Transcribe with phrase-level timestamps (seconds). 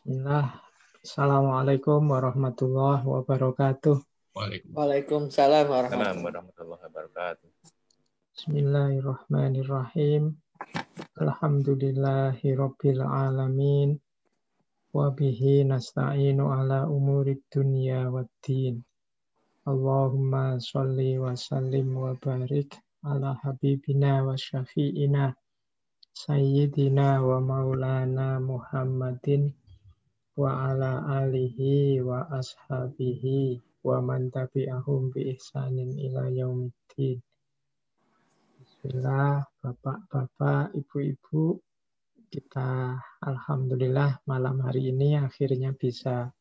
[0.00, 0.56] Bismillah.
[1.04, 4.00] Assalamualaikum warahmatullahi wabarakatuh.
[4.72, 7.44] Waalaikumsalam warahmatullahi wabarakatuh.
[8.32, 10.40] Bismillahirrahmanirrahim.
[11.20, 14.00] Alhamdulillahi rabbil alamin.
[14.96, 18.80] Wabihi nasta'inu ala umurid dunya waddin.
[19.68, 22.72] Allahumma salli wa sallim wa barik
[23.04, 25.36] ala habibina wa syafi'ina
[26.16, 29.59] sayyidina wa maulana Muhammadin
[30.40, 37.20] wa ala alihi wa ashabihi wa man tabi'ahum bi ihsanin ila yaumiddin.
[38.56, 41.60] Bismillah, Bapak-bapak, Ibu-ibu,
[42.32, 46.32] kita Alhamdulillah malam hari ini akhirnya bisa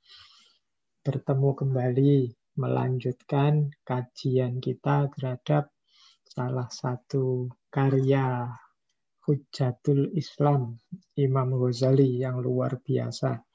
[1.03, 2.15] bertemu kembali
[2.55, 5.75] melanjutkan kajian kita terhadap
[6.23, 8.47] salah satu karya
[9.27, 10.79] Hujatul Islam
[11.19, 13.48] Imam Ghazali yang luar biasa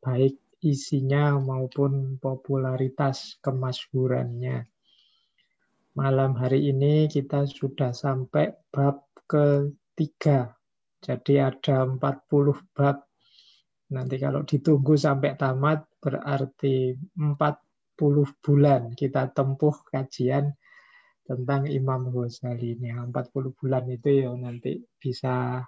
[0.00, 4.66] baik isinya maupun popularitas kemasyhurannya.
[5.96, 10.52] Malam hari ini kita sudah sampai bab ketiga.
[11.00, 12.00] Jadi ada 40
[12.76, 13.06] bab.
[13.94, 20.52] Nanti kalau ditunggu sampai tamat berarti 40 bulan kita tempuh kajian
[21.24, 22.92] tentang Imam Ghazali ini.
[22.92, 25.64] 40 bulan itu ya nanti bisa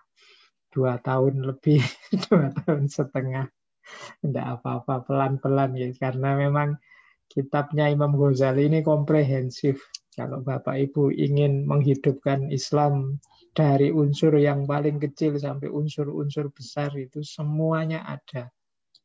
[0.68, 1.80] dua tahun lebih,
[2.28, 3.57] dua tahun setengah.
[4.20, 5.88] Tidak apa-apa, pelan-pelan ya.
[5.94, 6.78] Karena memang
[7.28, 9.84] kitabnya Imam Ghazali ini komprehensif.
[10.18, 13.22] Kalau Bapak Ibu ingin menghidupkan Islam
[13.54, 18.50] dari unsur yang paling kecil sampai unsur-unsur besar itu semuanya ada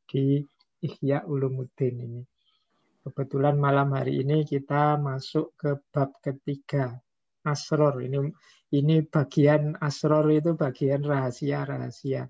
[0.10, 0.42] di
[0.82, 2.22] Ihya Ulumuddin ini.
[3.04, 6.96] Kebetulan malam hari ini kita masuk ke bab ketiga,
[7.44, 8.00] Asror.
[8.00, 8.20] Ini
[8.74, 12.26] ini bagian Asror itu bagian rahasia-rahasia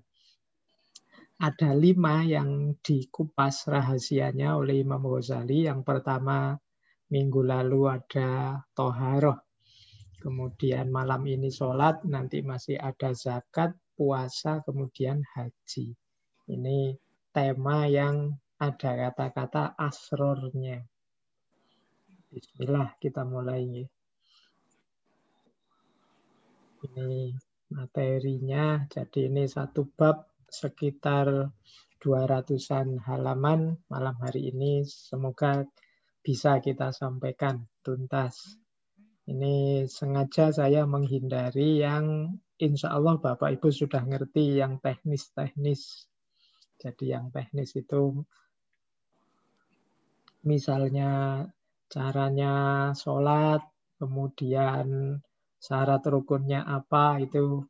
[1.38, 5.66] ada lima yang dikupas rahasianya oleh Imam Ghazali.
[5.66, 6.54] Yang pertama,
[7.10, 9.42] minggu lalu ada toharoh.
[10.22, 15.92] Kemudian malam ini sholat, nanti masih ada zakat, puasa, kemudian haji.
[16.48, 16.96] Ini
[17.34, 20.80] tema yang ada kata-kata asrornya.
[22.32, 23.84] Bismillah kita mulai.
[26.84, 27.36] Ini
[27.72, 31.50] materinya, jadi ini satu bab sekitar
[31.98, 34.86] 200-an halaman malam hari ini.
[34.86, 35.66] Semoga
[36.22, 38.60] bisa kita sampaikan tuntas.
[39.24, 46.06] Ini sengaja saya menghindari yang insya Allah Bapak Ibu sudah ngerti yang teknis-teknis.
[46.76, 48.20] Jadi yang teknis itu
[50.44, 51.42] misalnya
[51.88, 52.52] caranya
[52.92, 53.64] sholat,
[53.96, 55.16] kemudian
[55.56, 57.64] syarat rukunnya apa, itu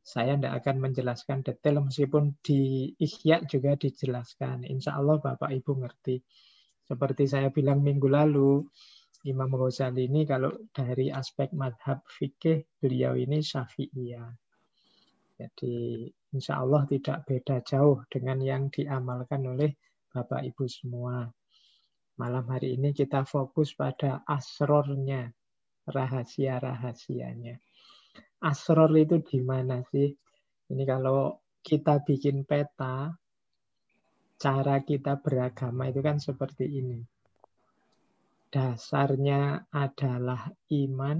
[0.00, 4.64] saya tidak akan menjelaskan detail meskipun di Ikhya juga dijelaskan.
[4.64, 6.24] Insya Allah Bapak Ibu ngerti.
[6.84, 8.64] Seperti saya bilang minggu lalu,
[9.24, 14.28] Imam Ghazali ini kalau dari aspek madhab fikih, beliau ini syafi'iyah.
[15.40, 19.72] Jadi insya Allah tidak beda jauh dengan yang diamalkan oleh
[20.12, 21.24] Bapak Ibu semua.
[22.20, 25.32] Malam hari ini kita fokus pada asrornya,
[25.88, 27.58] rahasia-rahasianya
[28.44, 30.12] asror itu di mana sih?
[30.70, 33.08] Ini kalau kita bikin peta,
[34.36, 37.00] cara kita beragama itu kan seperti ini.
[38.52, 41.18] Dasarnya adalah iman.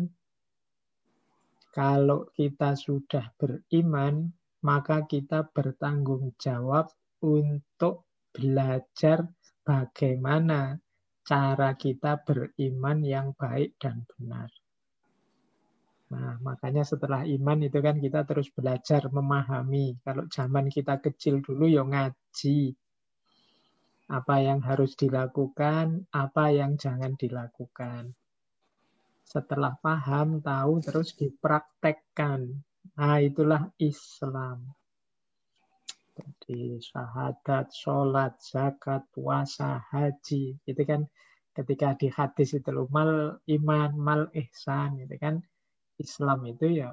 [1.74, 4.30] Kalau kita sudah beriman,
[4.62, 6.86] maka kita bertanggung jawab
[7.24, 9.26] untuk belajar
[9.66, 10.78] bagaimana
[11.24, 14.52] cara kita beriman yang baik dan benar.
[16.14, 19.98] Nah, makanya setelah iman itu kan kita terus belajar memahami.
[20.06, 22.70] Kalau zaman kita kecil dulu ya ngaji.
[24.14, 28.14] Apa yang harus dilakukan, apa yang jangan dilakukan.
[29.26, 32.62] Setelah paham, tahu, terus dipraktekkan.
[32.94, 34.70] Nah, itulah Islam.
[36.14, 40.62] Jadi syahadat, sholat, zakat, puasa, haji.
[40.62, 41.10] Itu kan
[41.58, 45.02] ketika di hadis itu mal iman, mal ihsan.
[45.02, 45.42] Itu kan
[46.00, 46.90] Islam itu ya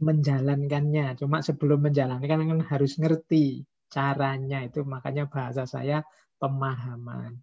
[0.00, 1.20] menjalankannya.
[1.20, 6.00] Cuma sebelum menjalankan kan harus ngerti caranya itu makanya bahasa saya
[6.40, 7.36] pemahaman.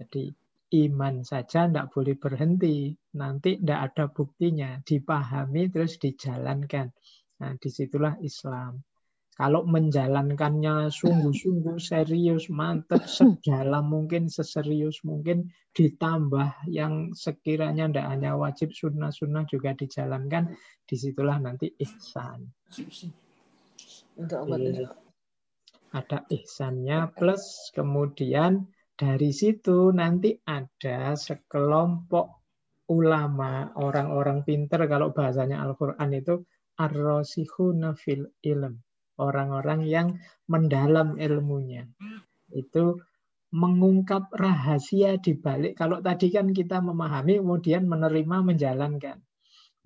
[0.00, 0.32] Jadi
[0.88, 2.96] iman saja tidak boleh berhenti.
[3.20, 4.80] Nanti tidak ada buktinya.
[4.80, 6.88] Dipahami terus dijalankan.
[7.42, 8.80] Nah di situlah Islam.
[9.34, 18.70] Kalau menjalankannya sungguh-sungguh serius, mantap, sedalam mungkin, seserius mungkin, ditambah yang sekiranya tidak hanya wajib
[18.70, 20.54] sunnah-sunnah juga dijalankan,
[20.86, 22.46] di situlah nanti ihsan.
[25.94, 28.66] ada ihsannya plus kemudian
[28.98, 32.42] dari situ nanti ada sekelompok
[32.90, 36.44] ulama, orang-orang pinter kalau bahasanya Al-Quran itu
[36.76, 38.83] ar-rosihuna fil ilm.
[39.14, 40.18] Orang-orang yang
[40.50, 41.86] mendalam ilmunya.
[42.50, 42.98] Itu
[43.54, 45.78] mengungkap rahasia di balik.
[45.78, 49.22] Kalau tadi kan kita memahami, kemudian menerima, menjalankan.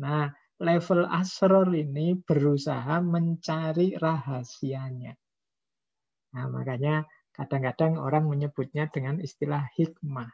[0.00, 5.12] Nah, level asror ini berusaha mencari rahasianya.
[6.32, 7.04] Nah, makanya
[7.36, 10.32] kadang-kadang orang menyebutnya dengan istilah hikmah.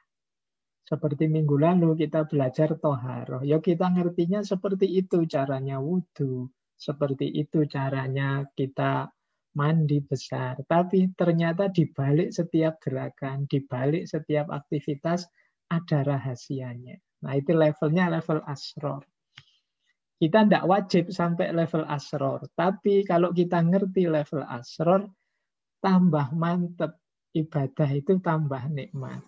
[0.84, 3.40] Seperti minggu lalu kita belajar toharoh.
[3.40, 6.52] Ya kita ngertinya seperti itu caranya wudhu.
[6.74, 9.08] Seperti itu caranya kita
[9.54, 10.58] mandi besar.
[10.66, 15.26] Tapi ternyata di balik setiap gerakan, di balik setiap aktivitas
[15.70, 16.98] ada rahasianya.
[17.24, 19.02] Nah itu levelnya level asror.
[20.14, 22.46] Kita tidak wajib sampai level asror.
[22.54, 25.08] Tapi kalau kita ngerti level asror,
[25.80, 27.00] tambah mantep.
[27.34, 29.18] Ibadah itu tambah nikmat.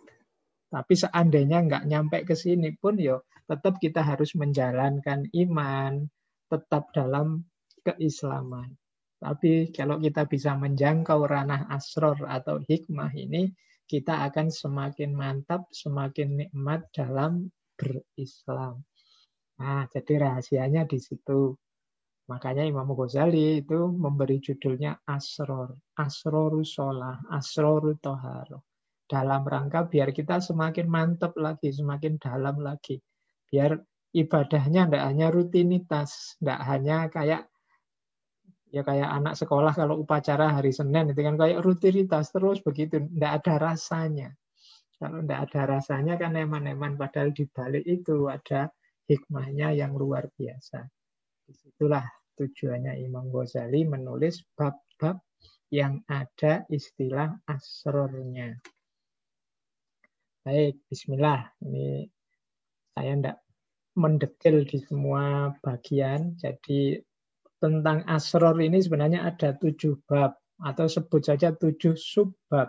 [0.71, 3.19] Tapi seandainya nggak nyampe ke sini pun ya
[3.51, 6.07] tetap kita harus menjalankan iman,
[6.47, 7.43] tetap dalam
[7.83, 8.75] keislaman.
[9.17, 13.49] Tapi kalau kita bisa menjangkau ranah asror atau hikmah ini,
[13.87, 17.49] kita akan semakin mantap, semakin nikmat dalam
[17.79, 18.83] berislam.
[19.57, 21.57] Nah, jadi rahasianya di situ.
[22.27, 25.79] Makanya Imam Ghazali itu memberi judulnya Asror.
[25.95, 28.67] Asroru sholah, asroru toharo
[29.07, 32.99] dalam rangka biar kita semakin mantap lagi, semakin dalam lagi.
[33.47, 33.79] Biar
[34.17, 37.43] ibadahnya tidak hanya rutinitas, tidak hanya kayak
[38.73, 43.45] ya kayak anak sekolah kalau upacara hari Senin itu kan kayak rutinitas terus begitu, tidak
[43.45, 44.33] ada rasanya.
[44.97, 48.73] Kalau tidak ada rasanya kan eman-eman, padahal di balik itu ada
[49.05, 50.89] hikmahnya yang luar biasa.
[51.45, 52.05] Di situlah
[52.41, 55.21] tujuannya Imam Ghazali menulis bab-bab
[55.69, 58.57] yang ada istilah asrornya.
[60.47, 61.53] Baik, bismillah.
[61.61, 62.09] Ini
[62.97, 63.46] saya tidak
[63.97, 66.37] mendetail di semua bagian.
[66.37, 67.01] Jadi
[67.57, 72.69] tentang asror ini sebenarnya ada tujuh bab atau sebut saja tujuh subbab.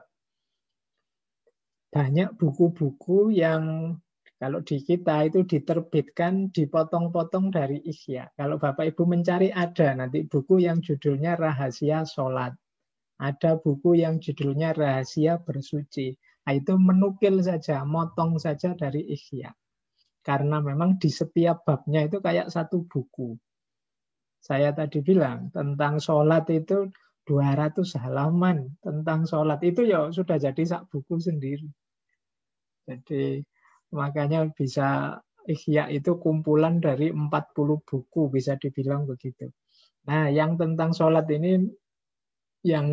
[1.91, 3.95] Banyak buku-buku yang
[4.37, 8.29] kalau di kita itu diterbitkan dipotong-potong dari Ihya.
[8.37, 12.53] Kalau Bapak Ibu mencari ada nanti buku yang judulnya Rahasia Sholat.
[13.17, 16.13] Ada buku yang judulnya Rahasia Bersuci.
[16.45, 19.49] Nah, itu menukil saja, motong saja dari Ihya.
[20.27, 23.39] Karena memang di setiap babnya itu kayak satu buku.
[24.43, 26.91] Saya tadi bilang tentang sholat itu
[27.23, 28.75] 200 halaman.
[28.83, 31.71] Tentang sholat itu ya sudah jadi sak buku sendiri.
[32.83, 33.39] Jadi
[33.95, 35.15] makanya bisa
[35.47, 39.47] Ihya itu kumpulan dari 40 buku, bisa dibilang begitu.
[40.11, 41.71] Nah, yang tentang sholat ini
[42.67, 42.87] yang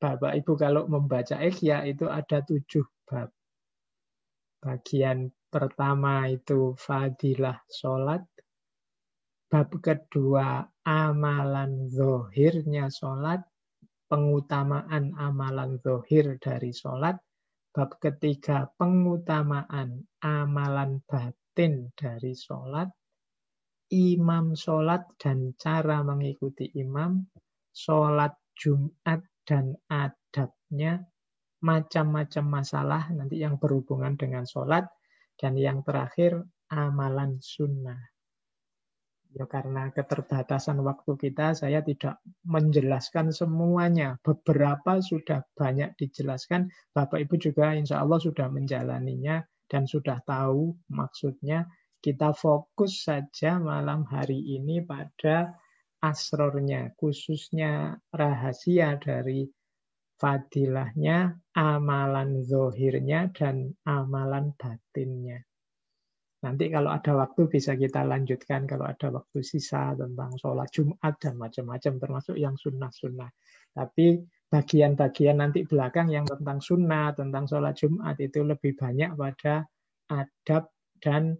[0.00, 3.28] Bapak Ibu kalau membaca Ikhya itu ada tujuh bab.
[4.60, 8.26] Bagian pertama itu fadilah sholat.
[9.46, 13.38] Bab kedua amalan zohirnya sholat.
[14.10, 17.22] Pengutamaan amalan zohir dari sholat.
[17.70, 22.90] Bab ketiga pengutamaan amalan batin dari sholat.
[23.94, 27.22] Imam sholat dan cara mengikuti imam.
[27.70, 30.98] Sholat Jumat dan adabnya
[31.62, 34.90] macam-macam masalah nanti yang berhubungan dengan sholat
[35.38, 38.14] dan yang terakhir amalan sunnah.
[39.34, 44.14] Ya karena keterbatasan waktu kita, saya tidak menjelaskan semuanya.
[44.22, 46.70] Beberapa sudah banyak dijelaskan.
[46.94, 51.66] Bapak Ibu juga insya Allah sudah menjalaninya dan sudah tahu maksudnya.
[51.98, 55.56] Kita fokus saja malam hari ini pada
[55.98, 59.50] asrornya, khususnya rahasia dari
[60.24, 65.44] fadilahnya, amalan zohirnya, dan amalan batinnya.
[66.40, 71.36] Nanti kalau ada waktu bisa kita lanjutkan kalau ada waktu sisa tentang sholat Jumat dan
[71.36, 73.28] macam-macam termasuk yang sunnah-sunnah.
[73.76, 79.68] Tapi bagian-bagian nanti belakang yang tentang sunnah, tentang sholat Jumat itu lebih banyak pada
[80.08, 80.72] adab
[81.04, 81.36] dan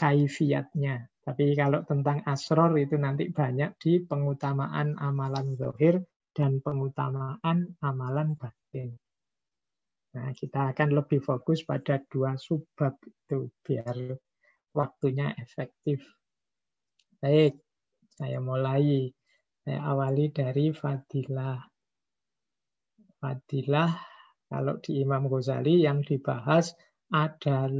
[0.00, 1.08] kaifiatnya.
[1.24, 6.00] Tapi kalau tentang asror itu nanti banyak di pengutamaan amalan zohir
[6.32, 8.96] dan pengutamaan amalan batin.
[10.12, 13.96] Nah, kita akan lebih fokus pada dua subbab itu biar
[14.76, 16.04] waktunya efektif.
[17.16, 17.56] Baik,
[18.12, 19.08] saya mulai.
[19.62, 21.56] Saya awali dari fadilah.
[23.22, 23.92] Fadilah,
[24.50, 26.74] kalau di Imam Ghazali yang dibahas
[27.08, 27.70] ada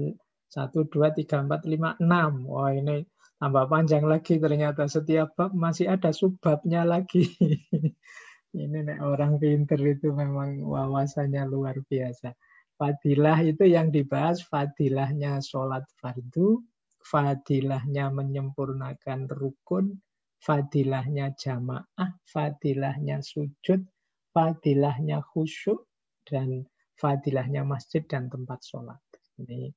[0.46, 2.48] satu, dua, tiga, empat, lima, enam.
[2.48, 3.02] Wah ini
[3.36, 7.28] tambah panjang lagi ternyata setiap bab masih ada subbabnya lagi.
[8.52, 12.36] Ini nek orang pinter itu memang wawasannya luar biasa.
[12.76, 16.60] Fadilah itu yang dibahas fadilahnya sholat fardu,
[17.00, 19.96] fadilahnya menyempurnakan rukun,
[20.44, 23.88] fadilahnya jamaah, fadilahnya sujud,
[24.36, 25.88] fadilahnya khusyuk,
[26.28, 26.68] dan
[27.00, 29.00] fadilahnya masjid dan tempat sholat.
[29.40, 29.72] Ini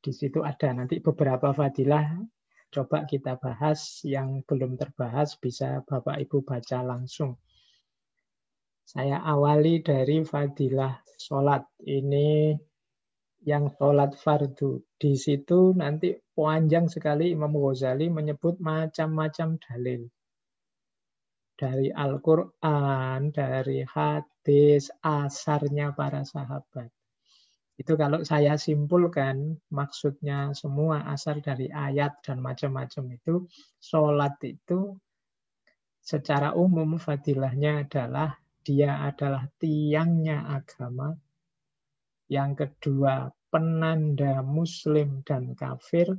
[0.00, 2.24] di situ ada nanti beberapa fadilah
[2.72, 7.36] coba kita bahas yang belum terbahas bisa Bapak Ibu baca langsung
[8.88, 11.60] saya awali dari fadilah sholat.
[11.84, 12.56] Ini
[13.44, 14.80] yang sholat fardu.
[14.96, 20.08] Di situ nanti panjang sekali Imam Ghazali menyebut macam-macam dalil.
[21.58, 26.88] Dari Al-Quran, dari hadis, asarnya para sahabat.
[27.76, 33.44] Itu kalau saya simpulkan, maksudnya semua asar dari ayat dan macam-macam itu,
[33.84, 34.96] sholat itu
[36.00, 41.16] secara umum fadilahnya adalah dia adalah tiangnya agama.
[42.28, 46.12] Yang kedua, penanda muslim dan kafir.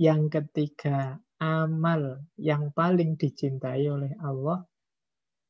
[0.00, 4.64] Yang ketiga, amal yang paling dicintai oleh Allah.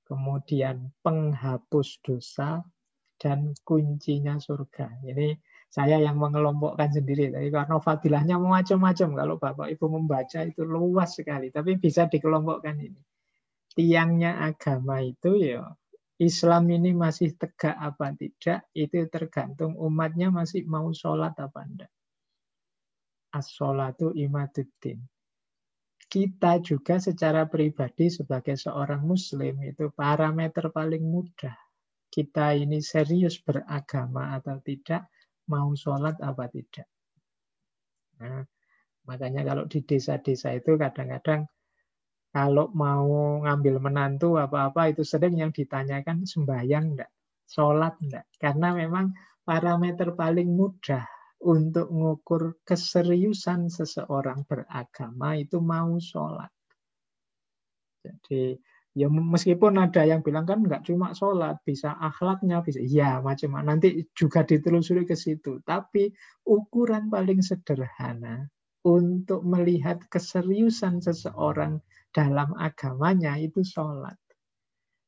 [0.02, 2.66] Kemudian penghapus dosa
[3.14, 5.06] dan kuncinya surga.
[5.06, 5.38] Ini
[5.70, 7.30] saya yang mengelompokkan sendiri.
[7.30, 9.08] Tapi karena fadilahnya macam-macam.
[9.14, 11.54] Kalau Bapak Ibu membaca itu luas sekali.
[11.54, 12.98] Tapi bisa dikelompokkan ini.
[13.72, 15.64] Tiangnya agama itu ya
[16.22, 21.90] Islam ini masih tegak apa tidak, itu tergantung umatnya masih mau sholat apa enggak.
[23.34, 25.02] As-sholatu imaduddin.
[26.06, 31.56] Kita juga secara pribadi sebagai seorang muslim itu parameter paling mudah.
[32.12, 35.08] Kita ini serius beragama atau tidak,
[35.48, 36.86] mau sholat apa tidak.
[38.20, 38.44] Nah,
[39.08, 41.48] makanya kalau di desa-desa itu kadang-kadang
[42.32, 47.12] kalau mau ngambil menantu apa-apa itu sering yang ditanyakan sembahyang enggak,
[47.44, 48.24] sholat enggak.
[48.40, 49.12] Karena memang
[49.44, 51.04] parameter paling mudah
[51.44, 56.48] untuk mengukur keseriusan seseorang beragama itu mau sholat.
[58.00, 58.56] Jadi
[58.96, 64.08] ya meskipun ada yang bilang kan nggak cuma sholat, bisa akhlaknya, bisa iya macam nanti
[64.16, 65.60] juga ditelusuri ke situ.
[65.60, 66.08] Tapi
[66.48, 68.48] ukuran paling sederhana
[68.82, 71.78] untuk melihat keseriusan seseorang
[72.12, 74.16] dalam agamanya itu sholat.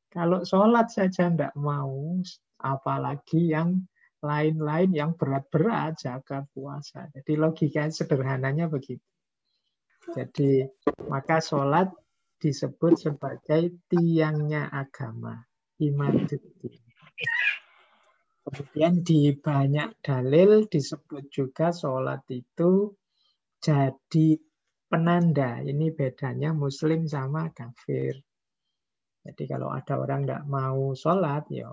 [0.08, 2.18] Kalau sholat saja tidak mau,
[2.58, 3.84] apalagi yang
[4.25, 7.12] lain-lain yang berat-berat, jaga puasa.
[7.12, 9.04] Jadi logika sederhananya begitu.
[10.16, 10.64] Jadi
[11.12, 11.92] maka sholat
[12.40, 15.44] disebut sebagai tiangnya agama,
[15.80, 16.14] iman
[18.44, 22.92] Kemudian di banyak dalil disebut juga sholat itu
[23.64, 24.37] jadi
[24.88, 25.61] penanda.
[25.61, 28.21] Ini bedanya muslim sama kafir.
[29.25, 31.73] Jadi kalau ada orang tidak mau sholat, ya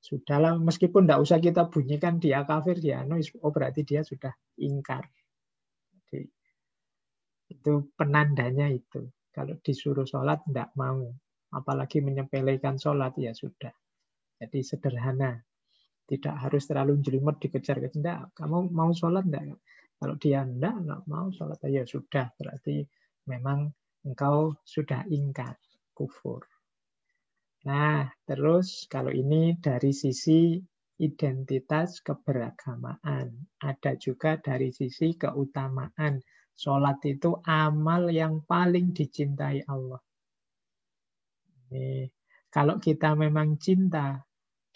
[0.00, 0.56] sudahlah.
[0.56, 5.04] Meskipun tidak usah kita bunyikan dia kafir, dia no, oh berarti dia sudah ingkar.
[5.92, 6.24] Jadi
[7.52, 9.04] itu penandanya itu.
[9.28, 11.04] Kalau disuruh sholat tidak mau,
[11.52, 13.70] apalagi menyepelekan sholat ya sudah.
[14.40, 15.36] Jadi sederhana,
[16.08, 18.32] tidak harus terlalu jelimet dikejar-kejar.
[18.32, 19.60] Kamu mau sholat enggak?
[19.98, 22.86] Kalau dia enggak, enggak mau sholat ya sudah, berarti
[23.26, 23.68] memang
[24.06, 25.58] engkau sudah ingkar,
[25.90, 26.46] kufur.
[27.66, 30.62] Nah, terus kalau ini dari sisi
[30.98, 33.30] identitas keberagamaan.
[33.62, 36.18] Ada juga dari sisi keutamaan.
[36.58, 40.02] Sholat itu amal yang paling dicintai Allah.
[41.70, 42.10] Ini,
[42.50, 44.18] kalau kita memang cinta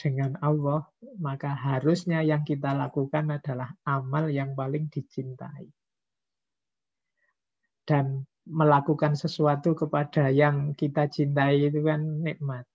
[0.03, 0.83] dengan Allah,
[1.23, 5.71] maka harusnya yang kita lakukan adalah amal yang paling dicintai.
[7.87, 12.67] Dan melakukan sesuatu kepada yang kita cintai itu kan nikmat.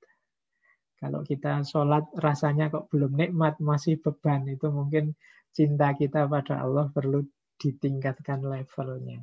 [0.98, 5.14] Kalau kita sholat rasanya kok belum nikmat, masih beban, itu mungkin
[5.52, 7.28] cinta kita pada Allah perlu
[7.60, 9.22] ditingkatkan levelnya.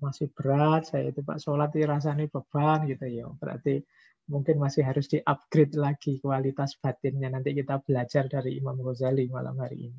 [0.00, 3.28] Masih berat, saya itu Pak sholat rasanya beban gitu ya.
[3.36, 3.84] Berarti
[4.28, 7.28] mungkin masih harus di-upgrade lagi kualitas batinnya.
[7.28, 9.98] Nanti kita belajar dari Imam Ghazali malam hari ini.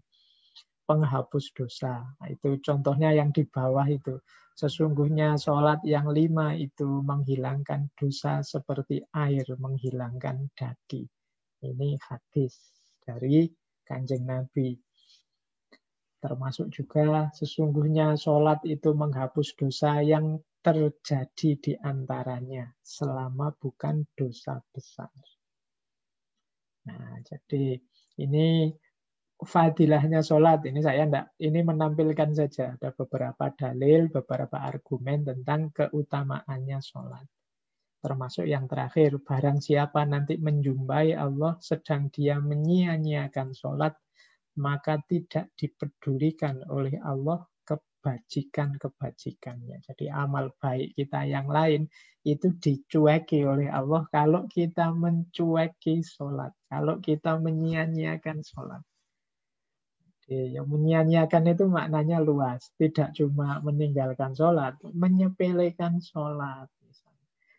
[0.86, 2.06] Penghapus dosa.
[2.22, 4.22] Nah, itu contohnya yang di bawah itu.
[4.56, 11.04] Sesungguhnya sholat yang lima itu menghilangkan dosa seperti air menghilangkan daki.
[11.66, 12.56] Ini hadis
[13.04, 13.50] dari
[13.84, 14.78] kanjeng Nabi.
[16.22, 25.14] Termasuk juga sesungguhnya sholat itu menghapus dosa yang terjadi di antaranya selama bukan dosa besar.
[26.90, 27.78] Nah, jadi
[28.18, 28.74] ini
[29.38, 30.66] fadilahnya sholat.
[30.66, 32.74] Ini saya enggak, ini menampilkan saja.
[32.74, 37.26] Ada beberapa dalil, beberapa argumen tentang keutamaannya sholat.
[38.02, 43.94] Termasuk yang terakhir, barang siapa nanti menjumpai Allah sedang dia menyia-nyiakan sholat,
[44.62, 47.46] maka tidak dipedulikan oleh Allah
[48.06, 49.82] kebajikan-kebajikannya.
[49.82, 51.90] Jadi amal baik kita yang lain
[52.22, 58.86] itu dicueki oleh Allah kalau kita mencueki sholat, kalau kita menyia-nyiakan sholat.
[60.06, 66.70] Jadi yang menyia-nyiakan itu maknanya luas, tidak cuma meninggalkan sholat, menyepelekan sholat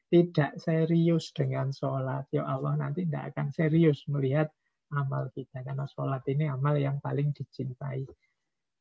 [0.07, 4.47] tidak serius dengan sholat, ya Allah nanti tidak akan serius melihat
[4.95, 5.67] amal kita.
[5.67, 8.07] Karena sholat ini amal yang paling dicintai.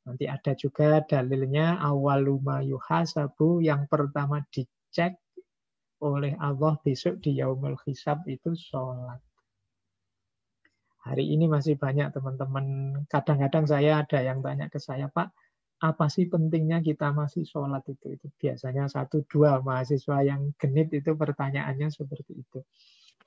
[0.05, 5.17] Nanti ada juga dalilnya awaluma yuhasabu yang pertama dicek
[6.05, 9.17] oleh Allah besok di yaumul hisab itu sholat.
[11.05, 12.65] Hari ini masih banyak teman-teman,
[13.09, 15.29] kadang-kadang saya ada yang tanya ke saya, Pak,
[15.85, 18.17] apa sih pentingnya kita masih sholat itu?
[18.17, 22.59] Itu biasanya satu dua mahasiswa yang genit itu pertanyaannya seperti itu.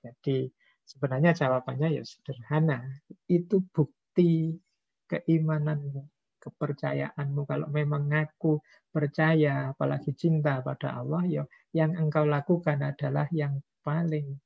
[0.03, 0.51] Jadi
[0.83, 2.83] sebenarnya jawabannya ya sederhana.
[3.31, 4.59] Itu bukti
[5.07, 6.03] keimananmu,
[6.39, 7.43] kepercayaanmu.
[7.45, 11.43] Kalau memang ngaku percaya, apalagi cinta pada Allah, ya
[11.75, 14.39] yang engkau lakukan adalah yang paling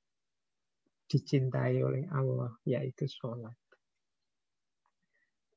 [1.07, 3.55] dicintai oleh Allah, yaitu sholat.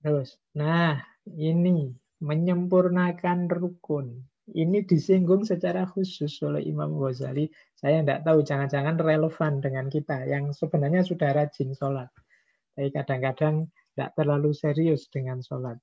[0.04, 1.90] Terus, nah ini
[2.22, 4.22] menyempurnakan rukun.
[4.46, 7.50] Ini disinggung secara khusus oleh Imam Ghazali.
[7.74, 12.14] Saya tidak tahu, jangan-jangan relevan dengan kita yang sebenarnya sudah rajin sholat.
[12.78, 15.82] Tapi kadang-kadang tidak terlalu serius dengan sholat.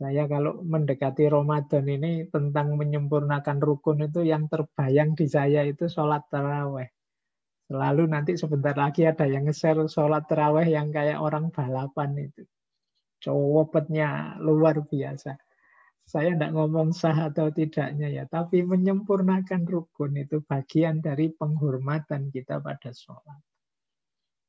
[0.00, 6.26] Saya kalau mendekati Ramadan ini tentang menyempurnakan rukun itu yang terbayang di saya itu sholat
[6.32, 6.88] terawih.
[7.68, 12.42] Selalu nanti sebentar lagi ada yang nge-share sholat terawih yang kayak orang balapan itu.
[13.22, 15.38] Cowopetnya luar biasa
[16.02, 22.58] saya tidak ngomong sah atau tidaknya ya, tapi menyempurnakan rukun itu bagian dari penghormatan kita
[22.58, 23.40] pada sholat.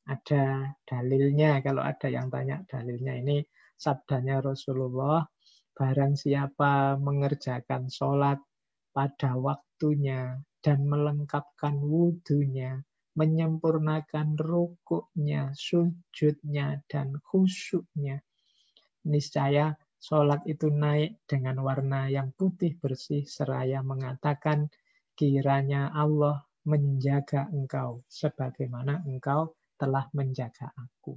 [0.03, 3.39] Ada dalilnya, kalau ada yang tanya dalilnya ini
[3.77, 5.25] sabdanya Rasulullah,
[5.73, 8.37] barang siapa mengerjakan sholat
[8.93, 12.81] pada waktunya dan melengkapkan wudhunya,
[13.17, 18.21] menyempurnakan rukuknya, sujudnya, dan khusyuknya,
[19.05, 24.67] niscaya Sholat itu naik dengan warna yang putih bersih seraya mengatakan
[25.15, 31.15] kiranya Allah menjaga engkau sebagaimana engkau telah menjaga aku.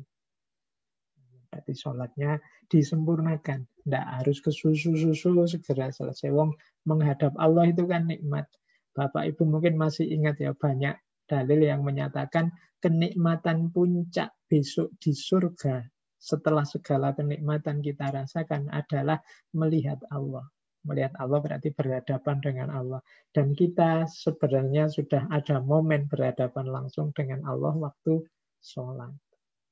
[1.56, 2.36] Berarti sholatnya
[2.68, 3.64] disempurnakan.
[3.64, 6.28] Tidak harus ke susu-susu segera selesai.
[6.28, 6.52] Wong
[6.84, 8.44] menghadap Allah itu kan nikmat.
[8.92, 10.92] Bapak Ibu mungkin masih ingat ya banyak
[11.24, 12.52] dalil yang menyatakan
[12.84, 15.80] kenikmatan puncak besok di surga
[16.20, 19.16] setelah segala kenikmatan kita rasakan adalah
[19.56, 20.44] melihat Allah.
[20.84, 23.00] Melihat Allah berarti berhadapan dengan Allah.
[23.32, 28.28] Dan kita sebenarnya sudah ada momen berhadapan langsung dengan Allah waktu
[28.60, 29.25] sholat.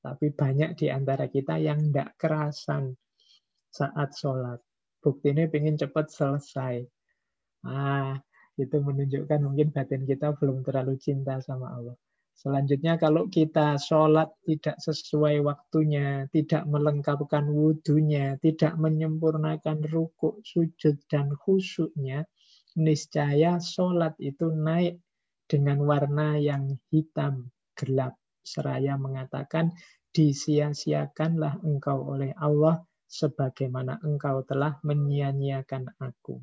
[0.05, 2.93] Tapi banyak di antara kita yang tidak kerasan
[3.73, 4.61] saat sholat.
[5.01, 6.85] Bukti ini ingin cepat selesai.
[7.65, 8.21] Ah,
[8.61, 11.97] itu menunjukkan mungkin batin kita belum terlalu cinta sama Allah.
[12.35, 21.31] Selanjutnya kalau kita sholat tidak sesuai waktunya, tidak melengkapkan wudhunya, tidak menyempurnakan rukuk, sujud, dan
[21.39, 22.27] khusyuknya,
[22.75, 24.99] niscaya sholat itu naik
[25.47, 28.19] dengan warna yang hitam, gelap.
[28.45, 29.73] Seraya mengatakan,
[30.15, 36.39] disia-siakanlah engkau oleh Allah sebagaimana engkau telah menyia-nyiakan aku.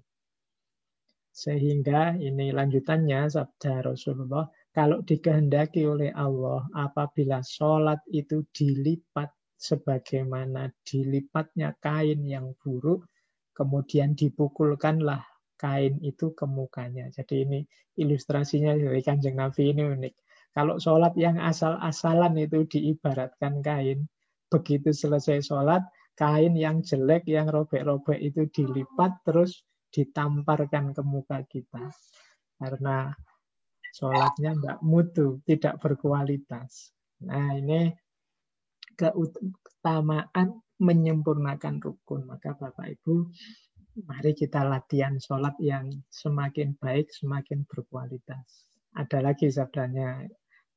[1.32, 11.78] Sehingga ini lanjutannya sabda Rasulullah, kalau dikehendaki oleh Allah, apabila sholat itu dilipat sebagaimana dilipatnya
[11.80, 13.08] kain yang buruk,
[13.56, 15.24] kemudian dipukulkanlah
[15.56, 17.08] kain itu ke mukanya.
[17.14, 17.60] Jadi ini
[17.96, 20.14] ilustrasinya dari kanjeng Nabi ini unik.
[20.52, 24.08] Kalau sholat yang asal-asalan itu diibaratkan kain,
[24.52, 25.84] begitu selesai sholat,
[26.20, 29.64] kain yang jelek, yang robek-robek itu dilipat, terus
[29.96, 31.88] ditamparkan ke muka kita.
[32.60, 33.16] Karena
[33.92, 36.96] Sholatnya tidak mutu, tidak berkualitas.
[37.28, 37.92] Nah ini
[38.96, 42.24] keutamaan menyempurnakan rukun.
[42.24, 43.28] Maka Bapak Ibu,
[44.08, 48.72] mari kita latihan sholat yang semakin baik, semakin berkualitas.
[48.96, 50.24] Ada lagi sabdanya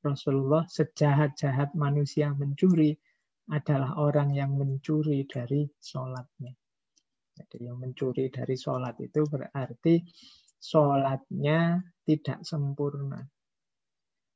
[0.04, 2.92] Rasulullah, sejahat-jahat manusia mencuri
[3.48, 6.52] adalah orang yang mencuri dari sholatnya.
[7.34, 10.04] Jadi yang mencuri dari sholat itu berarti
[10.60, 13.24] sholatnya tidak sempurna.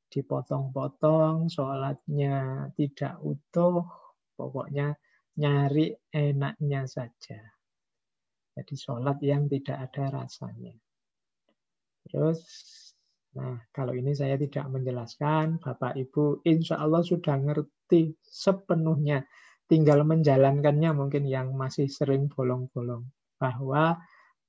[0.09, 3.85] Dipotong-potong, sholatnya tidak utuh,
[4.33, 4.97] pokoknya
[5.37, 7.39] nyari enaknya saja.
[8.57, 10.75] Jadi sholat yang tidak ada rasanya.
[12.09, 12.41] Terus
[13.29, 19.21] Nah, kalau ini saya tidak menjelaskan, Bapak Ibu insya Allah sudah ngerti sepenuhnya.
[19.69, 23.05] Tinggal menjalankannya mungkin yang masih sering bolong-bolong.
[23.37, 23.93] Bahwa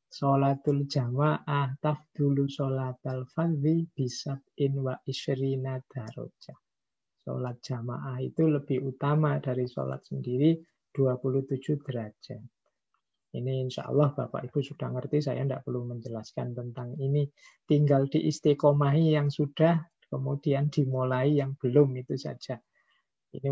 [0.09, 3.85] sholatul jamaah tafdulu sholatal fadhi
[4.65, 6.59] in wa isyrina darajah.
[7.21, 10.57] Sholat jamaah itu lebih utama dari sholat sendiri
[10.97, 12.60] 27 derajat.
[13.31, 17.31] Ini insya Allah Bapak Ibu sudah ngerti, saya tidak perlu menjelaskan tentang ini.
[17.63, 19.79] Tinggal di istiqomahi yang sudah,
[20.11, 22.59] kemudian dimulai yang belum itu saja.
[23.31, 23.47] Ini,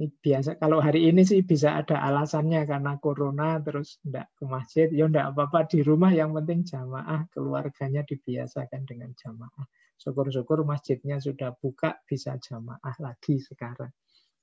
[0.00, 4.88] ini biasa, kalau hari ini sih bisa ada alasannya karena corona terus tidak ke masjid,
[4.88, 9.68] ya tidak apa-apa di rumah yang penting jamaah, keluarganya dibiasakan dengan jamaah.
[10.00, 13.92] Syukur-syukur masjidnya sudah buka, bisa jamaah lagi sekarang.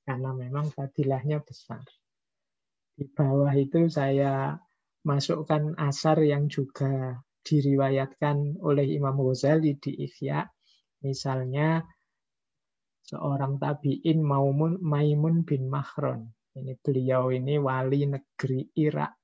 [0.05, 1.81] Karena memang fadilahnya besar.
[2.99, 4.59] Di bawah itu saya
[5.07, 7.15] masukkan asar yang juga
[7.47, 10.43] diriwayatkan oleh Imam Ghazali di Ihya.
[11.07, 11.79] Misalnya
[13.07, 16.27] seorang tabi'in Maimun, Maimun bin Mahron.
[16.59, 19.15] Ini beliau ini wali negeri Irak.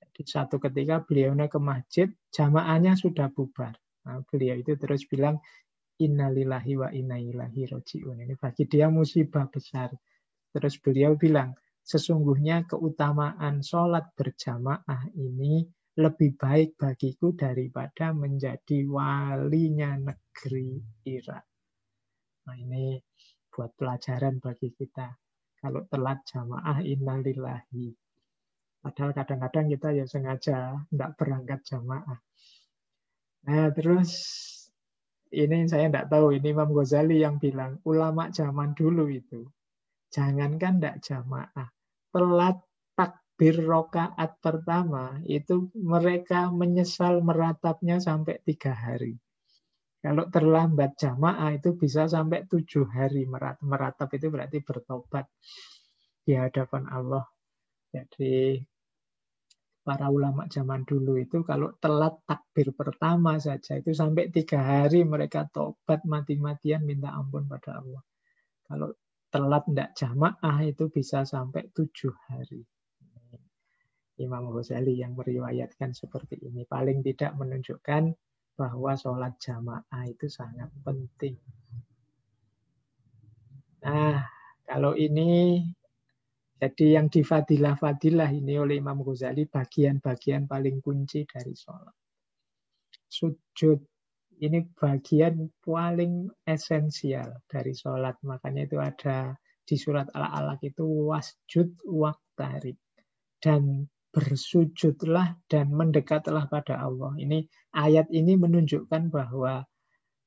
[0.00, 3.76] Jadi satu ketika beliau ke masjid, jamaahnya sudah bubar.
[4.08, 5.36] Nah, beliau itu terus bilang,
[6.00, 8.24] Innalillahi wa inna ilahi roji'un.
[8.24, 9.92] Ini bagi dia musibah besar.
[10.48, 15.66] Terus beliau bilang, sesungguhnya keutamaan sholat berjamaah ini
[15.98, 21.44] lebih baik bagiku daripada menjadi walinya negeri Irak.
[22.48, 22.96] Nah ini
[23.52, 25.12] buat pelajaran bagi kita.
[25.62, 27.92] Kalau telat jamaah innalillahi.
[28.82, 32.18] Padahal kadang-kadang kita ya sengaja tidak berangkat jamaah.
[33.46, 34.10] Nah terus
[35.30, 39.46] ini saya tidak tahu, ini Imam Ghazali yang bilang, ulama zaman dulu itu
[40.12, 41.68] Jangankan tidak jamaah,
[42.12, 42.60] telat
[42.92, 49.16] takbir rokaat pertama, itu mereka menyesal meratapnya sampai tiga hari.
[50.02, 53.62] Kalau terlambat jamaah itu bisa sampai tujuh hari meratap.
[53.62, 55.30] Meratap itu berarti bertobat
[56.26, 57.24] di hadapan Allah.
[57.94, 58.58] Jadi
[59.82, 65.46] para ulama zaman dulu itu kalau telat takbir pertama saja itu sampai tiga hari mereka
[65.50, 68.02] tobat mati-matian minta ampun pada Allah.
[68.66, 68.90] Kalau
[69.32, 72.60] telat tidak jamaah itu bisa sampai tujuh hari.
[74.20, 76.68] Imam Ghazali yang meriwayatkan seperti ini.
[76.68, 78.12] Paling tidak menunjukkan
[78.54, 81.40] bahwa sholat jamaah itu sangat penting.
[83.82, 84.20] Nah,
[84.68, 85.64] kalau ini
[86.62, 91.96] jadi yang di fadilah-fadilah ini oleh Imam Ghazali bagian-bagian paling kunci dari sholat.
[93.10, 93.80] Sujud
[94.42, 98.18] ini bagian paling esensial dari sholat.
[98.26, 102.74] Makanya itu ada di surat Al-Alaq itu wasjud waktarib.
[103.38, 107.16] Dan bersujudlah dan mendekatlah pada Allah.
[107.16, 109.64] Ini ayat ini menunjukkan bahwa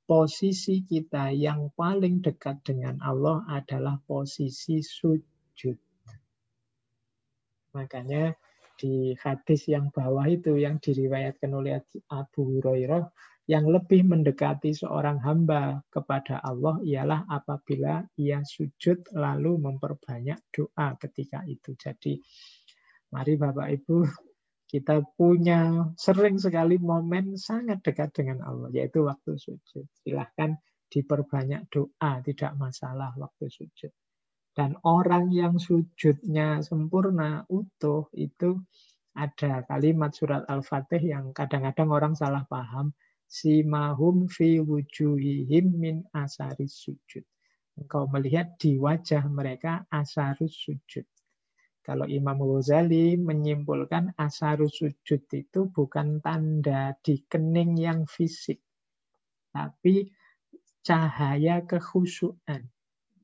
[0.10, 5.78] posisi kita yang paling dekat dengan Allah adalah posisi sujud.
[7.76, 8.34] Makanya
[8.76, 11.80] di hadis yang bawah itu yang diriwayatkan oleh
[12.12, 13.04] Abu Hurairah
[13.46, 21.46] yang lebih mendekati seorang hamba kepada Allah ialah apabila ia sujud lalu memperbanyak doa ketika
[21.46, 21.78] itu.
[21.78, 22.18] Jadi
[23.14, 23.98] mari Bapak Ibu
[24.66, 29.86] kita punya sering sekali momen sangat dekat dengan Allah yaitu waktu sujud.
[30.02, 30.58] Silahkan
[30.90, 33.94] diperbanyak doa, tidak masalah waktu sujud.
[34.56, 38.64] Dan orang yang sujudnya sempurna, utuh, itu
[39.16, 47.26] ada kalimat surat Al-Fatih yang kadang-kadang orang salah paham simahum fi wujuhihim min asaris sujud.
[47.76, 51.04] Engkau melihat di wajah mereka asarus sujud.
[51.86, 58.58] Kalau Imam Ghazali menyimpulkan asarus sujud itu bukan tanda di kening yang fisik,
[59.54, 60.10] tapi
[60.82, 62.66] cahaya kekhusyuan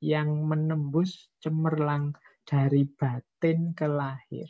[0.03, 2.13] yang menembus cemerlang
[2.45, 4.45] dari batin ke lahir.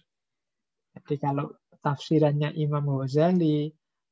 [0.92, 3.72] Jadi kalau tafsirannya Imam Ghazali,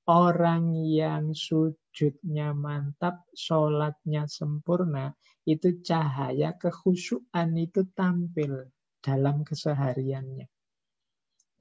[0.10, 5.13] orang yang sujudnya mantap, sholatnya sempurna,
[5.45, 8.74] itu cahaya kekhusyuan itu tampil
[9.06, 10.50] dalam kesehariannya.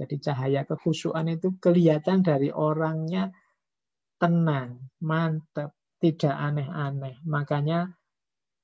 [0.01, 3.29] Jadi cahaya kekhusyuan itu kelihatan dari orangnya
[4.17, 7.21] tenang, mantap, tidak aneh-aneh.
[7.29, 7.93] Makanya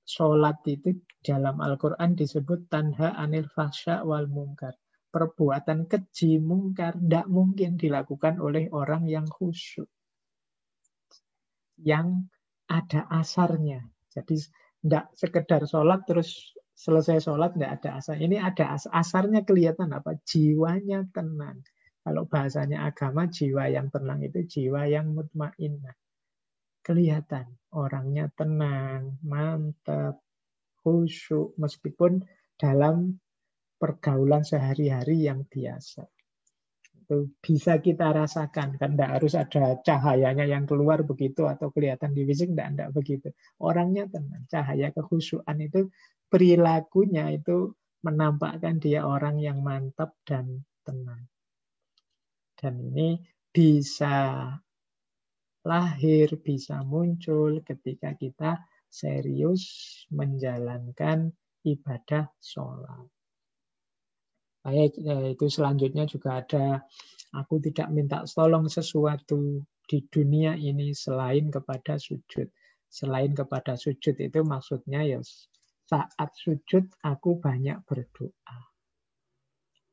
[0.09, 4.73] sholat itu dalam Al-Quran disebut tanha anil fasya wal mungkar
[5.15, 9.87] perbuatan keji mungkar tidak mungkin dilakukan oleh orang yang khusyuk.
[11.79, 12.27] Yang
[12.67, 13.87] ada asarnya.
[14.11, 14.43] Jadi
[14.83, 18.19] tidak sekedar sholat terus selesai sholat tidak ada asar.
[18.19, 20.19] Ini ada as asarnya kelihatan apa?
[20.27, 21.63] Jiwanya tenang.
[22.05, 25.97] Kalau bahasanya agama, jiwa yang tenang itu jiwa yang mutmainnah.
[26.85, 30.21] kelihatan orangnya tenang, mantap,
[30.85, 32.21] khusyuk meskipun
[32.61, 33.17] dalam
[33.85, 36.09] pergaulan sehari-hari yang biasa.
[37.05, 42.25] Itu bisa kita rasakan kan tidak harus ada cahayanya yang keluar begitu atau kelihatan di
[42.25, 43.29] fisik tidak tidak begitu.
[43.61, 45.93] Orangnya tenang, cahaya kekhusyuan itu
[46.33, 51.29] perilakunya itu menampakkan dia orang yang mantap dan tenang.
[52.57, 53.21] Dan ini
[53.53, 54.49] bisa
[55.61, 59.65] lahir, bisa muncul ketika kita serius
[60.09, 61.37] menjalankan
[61.69, 63.14] ibadah sholat.
[64.65, 66.81] Baik, eh, itu selanjutnya juga ada,
[67.37, 72.49] aku tidak minta tolong sesuatu di dunia ini selain kepada sujud.
[72.89, 75.21] Selain kepada sujud itu maksudnya ya
[75.85, 78.59] saat sujud aku banyak berdoa.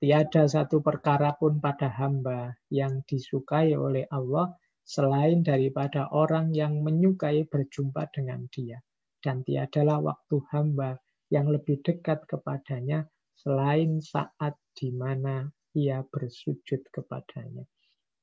[0.01, 7.43] Tiada satu perkara pun pada hamba yang disukai oleh Allah selain daripada orang yang menyukai
[7.45, 8.79] berjumpa dengan dia.
[9.21, 10.97] Dan tiadalah waktu hamba
[11.29, 17.63] yang lebih dekat kepadanya selain saat di mana ia bersujud kepadanya.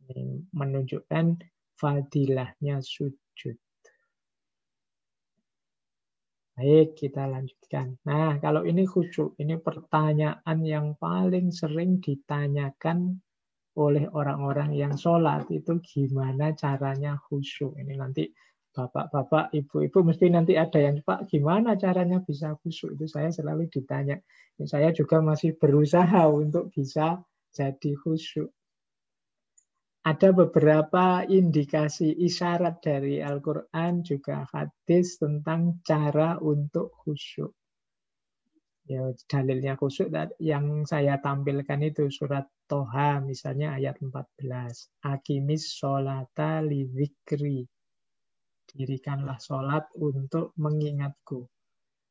[0.09, 1.27] Ini menunjukkan
[1.77, 3.57] fadilahnya sujud.
[6.59, 8.03] Baik, kita lanjutkan.
[8.03, 13.15] Nah, kalau ini khusyuk, ini pertanyaan yang paling sering ditanyakan
[13.79, 17.79] oleh orang-orang yang sholat itu gimana caranya khusyuk.
[17.79, 18.27] Ini nanti
[18.79, 24.23] bapak-bapak, ibu-ibu mesti nanti ada yang Pak gimana caranya bisa khusyuk itu saya selalu ditanya.
[24.63, 27.19] Saya juga masih berusaha untuk bisa
[27.51, 28.55] jadi khusyuk.
[30.07, 37.51] Ada beberapa indikasi isyarat dari Al-Quran juga hadis tentang cara untuk khusyuk.
[38.87, 45.05] Ya, dalilnya khusyuk yang saya tampilkan itu surat Toha misalnya ayat 14.
[45.05, 46.89] Akimis sholata li
[48.69, 51.49] Dirikanlah sholat untuk mengingatku.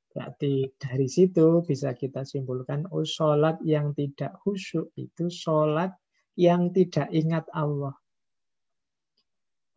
[0.10, 5.93] Berarti dari situ bisa kita simpulkan, oh sholat yang tidak khusyuk itu sholat
[6.34, 7.93] yang tidak ingat Allah.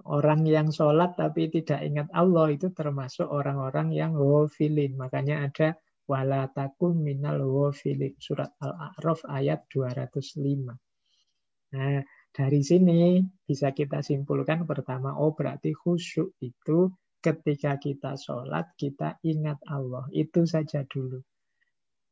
[0.09, 4.97] Orang yang sholat tapi tidak ingat Allah itu termasuk orang-orang yang wafilin.
[4.97, 5.77] Makanya ada
[6.09, 8.16] wala takum minal wafilin.
[8.16, 10.73] Surat Al-A'raf ayat 205.
[11.77, 19.21] Nah, dari sini bisa kita simpulkan pertama, oh berarti khusyuk itu ketika kita sholat, kita
[19.27, 20.07] ingat Allah.
[20.14, 21.21] Itu saja dulu.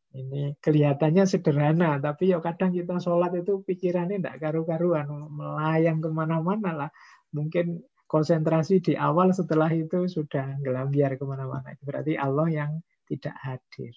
[0.08, 6.70] Ini kelihatannya sederhana, tapi ya kadang kita sholat itu pikirannya tidak karu-karuan, melayang ke mana-mana
[6.72, 6.90] lah.
[7.30, 11.76] Mungkin konsentrasi di awal, setelah itu sudah gelambiar ke mana-mana.
[11.84, 12.70] Berarti Allah yang
[13.04, 13.92] tidak hadir.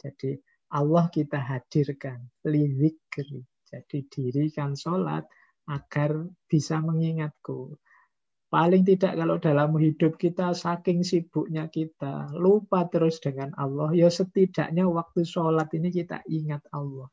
[0.00, 0.40] Jadi
[0.72, 3.44] Allah kita hadirkan, liwikri.
[3.66, 5.26] Jadi dirikan sholat
[5.66, 7.74] agar bisa mengingatku.
[8.46, 14.86] Paling tidak kalau dalam hidup kita saking sibuknya kita lupa terus dengan Allah, ya setidaknya
[14.86, 17.10] waktu sholat ini kita ingat Allah.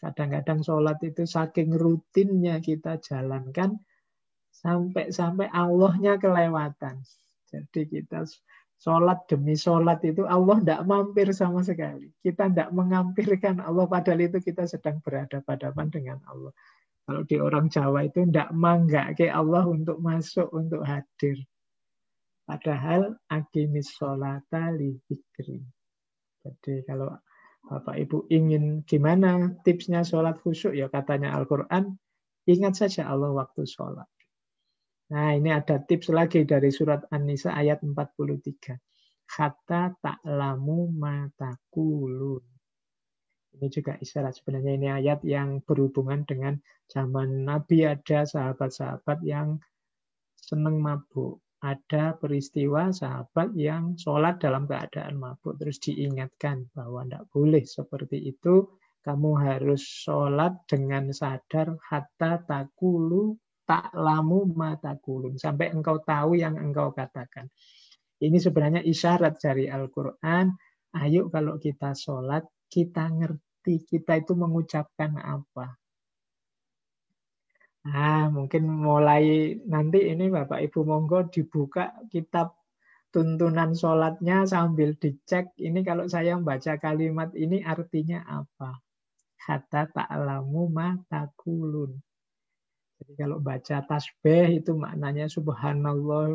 [0.00, 3.76] Kadang-kadang sholat itu saking rutinnya kita jalankan,
[4.48, 7.04] sampai-sampai Allahnya kelewatan.
[7.48, 8.24] Jadi kita
[8.78, 12.14] sholat demi sholat itu Allah tidak mampir sama sekali.
[12.22, 16.54] Kita tidak mengampirkan Allah, padahal itu kita sedang berhadapan-hadapan dengan Allah.
[17.08, 21.40] Kalau di orang Jawa itu tidak mangga ke Allah untuk masuk, untuk hadir.
[22.44, 24.96] Padahal agimis sholata li
[26.44, 27.12] Jadi kalau
[27.68, 32.00] Bapak Ibu ingin gimana tipsnya sholat khusyuk, ya katanya Al-Quran,
[32.48, 34.08] ingat saja Allah waktu sholat.
[35.08, 38.76] Nah ini ada tips lagi dari surat An-Nisa ayat 43.
[39.24, 42.44] Kata ta'lamu matakulun.
[43.56, 46.60] Ini juga isyarat sebenarnya ini ayat yang berhubungan dengan
[46.92, 49.56] zaman Nabi ada sahabat-sahabat yang
[50.36, 51.40] senang mabuk.
[51.64, 55.56] Ada peristiwa sahabat yang sholat dalam keadaan mabuk.
[55.56, 58.68] Terus diingatkan bahwa tidak boleh seperti itu.
[59.00, 65.36] Kamu harus sholat dengan sadar hatta takulu tak lamu mata kulun.
[65.36, 67.52] Sampai engkau tahu yang engkau katakan.
[68.18, 70.56] Ini sebenarnya isyarat dari Al-Quran.
[70.96, 75.76] Ayo kalau kita sholat, kita ngerti kita itu mengucapkan apa.
[77.88, 82.56] Nah, mungkin mulai nanti ini Bapak Ibu monggo dibuka kitab
[83.12, 85.52] tuntunan sholatnya sambil dicek.
[85.56, 88.80] Ini kalau saya membaca kalimat ini artinya apa?
[89.38, 92.07] Kata ta'lamu ma takulun.
[92.98, 96.28] Jadi kalau baca tasbih itu maknanya subhanallah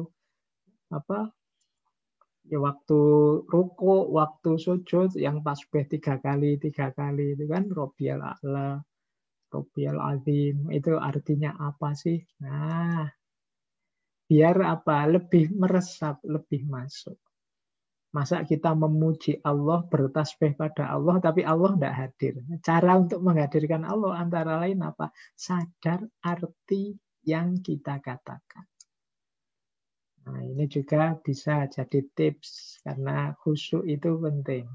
[0.98, 1.20] apa
[2.52, 3.00] ya waktu
[3.54, 8.70] ruku, waktu sujud yang tasbih tiga kali, tiga kali itu kan Robial A'la,
[9.56, 12.18] Robial Azim, itu artinya apa sih?
[12.44, 13.08] Nah,
[14.30, 14.98] Biar apa?
[15.16, 17.16] Lebih meresap, lebih masuk.
[18.14, 22.34] Masa kita memuji Allah, bertasbih pada Allah, tapi Allah tidak hadir.
[22.62, 25.10] Cara untuk menghadirkan Allah antara lain apa?
[25.34, 26.94] Sadar arti
[27.26, 28.70] yang kita katakan.
[30.30, 34.70] Nah, ini juga bisa jadi tips, karena khusyuk itu penting.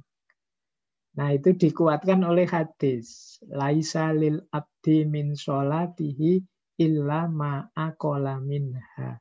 [1.15, 3.39] Nah, itu dikuatkan oleh hadis.
[3.47, 6.43] Laisa lil abdi min sholatihi
[6.83, 9.15] illa ma'akola minha.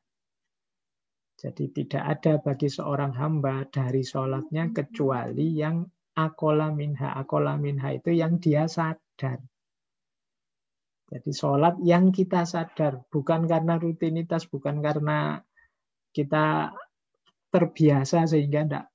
[1.38, 5.86] Jadi tidak ada bagi seorang hamba dari sholatnya kecuali yang
[6.18, 7.14] akola minha.
[7.14, 9.38] Akola minha itu yang dia sadar.
[11.08, 13.06] Jadi sholat yang kita sadar.
[13.06, 15.38] Bukan karena rutinitas, bukan karena
[16.10, 16.74] kita
[17.54, 18.86] terbiasa sehingga tidak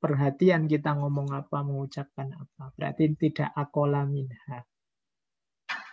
[0.00, 2.72] perhatian kita ngomong apa, mengucapkan apa.
[2.80, 4.64] Berarti tidak akola minha.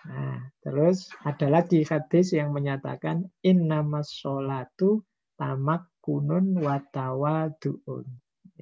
[0.08, 5.04] Nah, terus ada lagi hadis yang menyatakan innamas sholatu
[5.36, 8.08] tamak kunun watawa duun.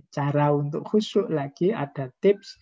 [0.10, 2.58] Cara untuk khusyuk lagi ada tips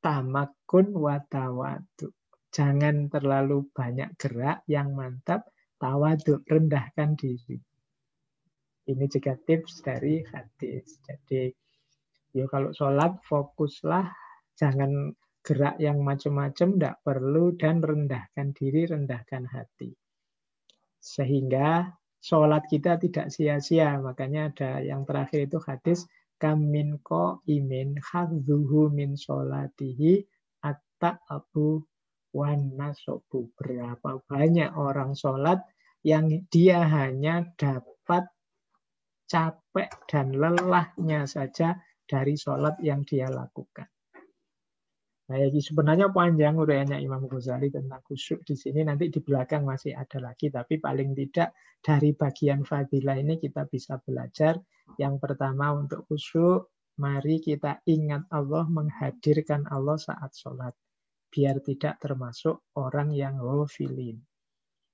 [0.00, 2.08] tamakun watawadu.
[2.52, 7.56] Jangan terlalu banyak gerak yang mantap, tawadu, rendahkan diri.
[8.88, 11.00] Ini juga tips dari hadis.
[11.00, 11.48] Jadi,
[12.36, 14.04] ya kalau sholat fokuslah,
[14.58, 19.96] jangan gerak yang macam-macam, tidak perlu, dan rendahkan diri, rendahkan hati.
[21.00, 21.88] Sehingga
[22.22, 23.98] sholat kita tidak sia-sia.
[23.98, 26.06] Makanya ada yang terakhir itu hadis
[26.38, 30.22] kamin ko imin hadzuhu min sholatihi
[30.62, 31.82] atta abu
[32.30, 33.50] wan nasobu.
[33.58, 35.60] Berapa banyak orang sholat
[36.06, 38.30] yang dia hanya dapat
[39.28, 41.76] capek dan lelahnya saja
[42.08, 43.91] dari sholat yang dia lakukan.
[45.32, 48.84] Nah, ini sebenarnya panjang uraiannya Imam Ghazali tentang khusyuk di sini.
[48.84, 53.96] Nanti di belakang masih ada lagi, tapi paling tidak dari bagian fadilah ini kita bisa
[53.96, 54.60] belajar.
[55.00, 56.68] Yang pertama untuk khusyuk,
[57.00, 60.76] mari kita ingat Allah, menghadirkan Allah saat sholat.
[61.32, 64.20] Biar tidak termasuk orang yang ghafilin.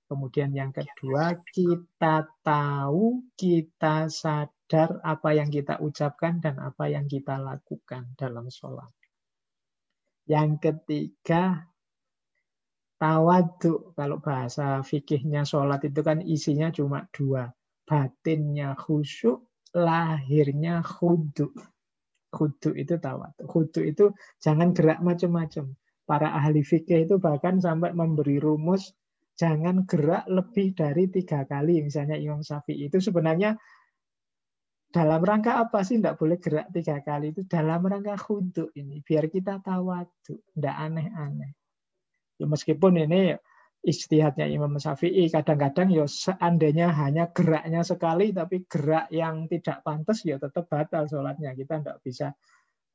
[0.07, 7.43] Kemudian yang kedua, kita tahu, kita sadar apa yang kita ucapkan dan apa yang kita
[7.43, 8.98] lakukan dalam sholat.
[10.29, 11.65] Yang ketiga,
[13.01, 13.97] tawadu.
[13.97, 17.49] Kalau bahasa fikihnya sholat itu kan isinya cuma dua.
[17.89, 21.49] Batinnya khusyuk, lahirnya khudu.
[22.29, 23.49] Khudu itu tawadu.
[23.49, 25.73] Khudu itu jangan gerak macam-macam.
[26.05, 28.93] Para ahli fikih itu bahkan sampai memberi rumus
[29.39, 31.81] jangan gerak lebih dari tiga kali.
[31.81, 33.57] Misalnya Imam Syafi'i itu sebenarnya
[34.89, 37.45] dalam rangka apa sih tidak boleh gerak tiga kali itu?
[37.45, 41.53] Dalam rangka khudu ini, biar kita tawadu, tidak aneh-aneh.
[42.41, 43.37] Ya meskipun ini
[43.85, 50.41] istihadnya Imam Syafi'i, kadang-kadang ya seandainya hanya geraknya sekali, tapi gerak yang tidak pantas ya
[50.41, 51.53] tetap batal sholatnya.
[51.53, 52.33] Kita tidak bisa,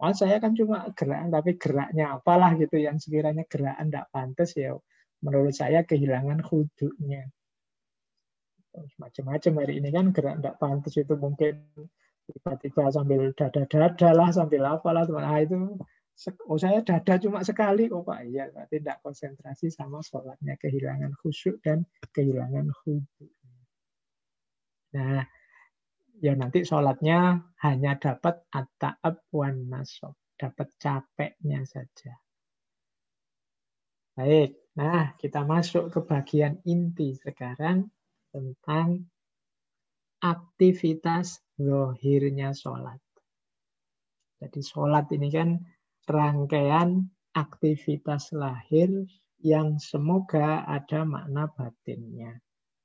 [0.01, 4.73] oh saya kan cuma gerak, tapi geraknya apalah gitu yang sekiranya gerakan tidak pantas ya
[5.23, 7.32] menurut saya kehilangan khudunya
[8.97, 11.53] macam-macam hari ini kan gerak tidak pantas itu mungkin
[12.23, 15.75] tiba-tiba sambil dada-dada lah sambil apalah nah itu
[16.47, 17.89] oh saya dada cuma sekali.
[17.89, 21.83] Oh pak iya berarti tidak konsentrasi sama sholatnya kehilangan khusyuk dan
[22.13, 23.27] kehilangan khudu
[24.93, 25.25] nah
[26.21, 32.13] ya nanti sholatnya hanya dapat at-ta'ab wan nasob dapat capeknya saja.
[34.13, 37.89] Baik nah kita masuk ke bagian inti sekarang
[38.34, 39.06] tentang
[40.19, 42.98] aktivitas rohirnya sholat.
[44.41, 45.62] Jadi sholat ini kan
[46.10, 47.06] rangkaian
[47.38, 48.89] aktivitas lahir
[49.43, 52.41] yang semoga ada makna batinnya.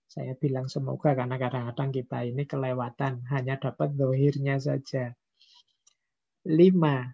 [0.08, 5.12] Saya bilang semoga karena kadang-kadang kita ini kelewatan, hanya dapat rohirnya saja.
[6.48, 7.04] Lima,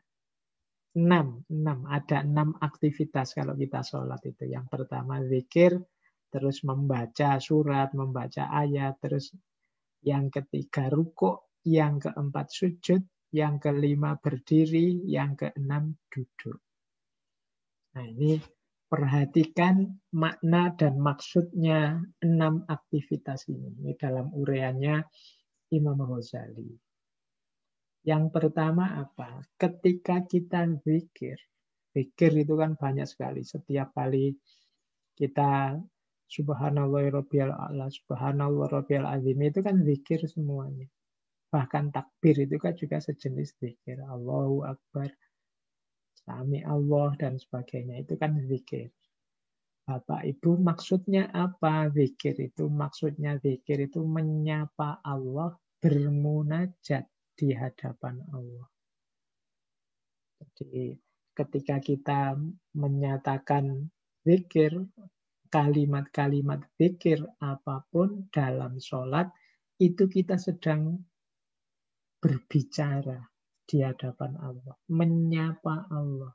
[0.94, 4.46] enam, enam, ada enam aktivitas kalau kita sholat itu.
[4.46, 5.82] Yang pertama zikir,
[6.34, 9.30] terus membaca surat, membaca ayat, terus
[10.02, 16.58] yang ketiga rukuk, yang keempat sujud, yang kelima berdiri, yang keenam duduk.
[17.94, 18.42] Nah ini
[18.90, 23.70] perhatikan makna dan maksudnya enam aktivitas ini.
[23.78, 25.06] Ini dalam ureannya
[25.70, 26.74] Imam Ghazali.
[28.04, 29.38] Yang pertama apa?
[29.54, 31.38] Ketika kita zikir,
[31.94, 33.46] zikir itu kan banyak sekali.
[33.46, 34.34] Setiap kali
[35.14, 35.78] kita
[36.34, 40.90] Subhanallah Rabbil A'la, Subhanallah Rabbil Azim itu kan zikir semuanya.
[41.54, 44.02] Bahkan takbir itu kan juga sejenis zikir.
[44.02, 45.14] Allahu Akbar,
[46.24, 48.90] Sami Allah dan sebagainya itu kan zikir.
[49.84, 52.66] Bapak Ibu maksudnya apa zikir itu?
[52.66, 57.04] Maksudnya zikir itu menyapa Allah, bermunajat
[57.36, 58.66] di hadapan Allah.
[60.56, 60.96] Jadi
[61.36, 62.40] ketika kita
[62.72, 63.92] menyatakan
[64.24, 64.72] zikir,
[65.54, 69.30] kalimat-kalimat zikir apa pun dalam sholat,
[69.78, 70.98] itu kita sedang
[72.18, 73.22] berbicara
[73.62, 76.34] di hadapan Allah, menyapa Allah.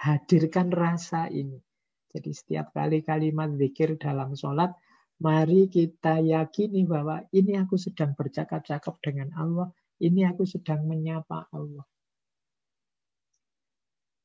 [0.00, 1.60] Hadirkan rasa ini.
[2.08, 4.72] Jadi setiap kali kalimat zikir dalam sholat,
[5.20, 9.68] mari kita yakini bahwa ini aku sedang bercakap-cakap dengan Allah,
[10.00, 11.84] ini aku sedang menyapa Allah.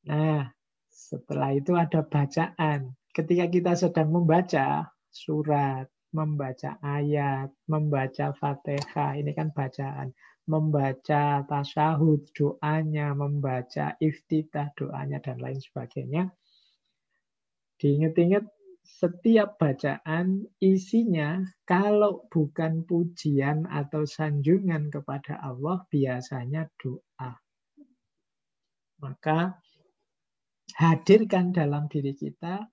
[0.08, 0.48] Nah,
[0.88, 2.99] setelah itu ada bacaan.
[3.10, 10.14] Ketika kita sedang membaca surat, membaca ayat, membaca fatihah, ini kan bacaan.
[10.50, 16.30] Membaca tasyahud, doanya, membaca iftitah, doanya, dan lain sebagainya.
[17.78, 18.46] Diingat-ingat
[18.82, 27.38] setiap bacaan isinya kalau bukan pujian atau sanjungan kepada Allah biasanya doa.
[29.00, 29.54] Maka
[30.76, 32.66] hadirkan dalam diri kita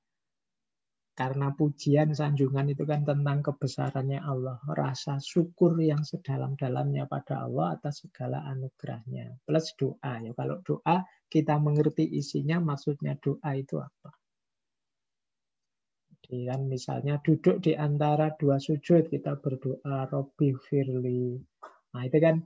[1.17, 8.05] karena pujian sanjungan itu kan tentang kebesarannya Allah, rasa syukur yang sedalam-dalamnya pada Allah atas
[8.05, 9.41] segala anugerahnya.
[9.41, 10.29] Plus doa ya.
[10.37, 14.13] Kalau doa kita mengerti isinya maksudnya doa itu apa.
[16.21, 21.33] Jadi kan misalnya duduk di antara dua sujud kita berdoa Robbi Firli.
[21.97, 22.45] Nah itu kan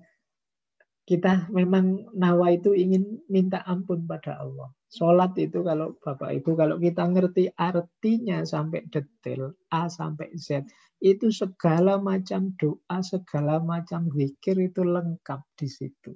[1.02, 4.70] kita memang nawa itu ingin minta ampun pada Allah.
[4.92, 10.68] Sholat itu kalau Bapak Ibu, kalau kita ngerti artinya sampai detail, A sampai Z,
[11.02, 16.14] itu segala macam doa, segala macam zikir itu lengkap di situ.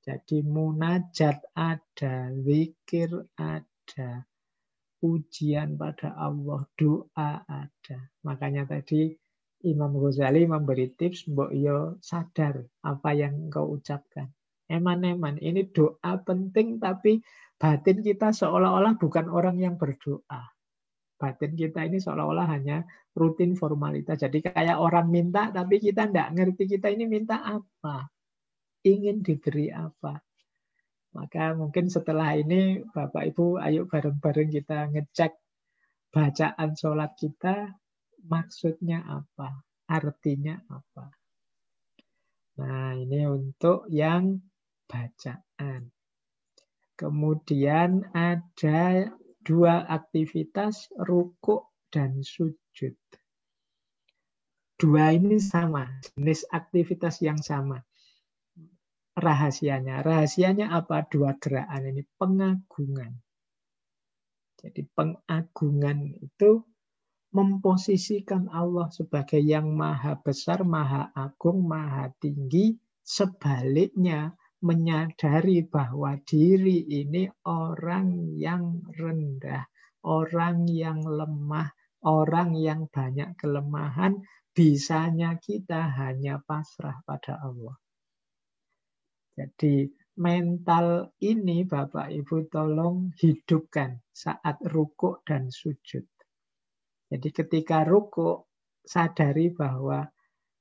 [0.00, 4.24] Jadi munajat ada, zikir ada,
[5.04, 7.98] ujian pada Allah, doa ada.
[8.24, 9.12] Makanya tadi
[9.66, 14.30] Imam Ghazali memberi tips, mbok yo sadar apa yang engkau ucapkan.
[14.70, 17.18] Eman-eman, ini doa penting tapi
[17.58, 20.54] batin kita seolah-olah bukan orang yang berdoa.
[21.18, 22.86] Batin kita ini seolah-olah hanya
[23.18, 24.22] rutin formalitas.
[24.22, 28.06] Jadi kayak orang minta tapi kita tidak ngerti kita ini minta apa.
[28.86, 30.22] Ingin diberi apa.
[31.18, 35.34] Maka mungkin setelah ini Bapak Ibu ayo bareng-bareng kita ngecek
[36.14, 37.74] bacaan sholat kita
[38.26, 41.12] maksudnya apa, artinya apa.
[42.58, 44.42] Nah, ini untuk yang
[44.90, 45.94] bacaan.
[46.98, 52.98] Kemudian ada dua aktivitas rukuk dan sujud.
[54.78, 57.78] Dua ini sama, jenis aktivitas yang sama.
[59.18, 61.06] Rahasianya, rahasianya apa?
[61.06, 63.14] Dua gerakan ini pengagungan.
[64.58, 66.62] Jadi pengagungan itu
[67.28, 77.30] memposisikan Allah sebagai yang maha besar, maha agung, maha tinggi, sebaliknya menyadari bahwa diri ini
[77.46, 79.68] orang yang rendah,
[80.02, 81.70] orang yang lemah,
[82.02, 84.18] orang yang banyak kelemahan,
[84.50, 87.78] bisanya kita hanya pasrah pada Allah.
[89.38, 89.86] Jadi
[90.18, 96.02] mental ini Bapak Ibu tolong hidupkan saat rukuk dan sujud.
[97.08, 98.44] Jadi ketika ruku,
[98.84, 100.04] sadari bahwa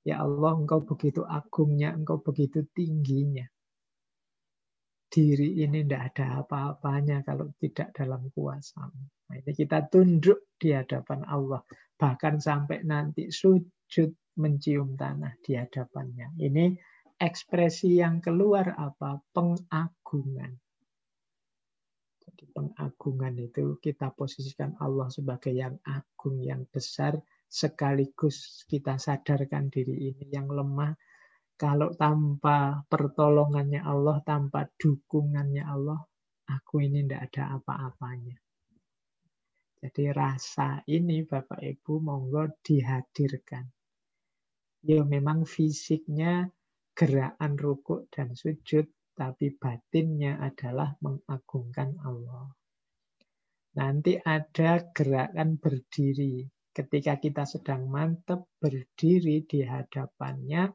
[0.07, 3.43] ya Allah engkau begitu agungnya, engkau begitu tingginya.
[5.07, 9.07] Diri ini tidak ada apa-apanya kalau tidak dalam kuasamu.
[9.31, 11.63] Nah, ini kita tunduk di hadapan Allah.
[11.95, 16.35] Bahkan sampai nanti sujud mencium tanah di hadapannya.
[16.35, 16.65] Ini
[17.17, 19.19] ekspresi yang keluar apa?
[19.31, 20.66] Pengagungan.
[22.37, 27.17] Di pengagungan itu kita posisikan Allah sebagai yang agung, yang besar,
[27.49, 30.93] sekaligus kita sadarkan diri ini yang lemah.
[31.57, 35.97] Kalau tanpa pertolongannya Allah, tanpa dukungannya Allah,
[36.45, 38.37] aku ini tidak ada apa-apanya.
[39.81, 43.65] Jadi rasa ini Bapak Ibu monggo dihadirkan.
[44.85, 46.45] Ya memang fisiknya
[46.93, 48.85] gerakan rukuk dan sujud
[49.17, 52.53] tapi batinnya adalah mengagungkan Allah.
[53.73, 56.45] Nanti ada gerakan berdiri.
[56.69, 60.69] Ketika kita sedang mantap berdiri di hadapannya,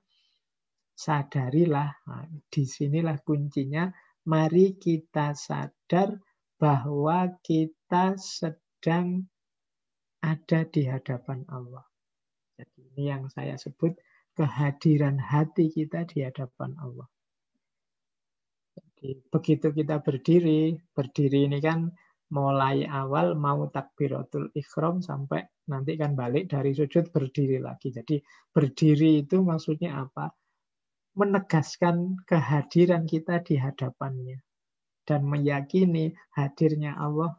[0.98, 3.86] sadarilah, nah, di sinilah kuncinya,
[4.26, 6.18] mari kita sadar
[6.58, 9.22] bahwa kita sedang
[10.22, 11.86] ada di hadapan Allah.
[12.58, 13.94] Jadi ini yang saya sebut
[14.38, 17.06] kehadiran hati kita di hadapan Allah.
[19.02, 21.90] Begitu kita berdiri, berdiri ini kan
[22.32, 27.90] mulai awal mau takbiratul ikhram sampai nanti kan balik dari sujud berdiri lagi.
[27.90, 28.22] Jadi
[28.54, 30.30] berdiri itu maksudnya apa?
[31.12, 34.40] Menegaskan kehadiran kita di hadapannya
[35.04, 37.36] dan meyakini hadirnya Allah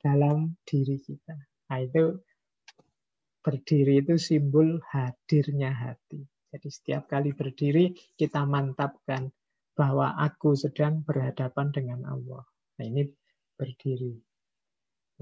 [0.00, 1.36] dalam diri kita.
[1.68, 2.16] Nah, itu
[3.44, 6.24] berdiri itu simbol hadirnya hati.
[6.48, 9.28] Jadi setiap kali berdiri kita mantapkan
[9.78, 12.42] bahwa aku sedang berhadapan dengan Allah.
[12.82, 13.06] Nah, ini
[13.54, 14.18] berdiri.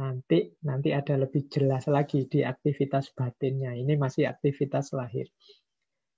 [0.00, 3.76] Nanti nanti ada lebih jelas lagi di aktivitas batinnya.
[3.76, 5.28] Ini masih aktivitas lahir.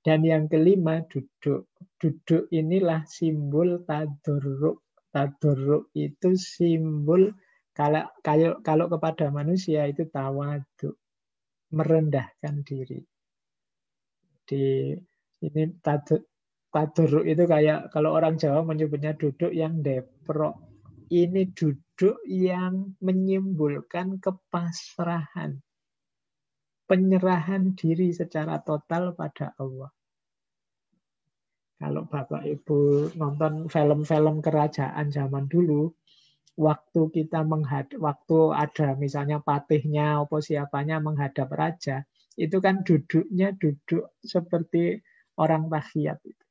[0.06, 1.66] Dan yang kelima duduk.
[1.98, 4.86] Duduk inilah simbol taduruk.
[5.10, 7.34] Taduruk itu simbol
[7.74, 10.94] kalau kalau kalau kepada manusia itu tawaduk,
[11.74, 13.02] merendahkan diri.
[14.46, 14.94] Di
[15.42, 16.37] ini taduruk
[17.24, 20.68] itu kayak kalau orang Jawa menyebutnya duduk yang deprok
[21.08, 25.56] ini duduk yang menyimbolkan kepasrahan.
[26.88, 29.92] Penyerahan diri secara total pada Allah.
[31.78, 35.92] Kalau Bapak Ibu nonton film-film kerajaan zaman dulu,
[36.58, 42.02] waktu kita menghadap, waktu ada misalnya patihnya, apa siapanya menghadap raja,
[42.34, 44.98] itu kan duduknya duduk seperti
[45.38, 46.47] orang tahiyat itu.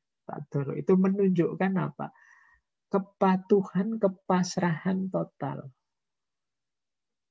[0.76, 2.12] Itu menunjukkan apa?
[2.88, 5.68] kepatuhan, kepasrahan total.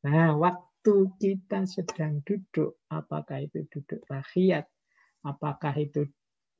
[0.04, 4.68] Nah, waktu kita sedang duduk, apakah itu duduk tahiyat,
[5.24, 6.06] apakah itu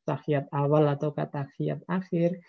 [0.09, 2.41] tahiyat awal atau tahiyat akhir,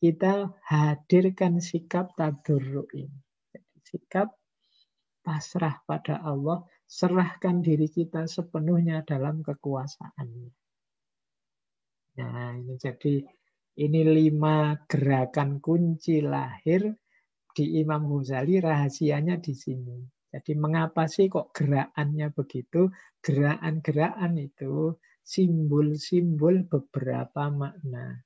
[0.00, 3.20] kita hadirkan sikap tadurru ini.
[3.90, 4.30] sikap
[5.26, 10.59] pasrah pada Allah, serahkan diri kita sepenuhnya dalam kekuasaannya.
[12.20, 13.24] Nah, ini jadi
[13.80, 16.92] ini lima gerakan kunci lahir
[17.56, 20.04] di Imam Ghazali rahasianya di sini.
[20.28, 22.92] Jadi mengapa sih kok gerakannya begitu?
[23.24, 24.94] Gerakan-gerakan itu
[25.24, 28.20] simbol-simbol beberapa makna.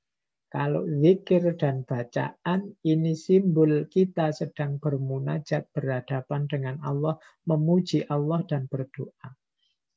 [0.51, 7.15] Kalau zikir dan bacaan ini simbol kita sedang bermunajat berhadapan dengan Allah,
[7.47, 9.35] memuji Allah dan berdoa.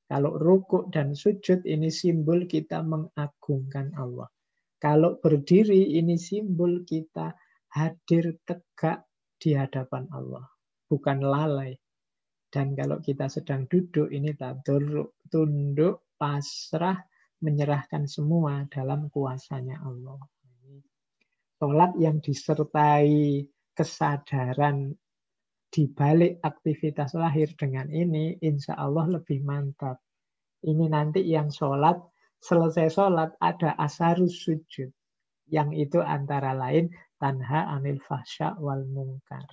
[0.08, 4.32] Kalau rukuk dan sujud ini simbol kita mengagungkan Allah.
[4.80, 7.36] Kalau berdiri ini simbol kita
[7.76, 9.04] hadir tegak
[9.36, 10.48] di hadapan Allah,
[10.88, 11.76] bukan lalai.
[12.48, 16.96] Dan kalau kita sedang duduk ini tadur, tunduk, pasrah,
[17.44, 20.18] menyerahkan semua dalam kuasanya Allah.
[21.60, 23.44] Sholat yang disertai
[23.76, 24.94] kesadaran
[25.68, 30.00] di balik aktivitas lahir dengan ini, insya Allah lebih mantap.
[30.64, 32.00] Ini nanti yang sholat
[32.40, 34.90] selesai sholat ada asarus sujud.
[35.48, 39.46] Yang itu antara lain tanha anil fahsya wal mungkar.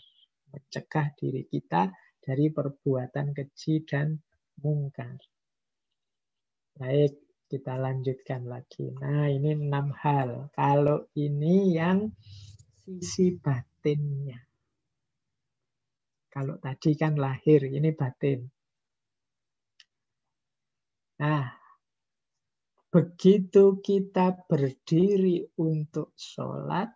[0.52, 4.16] Mencegah diri kita dari perbuatan keji dan
[4.64, 5.20] mungkar.
[6.76, 7.16] Baik,
[7.48, 8.92] kita lanjutkan lagi.
[9.00, 10.52] Nah, ini enam hal.
[10.52, 12.12] Kalau ini yang
[12.84, 14.55] sisi batinnya.
[16.36, 18.44] Kalau tadi kan lahir, ini batin.
[21.16, 21.48] Nah,
[22.96, 26.88] Begitu kita berdiri untuk sholat,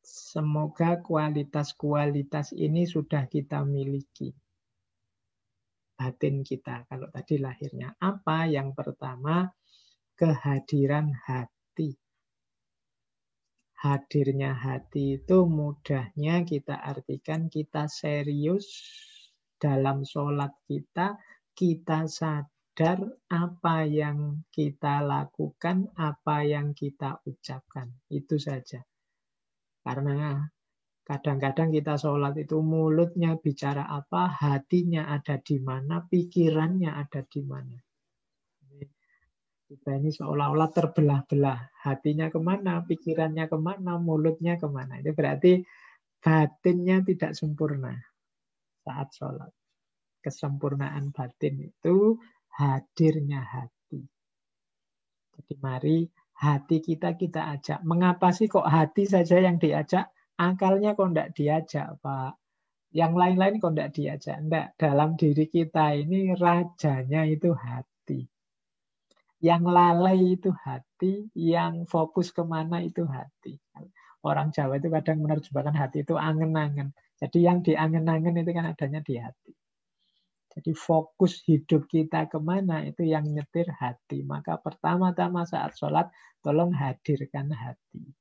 [0.00, 4.32] semoga kualitas-kualitas ini sudah kita miliki.
[6.00, 8.48] Batin kita, kalau tadi lahirnya apa?
[8.48, 9.52] Yang pertama,
[10.16, 11.61] kehadiran hati.
[13.82, 18.70] Hadirnya hati itu mudahnya kita artikan kita serius
[19.58, 21.18] dalam sholat kita,
[21.50, 27.90] kita sadar apa yang kita lakukan, apa yang kita ucapkan.
[28.06, 28.86] Itu saja.
[29.82, 30.46] Karena
[31.02, 37.82] kadang-kadang kita sholat itu mulutnya bicara apa, hatinya ada di mana, pikirannya ada di mana.
[39.72, 41.80] Kita ini seolah-olah terbelah-belah.
[41.80, 45.00] Hatinya ke mana, pikirannya ke mana, mulutnya ke mana.
[45.00, 45.64] Itu berarti
[46.20, 47.96] batinnya tidak sempurna
[48.84, 49.48] saat sholat.
[50.20, 52.20] Kesempurnaan batin itu
[52.52, 54.04] hadirnya hati.
[55.40, 56.04] Jadi mari
[56.36, 57.80] hati kita kita ajak.
[57.80, 60.12] Mengapa sih kok hati saja yang diajak?
[60.36, 62.36] Akalnya kok tidak diajak, Pak?
[62.92, 64.36] Yang lain-lain kok tidak diajak?
[64.36, 64.66] Tidak.
[64.76, 68.28] Dalam diri kita ini rajanya itu hati.
[69.42, 73.58] Yang lalai itu hati, yang fokus ke mana itu hati.
[74.22, 76.94] Orang Jawa itu kadang menerjemahkan hati itu angen-angen.
[77.18, 79.52] Jadi yang diangen-angen itu kan adanya di hati.
[80.52, 84.22] Jadi fokus hidup kita ke mana itu yang nyetir hati.
[84.22, 86.06] Maka pertama-tama saat sholat
[86.38, 88.14] tolong hadirkan hati.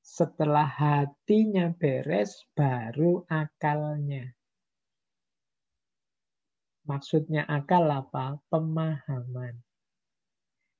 [0.00, 4.37] Setelah hatinya beres, baru akalnya.
[6.88, 8.40] Maksudnya akal apa?
[8.48, 9.60] Pemahaman.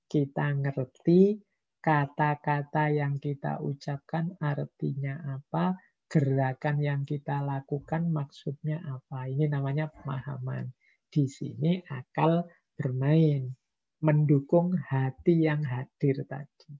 [0.08, 1.36] Kita ngerti
[1.84, 5.76] kata-kata yang kita ucapkan artinya apa,
[6.08, 9.28] gerakan yang kita lakukan maksudnya apa.
[9.28, 10.72] Ini namanya pemahaman.
[11.12, 13.52] Di sini akal bermain,
[14.00, 16.72] mendukung hati yang hadir tadi.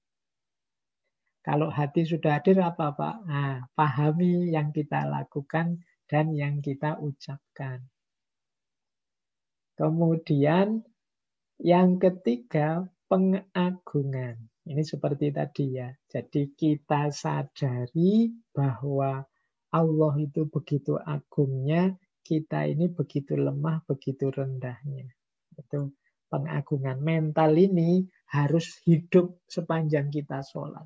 [1.45, 3.17] Kalau hati sudah hadir apa Pak?
[3.29, 7.85] Nah, pahami yang kita lakukan dan yang kita ucapkan.
[9.79, 10.83] Kemudian
[11.63, 14.51] yang ketiga, pengagungan.
[14.69, 15.89] Ini seperti tadi ya.
[16.11, 19.23] Jadi kita sadari bahwa
[19.71, 21.95] Allah itu begitu agungnya,
[22.27, 25.09] kita ini begitu lemah, begitu rendahnya.
[25.55, 25.95] Itu
[26.29, 28.05] pengagungan mental ini
[28.35, 30.85] harus hidup sepanjang kita sholat.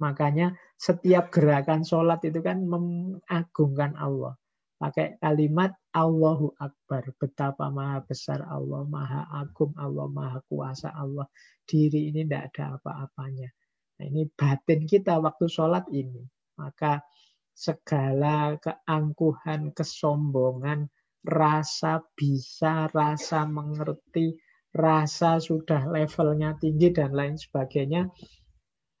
[0.00, 4.38] Makanya setiap gerakan sholat itu kan mengagungkan Allah.
[4.78, 7.10] Pakai kalimat Allahu Akbar.
[7.18, 11.26] Betapa maha besar Allah, maha agung Allah, maha kuasa Allah.
[11.66, 13.50] Diri ini tidak ada apa-apanya.
[13.98, 16.22] Nah, ini batin kita waktu sholat ini.
[16.62, 17.02] Maka
[17.50, 20.86] segala keangkuhan, kesombongan,
[21.26, 24.38] rasa bisa, rasa mengerti,
[24.70, 28.06] rasa sudah levelnya tinggi dan lain sebagainya,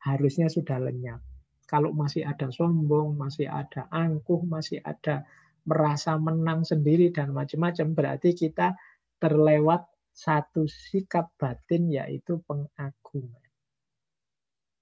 [0.02, 1.22] harusnya sudah lenyap.
[1.70, 5.22] Kalau masih ada sombong, masih ada angkuh, masih ada
[5.68, 8.72] merasa menang sendiri dan macam-macam, berarti kita
[9.20, 9.84] terlewat
[10.16, 13.44] satu sikap batin yaitu pengagungan.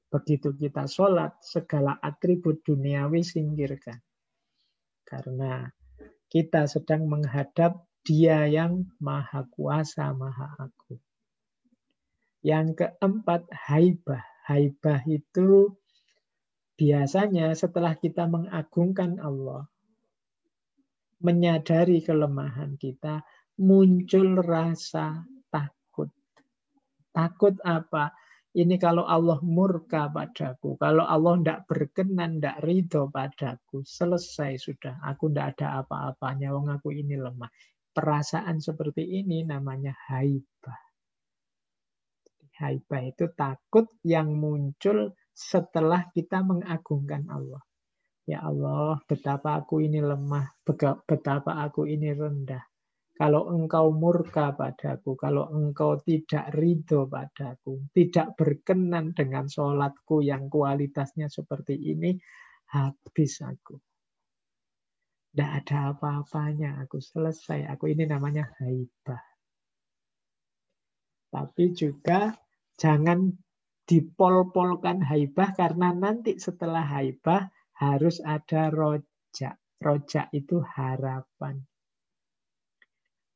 [0.07, 3.99] Begitu kita sholat, segala atribut duniawi singkirkan.
[5.03, 5.67] Karena
[6.31, 11.03] kita sedang menghadap dia yang maha kuasa, maha agung.
[12.41, 14.23] Yang keempat, haibah.
[14.47, 15.75] Haibah itu
[16.79, 19.67] biasanya setelah kita mengagungkan Allah,
[21.21, 23.25] menyadari kelemahan kita,
[23.61, 26.13] muncul rasa takut.
[27.13, 28.13] Takut apa?
[28.57, 34.97] Ini kalau Allah murka padaku, kalau Allah tidak berkenan, tidak ridho padaku, selesai sudah.
[35.05, 37.53] Aku tidak ada apa-apanya, wong aku ini lemah.
[37.93, 40.81] Perasaan seperti ini namanya haibah.
[42.57, 47.61] Haibah itu takut yang muncul setelah kita mengagungkan Allah.
[48.27, 50.51] Ya Allah, betapa aku ini lemah,
[51.07, 52.59] betapa aku ini rendah.
[53.17, 61.31] Kalau engkau murka padaku, kalau engkau tidak ridho padaku, tidak berkenan dengan sholatku yang kualitasnya
[61.31, 62.19] seperti ini,
[62.75, 63.79] habis aku.
[65.33, 67.65] Tidak ada apa-apanya, aku selesai.
[67.73, 69.23] Aku ini namanya haibah.
[71.31, 72.35] Tapi juga
[72.75, 73.33] jangan
[73.87, 77.49] dipol-polkan haibah karena nanti setelah haibah
[77.81, 79.57] harus ada rojak.
[79.77, 81.61] Rojak itu harapan.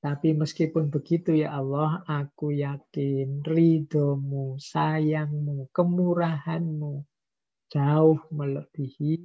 [0.01, 7.05] Tapi meskipun begitu ya Allah, aku yakin ridomu, sayangmu, kemurahanmu
[7.71, 9.21] jauh melebihi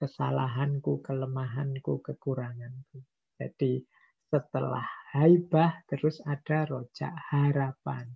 [0.00, 3.04] kesalahanku, kelemahanku, kekuranganku.
[3.36, 3.84] Jadi
[4.26, 4.84] setelah
[5.14, 8.10] haibah terus ada rojak harapan.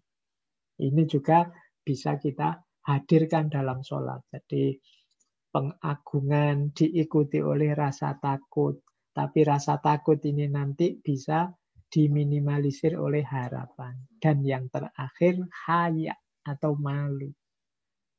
[0.80, 1.48] Ini juga
[1.84, 4.24] bisa kita hadirkan dalam sholat.
[4.32, 4.74] Jadi
[5.50, 8.78] pengagungan diikuti oleh rasa takut.
[9.10, 11.50] Tapi rasa takut ini nanti bisa
[11.90, 13.98] diminimalisir oleh harapan.
[14.22, 16.14] Dan yang terakhir, haya
[16.46, 17.28] atau malu.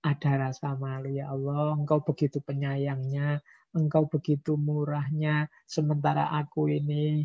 [0.04, 3.40] Ada rasa malu, ya Allah, engkau begitu penyayangnya,
[3.72, 7.24] engkau begitu murahnya, sementara aku ini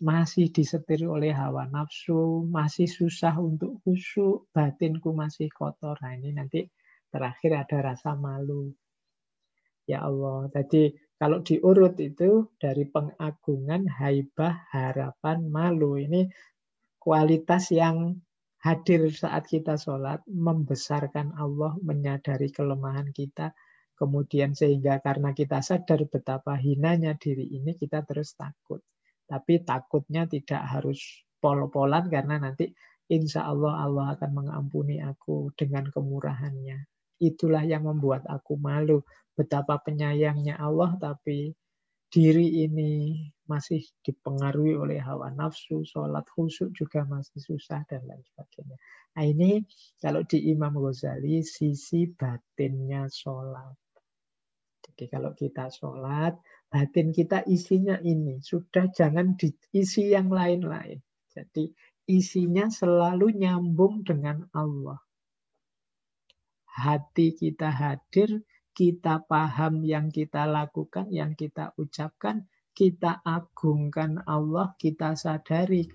[0.00, 6.00] masih disetir oleh hawa nafsu, masih susah untuk khusyuk, batinku masih kotor.
[6.00, 6.64] Nah ini nanti
[7.12, 8.72] terakhir ada rasa malu.
[9.86, 10.50] Ya Allah.
[10.50, 15.96] Jadi kalau diurut itu dari pengagungan, haibah, harapan, malu.
[15.96, 16.28] Ini
[17.00, 18.20] kualitas yang
[18.60, 23.54] hadir saat kita sholat, membesarkan Allah, menyadari kelemahan kita,
[23.94, 28.82] kemudian sehingga karena kita sadar betapa hinanya diri ini, kita terus takut.
[29.24, 30.98] Tapi takutnya tidak harus
[31.38, 32.74] pol-polan karena nanti
[33.06, 36.90] insya Allah Allah akan mengampuni aku dengan kemurahannya.
[37.22, 39.00] Itulah yang membuat aku malu
[39.36, 41.52] betapa penyayangnya Allah, tapi
[42.08, 48.76] diri ini masih dipengaruhi oleh hawa nafsu, sholat khusyuk juga masih susah, dan lain sebagainya.
[49.14, 49.62] Nah ini
[50.00, 53.76] kalau di Imam Ghazali, sisi batinnya sholat.
[54.86, 56.38] Jadi kalau kita sholat,
[56.72, 58.40] batin kita isinya ini.
[58.40, 61.02] Sudah jangan diisi yang lain-lain.
[61.32, 61.68] Jadi
[62.06, 64.96] isinya selalu nyambung dengan Allah.
[66.76, 68.40] Hati kita hadir,
[68.76, 72.44] kita paham yang kita lakukan, yang kita ucapkan,
[72.76, 75.88] kita agungkan Allah, kita sadari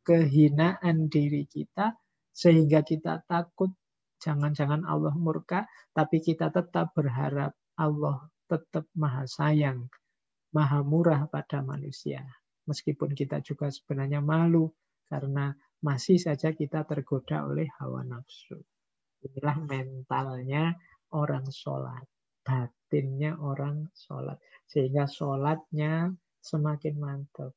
[0.00, 1.92] kehinaan diri kita,
[2.32, 3.76] sehingga kita takut
[4.16, 9.92] jangan-jangan Allah murka, tapi kita tetap berharap Allah tetap maha sayang,
[10.56, 12.24] maha murah pada manusia.
[12.64, 14.72] Meskipun kita juga sebenarnya malu,
[15.04, 15.52] karena
[15.84, 18.56] masih saja kita tergoda oleh hawa nafsu.
[19.20, 20.80] Inilah mentalnya
[21.14, 22.04] orang sholat.
[22.42, 24.38] Batinnya orang sholat.
[24.66, 27.52] Sehingga sholatnya semakin mantap.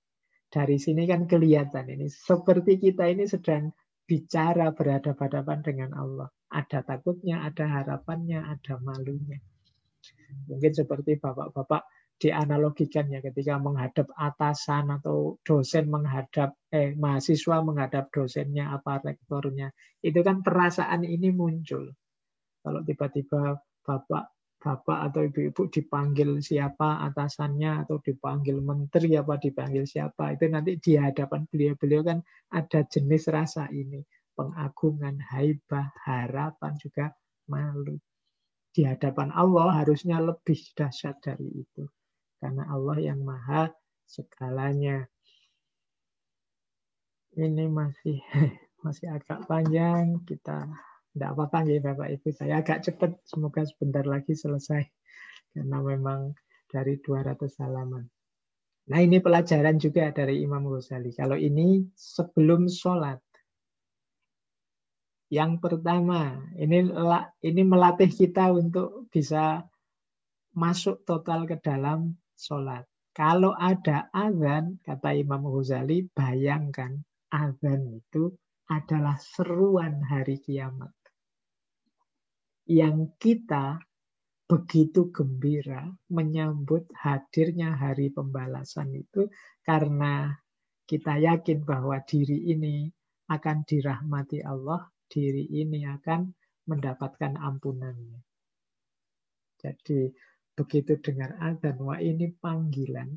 [0.54, 2.06] Dari sini kan kelihatan ini.
[2.12, 3.74] Seperti kita ini sedang
[4.06, 6.30] bicara berhadapan-hadapan dengan Allah.
[6.54, 9.42] Ada takutnya, ada harapannya, ada malunya.
[10.46, 11.82] Mungkin seperti bapak-bapak
[12.22, 20.22] dianalogikan ya ketika menghadap atasan atau dosen menghadap eh mahasiswa menghadap dosennya apa rektornya itu
[20.24, 21.92] kan perasaan ini muncul
[22.64, 24.34] kalau tiba-tiba bapak
[24.64, 30.96] bapak atau ibu-ibu dipanggil siapa atasannya atau dipanggil menteri apa dipanggil siapa itu nanti di
[30.96, 32.20] hadapan beliau-beliau kan
[32.56, 34.00] ada jenis rasa ini.
[34.34, 37.14] Pengagungan haibah harapan juga
[37.52, 38.00] malu.
[38.74, 41.86] Di hadapan Allah harusnya lebih dahsyat dari itu.
[42.42, 43.70] Karena Allah yang maha
[44.10, 45.06] segalanya.
[47.38, 48.18] Ini masih
[48.84, 50.66] masih agak panjang, kita
[51.14, 52.28] tidak apa-apa ya Bapak Ibu.
[52.34, 54.82] Saya agak cepat, semoga sebentar lagi selesai.
[55.54, 56.34] Karena memang
[56.66, 58.10] dari 200 halaman.
[58.90, 61.14] Nah ini pelajaran juga dari Imam Ghazali.
[61.14, 63.22] Kalau ini sebelum sholat.
[65.30, 66.90] Yang pertama, ini
[67.42, 69.66] ini melatih kita untuk bisa
[70.54, 72.86] masuk total ke dalam sholat.
[73.14, 78.34] Kalau ada azan, kata Imam Ghazali, bayangkan azan itu
[78.66, 81.03] adalah seruan hari kiamat.
[82.64, 83.80] Yang kita
[84.48, 89.28] begitu gembira menyambut hadirnya hari pembalasan itu
[89.64, 90.36] karena
[90.84, 92.92] kita yakin bahwa diri ini
[93.32, 96.28] akan dirahmati Allah, diri ini akan
[96.68, 98.20] mendapatkan ampunannya.
[99.64, 100.12] Jadi
[100.54, 103.16] begitu dengar azan, wah ini panggilan.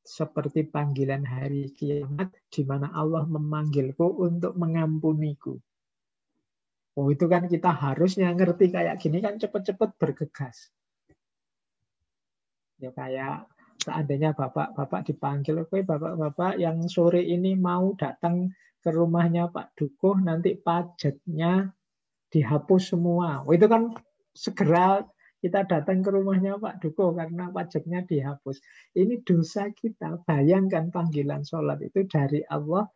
[0.00, 5.60] Seperti panggilan hari kiamat, di mana Allah memanggilku untuk mengampuniku.
[6.96, 10.72] Oh itu kan kita harusnya ngerti kayak gini kan cepet-cepet bergegas.
[12.80, 13.52] Ya kayak
[13.84, 20.56] seandainya bapak-bapak dipanggil, oke bapak-bapak yang sore ini mau datang ke rumahnya Pak Dukuh, nanti
[20.56, 21.68] pajetnya
[22.32, 23.44] dihapus semua.
[23.44, 23.92] Oh, itu kan
[24.32, 25.04] segera
[25.40, 28.60] kita datang ke rumahnya Pak Duko karena pajaknya dihapus.
[28.96, 30.24] Ini dosa kita.
[30.24, 32.88] Bayangkan panggilan sholat itu dari Allah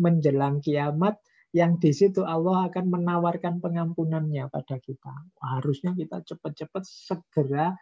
[0.00, 1.20] menjelang kiamat
[1.54, 5.14] yang di situ Allah akan menawarkan pengampunannya pada kita.
[5.38, 7.78] Harusnya kita cepat-cepat segera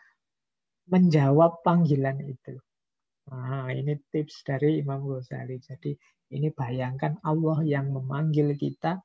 [0.92, 2.60] menjawab panggilan itu.
[3.32, 5.56] Nah, ini tips dari Imam Ghazali.
[5.56, 5.96] Jadi
[6.36, 9.00] ini bayangkan Allah yang memanggil kita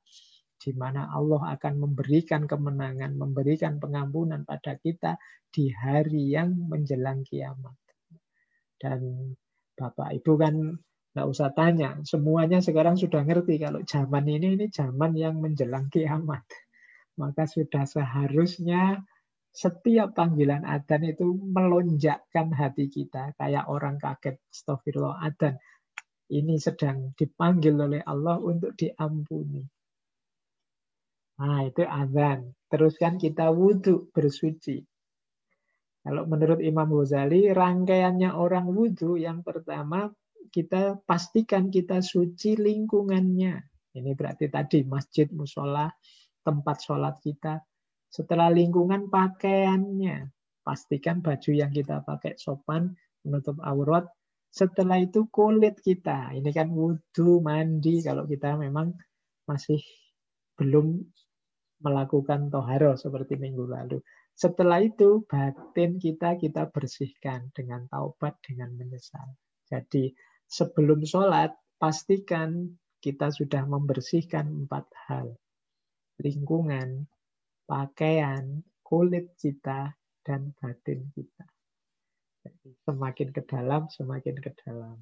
[0.58, 5.16] di mana Allah akan memberikan kemenangan, memberikan pengampunan pada kita
[5.48, 7.78] di hari yang menjelang kiamat.
[8.76, 9.32] Dan
[9.80, 10.56] Bapak Ibu kan
[11.18, 16.46] nggak usah tanya, semuanya sekarang sudah ngerti kalau zaman ini ini zaman yang menjelang kiamat.
[17.18, 19.02] Maka sudah seharusnya
[19.50, 25.58] setiap panggilan adzan itu melonjakkan hati kita kayak orang kaget astagfirullah adzan
[26.30, 29.66] ini sedang dipanggil oleh Allah untuk diampuni
[31.38, 32.50] Nah, itu azan.
[32.66, 34.82] Terus kan kita wudhu bersuci.
[36.02, 40.10] Kalau menurut Imam Ghazali, rangkaiannya orang wudhu yang pertama
[40.50, 43.56] kita pastikan kita suci lingkungannya.
[43.98, 45.90] Ini berarti tadi masjid, musola,
[46.46, 47.60] tempat sholat kita.
[48.08, 50.30] Setelah lingkungan pakaiannya,
[50.64, 52.94] pastikan baju yang kita pakai sopan,
[53.26, 54.08] menutup aurat.
[54.48, 56.32] Setelah itu kulit kita.
[56.32, 58.96] Ini kan wudhu, mandi, kalau kita memang
[59.48, 59.80] masih
[60.58, 61.04] belum
[61.84, 64.02] melakukan toharo seperti minggu lalu.
[64.38, 69.34] Setelah itu batin kita kita bersihkan dengan taubat, dengan menyesal.
[69.66, 70.14] Jadi
[70.48, 75.38] sebelum sholat pastikan kita sudah membersihkan empat hal.
[76.18, 77.06] Lingkungan,
[77.70, 79.94] pakaian, kulit kita,
[80.28, 81.46] dan batin kita.
[82.44, 84.98] Jadi semakin ke dalam, semakin ke dalam.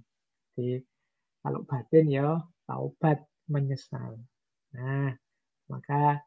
[0.54, 0.84] Jadi
[1.42, 2.38] kalau batin ya
[2.70, 4.18] taubat, menyesal.
[4.74, 5.14] Nah,
[5.70, 6.22] maka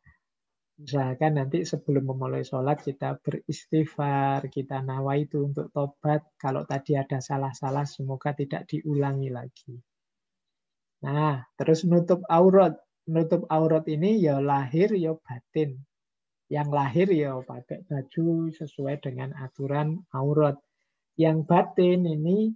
[0.79, 6.23] Usahakan nanti sebelum memulai sholat kita beristighfar, kita nawa itu untuk tobat.
[6.39, 9.75] Kalau tadi ada salah-salah, semoga tidak diulangi lagi.
[11.03, 12.79] Nah, terus nutup aurat.
[13.11, 15.83] Nutup aurat ini ya lahir, ya batin.
[16.47, 20.57] Yang lahir ya pakai baju sesuai dengan aturan aurat.
[21.19, 22.55] Yang batin ini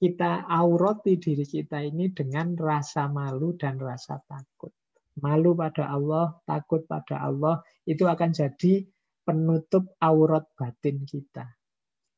[0.00, 4.72] kita aurati diri kita ini dengan rasa malu dan rasa takut.
[5.20, 8.84] Malu pada Allah, takut pada Allah, itu akan jadi
[9.24, 11.46] penutup aurat batin kita.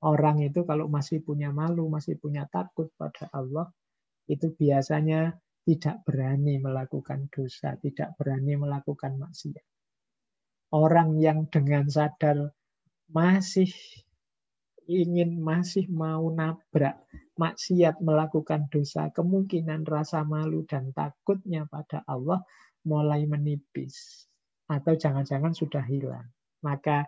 [0.02, 3.70] Orang itu kalau masih punya malu, masih punya takut pada Allah,
[4.26, 9.62] itu biasanya tidak berani melakukan dosa, tidak berani melakukan maksiat.
[10.74, 12.50] Orang yang dengan sadar
[13.12, 13.70] masih
[14.90, 16.98] ingin masih mau nabrak
[17.38, 22.42] maksiat melakukan dosa, kemungkinan rasa malu dan takutnya pada Allah
[22.86, 24.26] mulai menipis.
[24.70, 26.26] Atau jangan-jangan sudah hilang.
[26.62, 27.04] Maka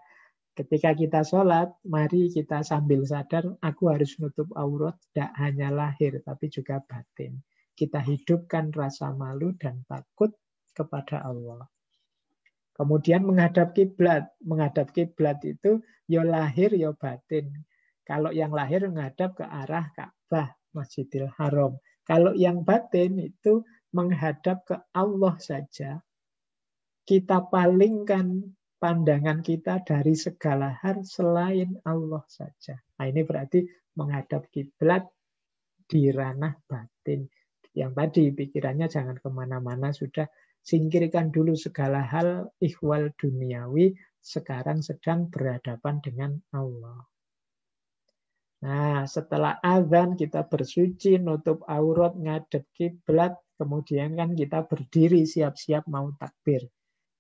[0.59, 6.51] ketika kita sholat, mari kita sambil sadar, aku harus nutup aurat, tidak hanya lahir, tapi
[6.51, 7.41] juga batin.
[7.75, 10.31] Kita hidupkan rasa malu dan takut
[10.75, 11.66] kepada Allah.
[12.75, 14.31] Kemudian menghadap kiblat.
[14.43, 15.79] Menghadap kiblat itu
[16.11, 17.51] ya lahir ya batin.
[18.05, 21.79] Kalau yang lahir menghadap ke arah Ka'bah, Masjidil Haram.
[22.05, 23.64] Kalau yang batin itu
[23.95, 26.03] menghadap ke Allah saja.
[27.05, 28.42] Kita palingkan
[28.82, 32.74] pandangan kita dari segala hal selain Allah saja.
[32.99, 33.62] Nah, ini berarti
[33.97, 35.07] menghadap kiblat
[35.86, 37.24] di ranah batin.
[37.74, 40.26] Yang tadi pikirannya jangan ke mana-mana, sudah
[40.64, 43.92] Singkirkan dulu segala hal ikhwal duniawi,
[44.24, 47.05] sekarang sedang berhadapan dengan Allah.
[48.64, 56.11] Nah, setelah azan kita bersuci, nutup aurat, ngadep kiblat, kemudian kan kita berdiri siap-siap mau
[56.17, 56.67] takbir.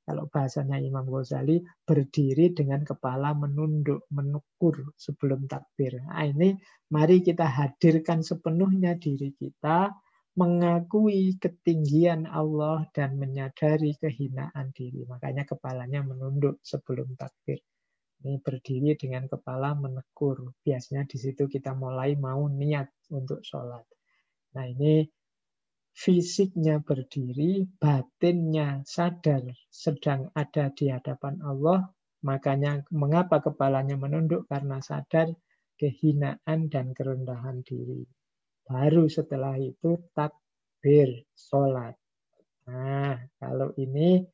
[0.04, 5.96] Kalau bahasanya Imam Ghazali, berdiri dengan kepala menunduk, menukur sebelum takbir.
[6.04, 6.52] Nah, ini
[6.92, 9.88] mari kita hadirkan sepenuhnya diri kita,
[10.36, 15.08] mengakui ketinggian Allah dan menyadari kehinaan diri.
[15.08, 17.64] Makanya kepalanya menunduk sebelum takbir.
[18.24, 20.52] Ini berdiri dengan kepala menekur.
[20.60, 23.84] Biasanya di situ kita mulai mau niat untuk sholat.
[24.52, 25.06] Nah ini
[25.94, 31.86] fisiknya berdiri, batinnya sadar sedang ada di hadapan Allah.
[32.26, 34.50] Makanya mengapa kepalanya menunduk?
[34.50, 35.30] Karena sadar
[35.78, 38.02] kehinaan dan kerendahan diri.
[38.64, 41.94] Baru setelah itu takbir, sholat.
[42.64, 44.24] Nah, kalau ini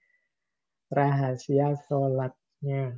[0.89, 2.95] rahasia sholatnya.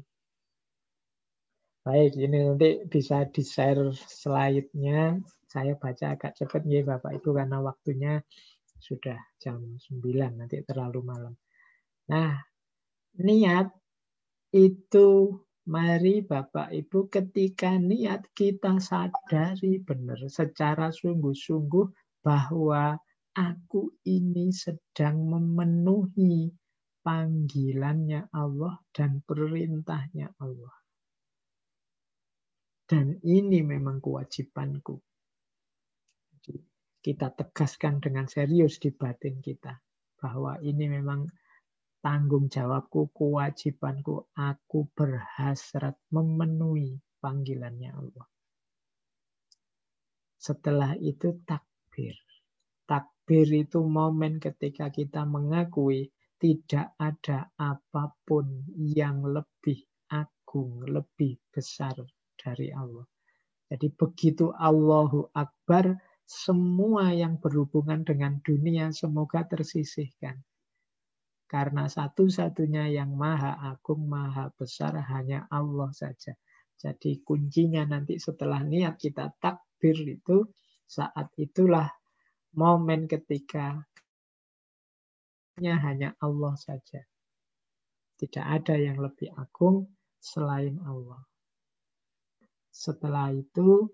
[1.82, 5.18] Baik, ini nanti bisa di-share slide-nya.
[5.50, 8.22] Saya baca agak cepat ya Bapak Ibu karena waktunya
[8.78, 9.58] sudah jam
[9.90, 11.34] 9, nanti terlalu malam.
[12.06, 12.38] Nah,
[13.18, 13.74] niat
[14.54, 15.34] itu
[15.66, 21.86] Mari Bapak Ibu ketika niat kita sadari benar secara sungguh-sungguh
[22.22, 22.94] bahwa
[23.34, 26.46] aku ini sedang memenuhi
[27.02, 30.81] panggilannya Allah dan perintahnya Allah.
[32.86, 35.00] Dan ini memang kewajibanku.
[37.02, 39.74] kita tegaskan dengan serius di batin kita
[40.22, 41.26] bahwa ini memang
[41.98, 48.26] tanggung jawabku, kewajibanku, aku berhasrat memenuhi panggilannya Allah.
[50.38, 52.14] Setelah itu takbir.
[52.86, 59.78] Takbir itu momen ketika kita mengakui tidak ada apa pun yang lebih
[60.10, 61.98] agung, lebih besar
[62.42, 63.06] dari Allah.
[63.70, 65.94] Jadi begitu Allahu Akbar,
[66.26, 70.42] semua yang berhubungan dengan dunia semoga tersisihkan
[71.52, 76.32] karena satu-satunya yang maha agung, maha besar hanya Allah saja.
[76.80, 80.48] Jadi kuncinya nanti setelah niat kita takbir itu,
[80.88, 81.92] saat itulah
[82.56, 83.84] momen ketika
[85.60, 87.04] hanya Allah saja.
[88.16, 91.20] Tidak ada yang lebih agung selain Allah.
[92.72, 93.84] Setelah itu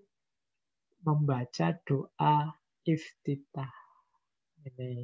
[1.03, 2.47] membaca doa
[2.87, 3.75] iftitah.
[4.63, 5.03] Ini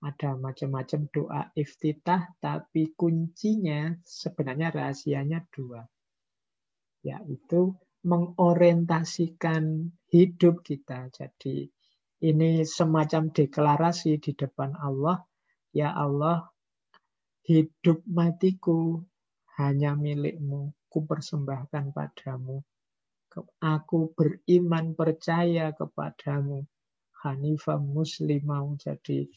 [0.00, 5.84] ada macam-macam doa iftitah, tapi kuncinya sebenarnya rahasianya dua.
[7.04, 11.12] Yaitu mengorientasikan hidup kita.
[11.12, 11.68] Jadi
[12.24, 15.20] ini semacam deklarasi di depan Allah.
[15.76, 16.48] Ya Allah,
[17.44, 19.04] hidup matiku
[19.60, 20.72] hanya milikmu.
[20.90, 22.64] Ku persembahkan padamu.
[23.62, 26.66] Aku beriman percaya kepadamu.
[27.22, 28.74] Hanifah muslimah.
[28.80, 29.28] Jadi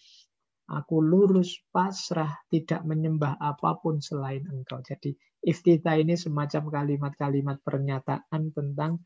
[0.72, 4.80] Aku lurus, pasrah, tidak menyembah apa pun selain engkau.
[4.80, 5.12] Jadi
[5.44, 9.04] iftita ini semacam kalimat-kalimat pernyataan tentang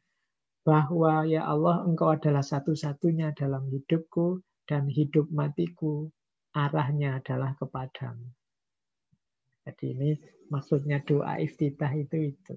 [0.61, 6.13] bahwa ya Allah engkau adalah satu-satunya dalam hidupku dan hidup matiku
[6.53, 8.29] arahnya adalah kepadamu.
[9.65, 10.09] Jadi ini
[10.53, 12.55] maksudnya doa iftitah itu itu.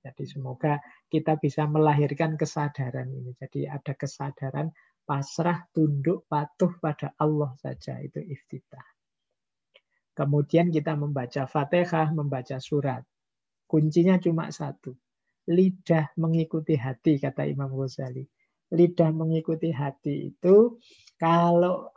[0.00, 0.80] Jadi semoga
[1.12, 3.36] kita bisa melahirkan kesadaran ini.
[3.36, 4.72] Jadi ada kesadaran
[5.04, 8.00] pasrah, tunduk, patuh pada Allah saja.
[8.00, 8.84] Itu iftitah.
[10.16, 13.04] Kemudian kita membaca fatihah, membaca surat.
[13.68, 14.96] Kuncinya cuma satu.
[15.48, 18.24] Lidah mengikuti hati, kata Imam Ghazali.
[18.70, 20.78] Lidah mengikuti hati itu
[21.18, 21.90] kalau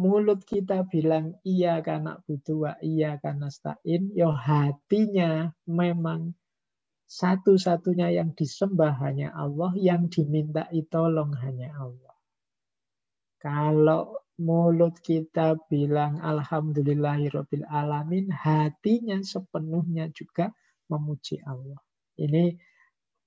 [0.00, 5.30] mulut kita bilang iya karena butuh iya karena stain, yo ya hatinya
[5.68, 6.34] memang
[7.12, 12.16] satu-satunya yang disembah hanya Allah, yang diminta tolong hanya Allah.
[13.36, 20.56] Kalau mulut kita bilang Alhamdulillahirobbil alamin, hatinya sepenuhnya juga
[20.88, 21.76] memuji Allah.
[22.16, 22.56] Ini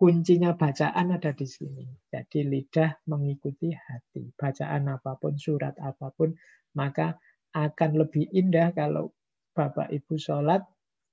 [0.02, 1.86] kuncinya bacaan ada di sini.
[2.10, 4.34] Jadi lidah mengikuti hati.
[4.34, 6.34] Bacaan apa pun, surat apa pun,
[6.74, 7.22] maka
[7.54, 9.14] akan lebih indah kalau
[9.56, 10.66] Bapak Ibu sholat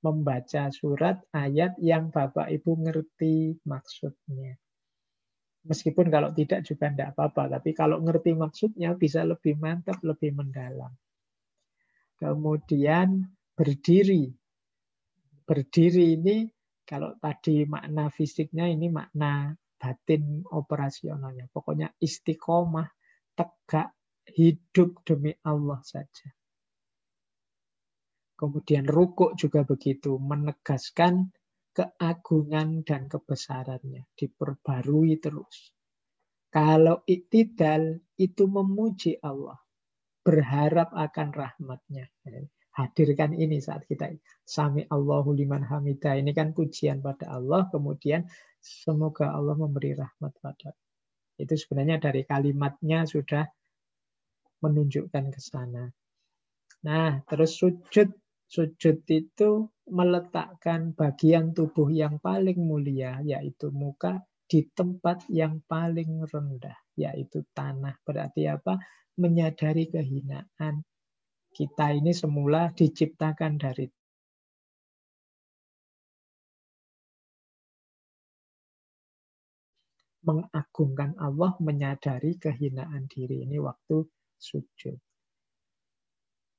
[0.02, 4.58] membaca surat ayat yang Bapak Ibu ngerti maksudnya.
[5.62, 10.90] Meskipun kalau tidak juga tidak apa-apa, tapi kalau ngerti maksudnya bisa lebih mantap, lebih mendalam.
[12.18, 14.26] Kemudian berdiri.
[15.46, 16.50] Berdiri ini
[16.82, 21.46] kalau tadi makna fisiknya ini makna batin operasionalnya.
[21.54, 22.90] Pokoknya istiqomah,
[23.38, 23.94] tegak,
[24.34, 26.30] hidup demi Allah saja.
[28.42, 31.30] Kemudian rukuk juga begitu, menegaskan
[31.70, 35.70] keagungan dan kebesarannya, diperbarui terus.
[36.50, 39.62] Kalau iktidal itu memuji Allah,
[40.26, 42.10] berharap akan rahmatnya.
[42.74, 44.10] Hadirkan ini saat kita
[44.42, 46.18] sami Allahu liman hamidah.
[46.18, 48.26] Ini kan pujian pada Allah, kemudian
[48.58, 50.74] semoga Allah memberi rahmat pada.
[51.38, 53.46] Itu sebenarnya dari kalimatnya sudah
[54.66, 55.86] menunjukkan ke sana.
[56.82, 58.21] Nah, terus sujud
[58.52, 66.76] Sujud itu meletakkan bagian tubuh yang paling mulia, yaitu muka, di tempat yang paling rendah,
[66.92, 67.96] yaitu tanah.
[68.04, 68.76] Berarti apa?
[69.16, 70.84] Menyadari kehinaan.
[71.48, 73.88] Kita ini semula diciptakan dari
[80.28, 84.04] mengagungkan Allah, menyadari kehinaan diri ini waktu
[84.36, 85.00] sujud.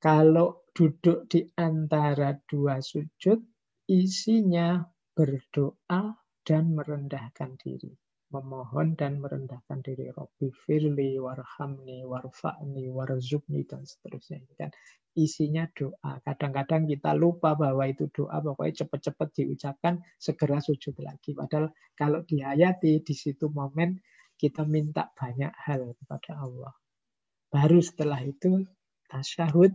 [0.02, 3.38] Kalau duduk di antara dua sujud,
[3.86, 4.82] isinya
[5.14, 7.94] berdoa dan merendahkan diri.
[8.34, 10.10] Memohon dan merendahkan diri.
[10.10, 14.42] Robbi firli, warhamni, warfa'ni, warzubni, dan seterusnya.
[14.58, 14.74] Kan
[15.14, 16.18] isinya doa.
[16.26, 21.32] Kadang-kadang kita lupa bahwa itu doa, pokoknya cepat-cepat diucapkan, segera sujud lagi.
[21.38, 24.02] Padahal kalau dihayati, di situ momen
[24.34, 26.74] kita minta banyak hal kepada Allah.
[27.46, 28.66] Baru setelah itu
[29.06, 29.70] tasyahud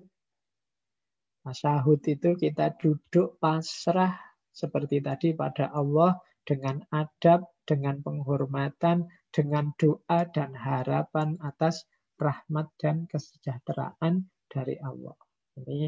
[1.40, 4.14] Tasyahud itu kita duduk pasrah
[4.52, 11.88] seperti tadi pada Allah dengan adab, dengan penghormatan, dengan doa dan harapan atas
[12.20, 15.16] rahmat dan kesejahteraan dari Allah.
[15.56, 15.88] Ini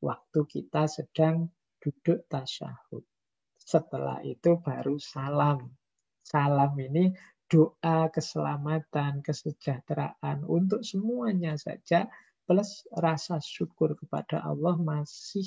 [0.00, 1.50] waktu kita sedang
[1.82, 3.04] duduk tasyahud.
[3.60, 5.66] Setelah itu baru salam.
[6.24, 7.12] Salam ini
[7.46, 12.06] doa keselamatan, kesejahteraan untuk semuanya saja
[12.46, 15.46] plus rasa syukur kepada Allah masih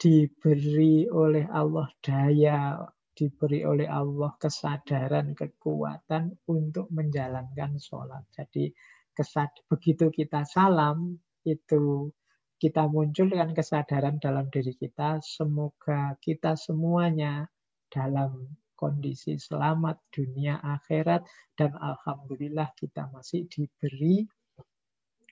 [0.00, 2.80] diberi oleh Allah daya,
[3.14, 8.26] diberi oleh Allah kesadaran, kekuatan untuk menjalankan sholat.
[8.34, 8.72] Jadi
[9.14, 11.14] kesad begitu kita salam,
[11.46, 12.10] itu
[12.58, 15.20] kita munculkan kesadaran dalam diri kita.
[15.20, 17.46] Semoga kita semuanya
[17.92, 21.22] dalam kondisi selamat dunia akhirat
[21.54, 24.26] dan alhamdulillah kita masih diberi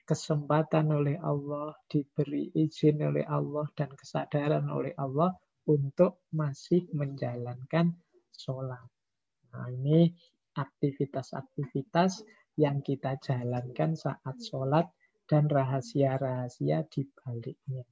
[0.03, 5.31] kesempatan oleh Allah, diberi izin oleh Allah, dan kesadaran oleh Allah
[5.67, 7.95] untuk masih menjalankan
[8.35, 8.83] sholat.
[9.53, 10.11] Nah, ini
[10.53, 12.25] aktivitas-aktivitas
[12.59, 14.85] yang kita jalankan saat sholat
[15.25, 17.87] dan rahasia-rahasia di baliknya.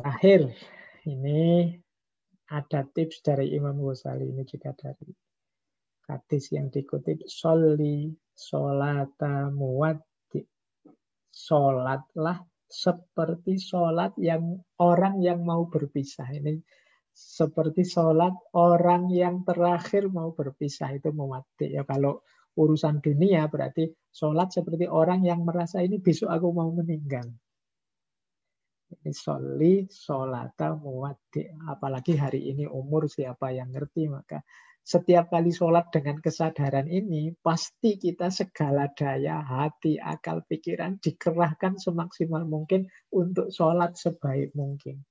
[0.00, 0.56] Terakhir,
[1.04, 1.76] ini
[2.48, 5.12] ada tips dari Imam Ghazali, ini juga dari
[6.08, 10.40] hadis yang dikutip, Soli Solata muwaddi.
[11.28, 16.24] Solatlah seperti solat yang orang yang mau berpisah.
[16.32, 16.56] Ini
[17.12, 21.76] seperti solat orang yang terakhir mau berpisah itu muwaddi.
[21.76, 22.24] Ya kalau
[22.56, 27.28] urusan dunia berarti solat seperti orang yang merasa ini besok aku mau meninggal.
[28.90, 31.46] Ini soli, solata, muwaddi.
[31.70, 34.42] Apalagi hari ini umur siapa yang ngerti, maka
[34.80, 42.48] setiap kali sholat dengan kesadaran ini, pasti kita segala daya, hati, akal, pikiran dikerahkan semaksimal
[42.48, 45.04] mungkin untuk sholat sebaik mungkin.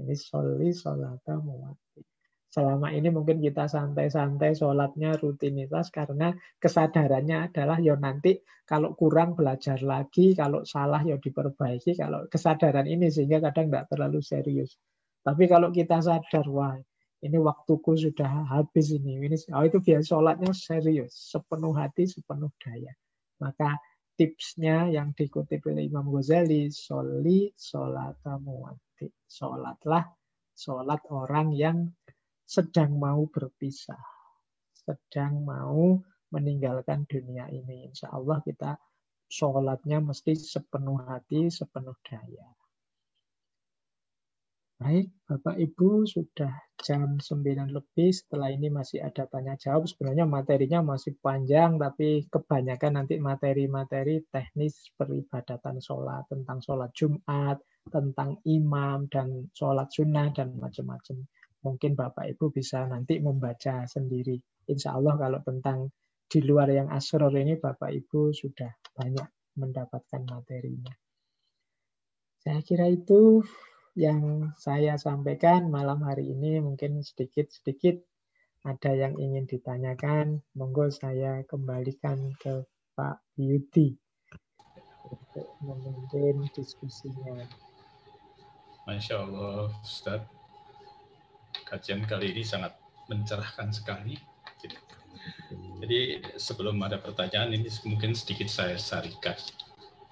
[0.00, 2.02] Ini soli sholatamu muwati.
[2.50, 9.78] Selama ini mungkin kita santai-santai sholatnya rutinitas karena kesadarannya adalah ya nanti kalau kurang belajar
[9.86, 14.74] lagi, kalau salah ya diperbaiki, kalau kesadaran ini sehingga kadang tidak terlalu serius.
[15.22, 16.74] Tapi kalau kita sadar, wah
[17.20, 19.20] ini waktuku sudah habis ini.
[19.20, 22.92] ini oh itu biasa sholatnya serius, sepenuh hati, sepenuh daya.
[23.44, 23.76] Maka
[24.16, 29.08] tipsnya yang dikutip oleh Imam Ghazali, soli sholatamu wati.
[29.28, 30.04] Sholatlah
[30.56, 31.92] sholat orang yang
[32.48, 34.00] sedang mau berpisah.
[34.72, 36.00] Sedang mau
[36.32, 37.92] meninggalkan dunia ini.
[37.92, 38.80] Insya Allah kita
[39.28, 42.48] sholatnya mesti sepenuh hati, sepenuh daya.
[44.80, 48.16] Baik, Bapak Ibu sudah jam 9 lebih.
[48.16, 49.84] Setelah ini masih ada tanya jawab.
[49.84, 57.60] Sebenarnya materinya masih panjang, tapi kebanyakan nanti materi-materi teknis peribadatan sholat, tentang sholat Jumat,
[57.92, 61.28] tentang imam, dan sholat sunnah, dan macam-macam.
[61.60, 64.40] Mungkin Bapak Ibu bisa nanti membaca sendiri.
[64.64, 65.92] Insya Allah kalau tentang
[66.24, 69.28] di luar yang asror ini, Bapak Ibu sudah banyak
[69.60, 70.96] mendapatkan materinya.
[72.40, 73.44] Saya kira itu
[74.00, 78.00] yang saya sampaikan malam hari ini mungkin sedikit-sedikit
[78.64, 82.64] ada yang ingin ditanyakan, monggo saya kembalikan ke
[82.96, 84.00] Pak Yudi
[85.04, 87.44] untuk memimpin diskusinya.
[88.88, 90.24] Masya Allah, Ustaz.
[91.68, 92.72] Kajian kali ini sangat
[93.12, 94.16] mencerahkan sekali.
[95.80, 99.36] Jadi sebelum ada pertanyaan ini mungkin sedikit saya sarikan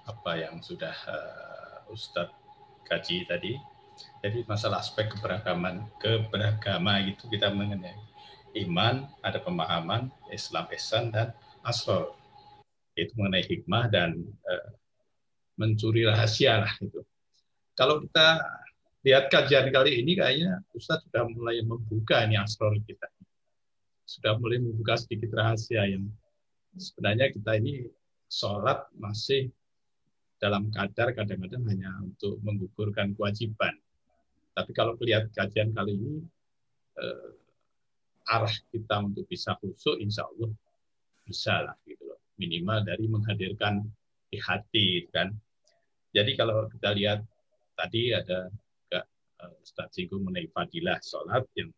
[0.05, 2.33] apa yang sudah uh, Ustadz
[2.89, 3.53] kaji tadi.
[4.19, 7.95] Jadi masalah aspek keberagaman, keberagaman itu kita mengenai
[8.65, 11.31] iman, ada pemahaman, Islam, Ihsan, dan
[11.63, 12.15] asal
[12.99, 14.69] Itu mengenai hikmah dan uh,
[15.55, 16.99] mencuri rahasia lah itu.
[17.71, 18.43] Kalau kita
[19.07, 23.07] lihat kajian kali ini kayaknya Ustadz sudah mulai membuka ini asal kita.
[24.03, 26.11] Sudah mulai membuka sedikit rahasia yang
[26.75, 27.87] sebenarnya kita ini
[28.27, 29.47] sholat masih
[30.39, 33.75] dalam kadar kadang-kadang hanya untuk menggugurkan kewajiban.
[34.59, 36.19] Tapi kalau melihat kajian kali ini,
[36.99, 37.31] eh,
[38.27, 40.51] arah kita untuk bisa khusyuk, insya Allah
[41.23, 42.19] bisa lah gitu loh.
[42.35, 43.87] Minimal dari menghadirkan
[44.27, 45.31] di hati kan.
[46.11, 47.23] Jadi kalau kita lihat
[47.79, 48.99] tadi ada juga
[49.45, 51.69] uh, Ustaz singgung mengenai fadilah sholat yang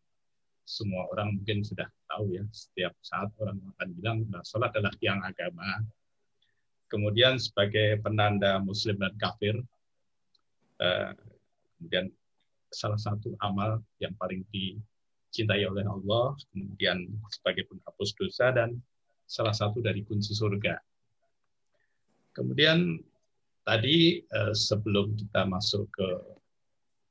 [0.64, 2.44] semua orang mungkin sudah tahu ya.
[2.52, 5.84] Setiap saat orang akan bilang nah, sholat adalah tiang agama
[6.92, 9.56] kemudian sebagai penanda muslim dan kafir
[10.84, 11.16] uh,
[11.80, 12.12] kemudian
[12.72, 18.80] salah satu amal yang paling dicintai oleh Allah kemudian sebagai penghapus dosa dan
[19.28, 20.76] salah satu dari kunci surga.
[22.32, 23.00] Kemudian
[23.68, 26.08] tadi uh, sebelum kita masuk ke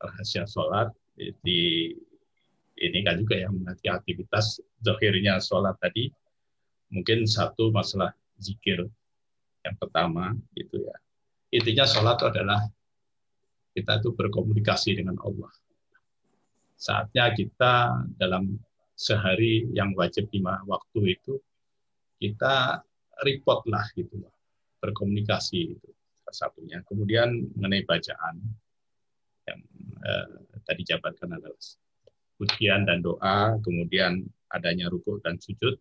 [0.00, 0.88] rahasia sholat
[1.44, 1.92] di
[2.80, 6.08] ini kan juga yang mengerti aktivitas zahirnya sholat tadi
[6.88, 8.88] mungkin satu masalah zikir
[9.60, 10.96] yang pertama itu ya.
[11.52, 12.64] Intinya sholat adalah
[13.74, 15.50] kita itu berkomunikasi dengan Allah.
[16.74, 18.56] Saatnya kita dalam
[18.96, 21.40] sehari yang wajib lima waktu itu
[22.20, 22.84] kita
[23.24, 24.32] report lah gitu loh.
[24.80, 25.88] Berkomunikasi itu
[26.30, 26.80] satunya.
[26.86, 28.34] Kemudian mengenai bacaan
[29.50, 29.60] yang
[30.04, 30.28] eh,
[30.62, 31.58] tadi jabarkan adalah
[32.38, 35.76] pujian dan doa kemudian adanya rukuk dan sujud.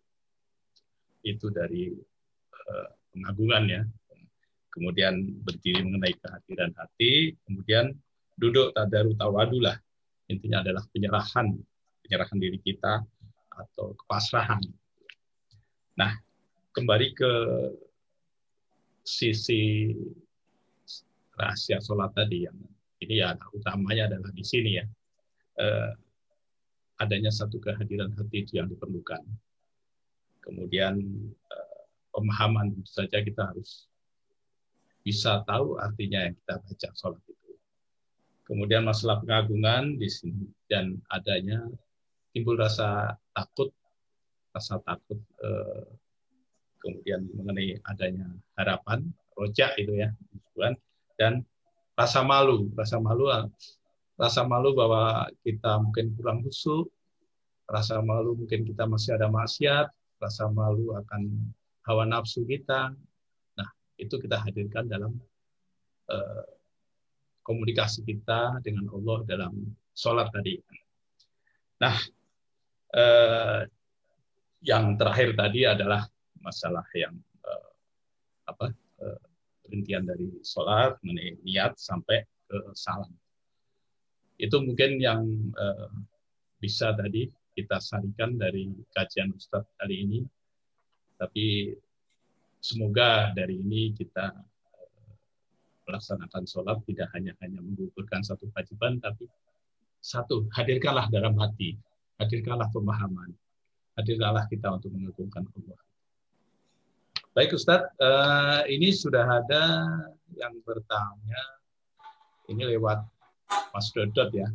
[1.24, 1.92] Itu dari
[2.52, 3.82] eh, pengagungan ya.
[4.70, 7.90] Kemudian berdiri mengenai kehadiran hati, kemudian
[8.38, 9.76] duduk tadaru tawadulah.
[10.30, 11.58] Intinya adalah penyerahan,
[12.06, 13.02] penyerahan diri kita
[13.50, 14.62] atau kepasrahan.
[15.98, 16.14] Nah,
[16.70, 17.32] kembali ke
[19.02, 19.90] sisi
[21.34, 22.54] rahasia sholat tadi yang
[23.02, 24.84] ini ya utamanya adalah di sini ya
[25.58, 25.90] eh,
[27.00, 29.24] adanya satu kehadiran hati yang diperlukan.
[30.46, 30.94] Kemudian
[31.50, 31.80] eh,
[32.14, 33.89] pemahaman saja kita harus
[35.00, 37.50] bisa tahu artinya yang kita baca sholat itu.
[38.44, 41.64] Kemudian masalah pengagungan di sini dan adanya
[42.34, 43.70] timbul rasa takut,
[44.50, 45.86] rasa takut eh,
[46.80, 49.06] kemudian mengenai adanya harapan,
[49.36, 50.10] rojak itu ya,
[51.20, 51.44] dan
[51.94, 53.28] rasa malu, rasa malu,
[54.16, 56.88] rasa malu bahwa kita mungkin kurang khusyuk,
[57.68, 61.52] rasa malu mungkin kita masih ada maksiat, rasa malu akan
[61.84, 62.96] hawa nafsu kita.
[64.00, 65.12] Itu kita hadirkan dalam
[66.08, 66.44] uh,
[67.44, 69.52] komunikasi kita dengan Allah dalam
[69.92, 70.56] sholat tadi.
[71.84, 71.96] Nah,
[72.96, 73.60] uh,
[74.64, 76.08] yang terakhir tadi adalah
[76.40, 77.12] masalah yang
[77.44, 77.70] uh,
[78.48, 78.72] apa
[79.70, 83.14] rincian dari sholat, niat sampai ke salam.
[84.34, 85.22] Itu mungkin yang
[85.54, 85.92] uh,
[86.58, 90.20] bisa tadi kita sarikan dari kajian Ustadz kali ini.
[91.20, 91.76] Tapi
[92.60, 94.36] semoga dari ini kita
[95.88, 99.26] melaksanakan sholat tidak hanya hanya menggugurkan satu kewajiban, tapi
[99.98, 101.74] satu hadirkanlah dalam hati,
[102.22, 103.34] hadirkanlah pemahaman,
[103.98, 105.80] hadirkanlah kita untuk mengagungkan Allah.
[107.34, 109.62] Baik Ustadz, uh, ini sudah ada
[110.34, 111.42] yang bertanya,
[112.50, 113.02] ini lewat
[113.74, 114.50] Mas Dodot ya,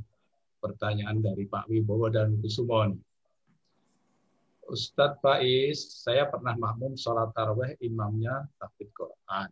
[0.60, 2.99] pertanyaan dari Pak Wibowo dan Kusumon.
[4.65, 9.49] Ustadz Faiz, saya pernah makmum sholat taraweh imamnya takbir Quran.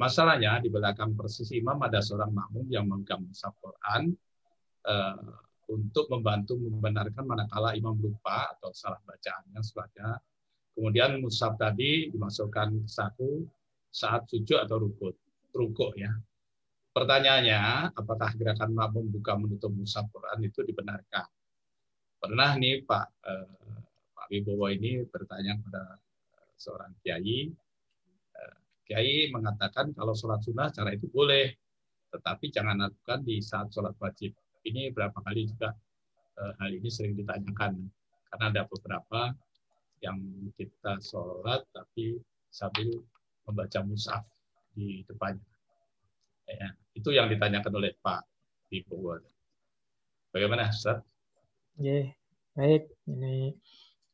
[0.00, 4.10] Masalahnya di belakang persis imam ada seorang makmum yang mushaf Quran
[4.88, 5.38] uh,
[5.70, 10.18] untuk membantu membenarkan manakala imam lupa atau salah bacaannya sebagai
[10.74, 13.46] Kemudian mushaf tadi dimasukkan ke saku
[13.94, 15.14] saat sujud atau rukuk,
[15.54, 16.10] rukuk ya.
[16.90, 21.30] Pertanyaannya, apakah gerakan makmum buka menutup mushaf Quran itu dibenarkan?
[22.18, 23.83] Pernah nih Pak eh,
[24.24, 26.00] Pak Wibowo ini bertanya kepada
[26.56, 27.52] seorang kiai,
[28.32, 28.56] eh,
[28.88, 31.52] kiai mengatakan kalau sholat sunnah cara itu boleh,
[32.08, 34.32] tetapi jangan lakukan di saat sholat wajib.
[34.64, 35.76] Ini berapa kali juga
[36.40, 37.84] eh, hal ini sering ditanyakan
[38.32, 39.36] karena ada beberapa
[40.00, 40.16] yang
[40.56, 42.16] kita sholat tapi
[42.48, 43.04] sambil
[43.44, 44.24] membaca mushaf
[44.72, 45.44] di depannya.
[46.48, 48.24] Ya, itu yang ditanyakan oleh Pak
[48.72, 49.20] Ibu.
[50.32, 51.04] Bagaimana, Ustaz?
[51.76, 52.08] Ya,
[52.56, 52.88] baik.
[53.04, 53.52] Ini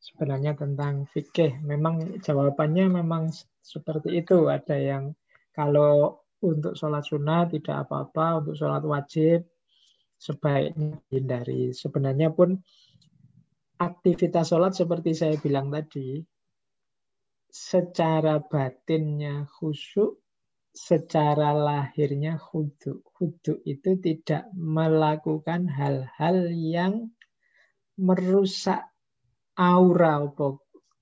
[0.01, 1.61] sebenarnya tentang fikih.
[1.61, 3.29] Memang jawabannya memang
[3.61, 4.49] seperti itu.
[4.49, 5.13] Ada yang
[5.53, 9.45] kalau untuk sholat sunnah tidak apa-apa, untuk sholat wajib
[10.17, 11.69] sebaiknya hindari.
[11.71, 12.57] Sebenarnya pun
[13.77, 16.17] aktivitas sholat seperti saya bilang tadi,
[17.45, 20.17] secara batinnya khusyuk,
[20.73, 23.05] secara lahirnya khudu.
[23.05, 27.11] Khudu itu tidak melakukan hal-hal yang
[27.99, 28.90] merusak
[29.61, 30.25] aura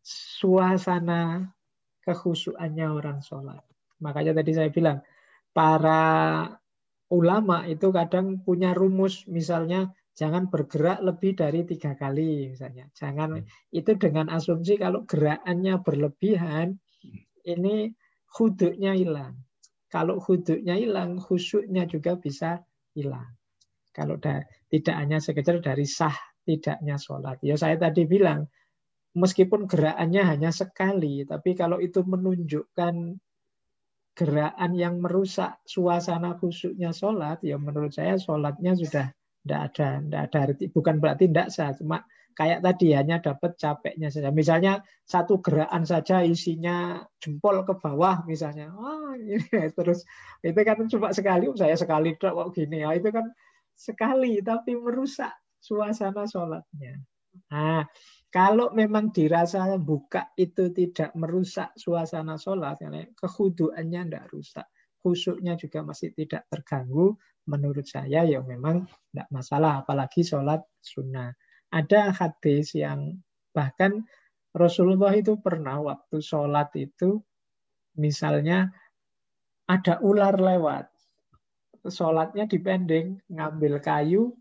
[0.04, 1.48] suasana
[2.04, 3.64] kekhusyuannya orang sholat.
[4.04, 5.00] Makanya tadi saya bilang,
[5.56, 6.04] para
[7.12, 12.92] ulama itu kadang punya rumus, misalnya jangan bergerak lebih dari tiga kali misalnya.
[12.92, 13.48] Jangan hmm.
[13.72, 16.76] itu dengan asumsi kalau gerakannya berlebihan
[17.48, 17.96] ini
[18.36, 19.40] huduknya hilang.
[19.90, 22.62] Kalau huduknya hilang, khusyuknya juga bisa
[22.94, 23.26] hilang.
[23.90, 26.14] Kalau da, tidak hanya sekedar dari sah
[26.50, 27.38] tidaknya sholat.
[27.46, 28.50] Ya saya tadi bilang,
[29.14, 33.22] meskipun gerakannya hanya sekali, tapi kalau itu menunjukkan
[34.18, 39.14] gerakan yang merusak suasana khusyuknya sholat, ya menurut saya sholatnya sudah
[39.46, 40.66] tidak ada, tidak ada arti.
[40.74, 42.04] Bukan berarti tidak sah, cuma
[42.36, 44.34] kayak tadi hanya dapat capeknya saja.
[44.34, 48.72] Misalnya satu gerakan saja isinya jempol ke bawah misalnya.
[48.76, 49.40] Wah, ini
[49.78, 50.04] terus
[50.44, 52.96] itu kan cuma sekali, oh, saya sekali kok gini ya.
[52.96, 53.28] Itu kan
[53.76, 56.98] sekali tapi merusak suasana sholatnya.
[57.54, 57.86] Nah,
[58.34, 62.82] kalau memang dirasa buka itu tidak merusak suasana sholat,
[63.16, 64.68] kehuduannya tidak rusak
[65.00, 67.16] khusyuknya juga masih tidak terganggu,
[67.48, 71.32] menurut saya ya memang tidak masalah, apalagi sholat sunnah.
[71.72, 73.18] Ada hadis yang
[73.56, 74.04] bahkan
[74.52, 77.22] Rasulullah itu pernah waktu sholat itu,
[77.96, 78.70] misalnya
[79.70, 80.90] ada ular lewat,
[81.86, 84.36] sholatnya dipending, ngambil kayu,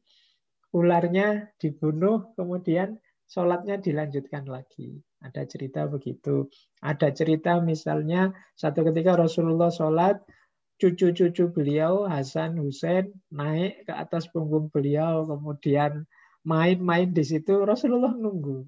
[0.74, 4.98] ularnya dibunuh, kemudian sholatnya dilanjutkan lagi.
[5.18, 6.46] Ada cerita begitu.
[6.80, 10.22] Ada cerita misalnya satu ketika Rasulullah sholat,
[10.78, 16.06] cucu-cucu beliau Hasan Husain naik ke atas punggung beliau kemudian
[16.46, 18.62] main-main di situ Rasulullah nunggu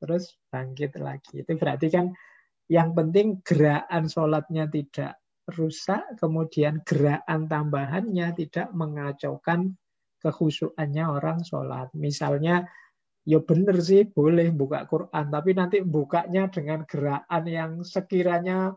[0.00, 2.16] terus bangkit lagi itu berarti kan
[2.72, 5.20] yang penting gerakan sholatnya tidak
[5.52, 9.76] rusak kemudian gerakan tambahannya tidak mengacaukan
[10.20, 11.88] kehusuannya orang sholat.
[11.96, 12.68] Misalnya
[13.24, 18.72] ya benar sih boleh buka Quran tapi nanti bukanya dengan gerakan yang sekiranya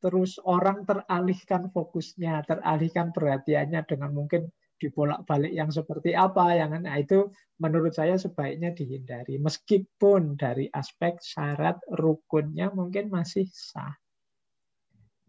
[0.00, 7.32] terus orang teralihkan fokusnya, teralihkan perhatiannya dengan mungkin dibolak-balik yang seperti apa yang nah itu
[7.56, 9.40] menurut saya sebaiknya dihindari.
[9.40, 13.96] Meskipun dari aspek syarat rukunnya mungkin masih sah.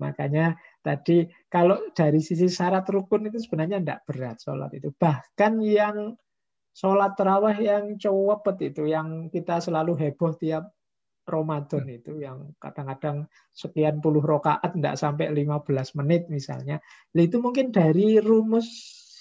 [0.02, 4.92] Makanya tadi kalau dari sisi syarat rukun itu sebenarnya tidak berat sholat itu.
[4.92, 6.16] Bahkan yang
[6.76, 10.76] sholat terawih yang cowopet itu, yang kita selalu heboh tiap
[11.26, 16.78] Ramadan itu yang kadang-kadang sekian puluh rokaat tidak sampai 15 menit misalnya.
[17.18, 18.70] Itu mungkin dari rumus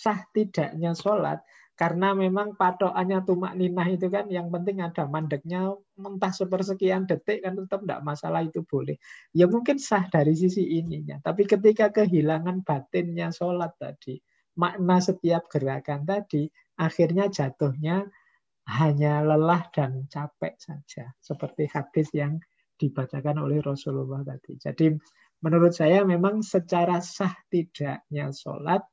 [0.05, 1.41] sah tidaknya sholat
[1.75, 7.59] karena memang patokannya tumak ninah itu kan yang penting ada mandeknya mentah sepersekian detik kan
[7.59, 8.95] tetap tidak masalah itu boleh.
[9.35, 11.19] Ya mungkin sah dari sisi ininya.
[11.19, 14.23] Tapi ketika kehilangan batinnya sholat tadi,
[14.55, 16.47] makna setiap gerakan tadi,
[16.79, 18.07] akhirnya jatuhnya
[18.71, 21.11] hanya lelah dan capek saja.
[21.19, 22.39] Seperti hadis yang
[22.79, 24.55] dibacakan oleh Rasulullah tadi.
[24.63, 24.95] Jadi
[25.43, 28.87] menurut saya memang secara sah tidaknya sholat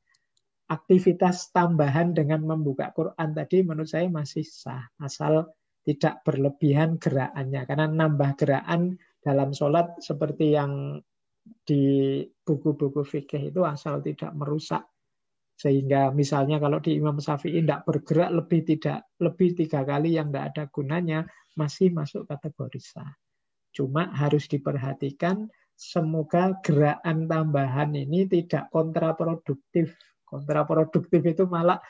[0.71, 5.51] aktivitas tambahan dengan membuka Quran tadi menurut saya masih sah asal
[5.83, 7.67] tidak berlebihan gerakannya.
[7.67, 11.03] Karena nambah gerakan dalam sholat seperti yang
[11.67, 14.87] di buku-buku fikih itu asal tidak merusak.
[15.59, 20.45] Sehingga misalnya kalau di Imam Syafi'i tidak bergerak lebih tidak lebih tiga kali yang tidak
[20.55, 21.19] ada gunanya
[21.53, 23.11] masih masuk kategori sah.
[23.69, 25.45] Cuma harus diperhatikan
[25.77, 29.93] semoga gerakan tambahan ini tidak kontraproduktif
[30.31, 31.83] kontraproduktif itu malah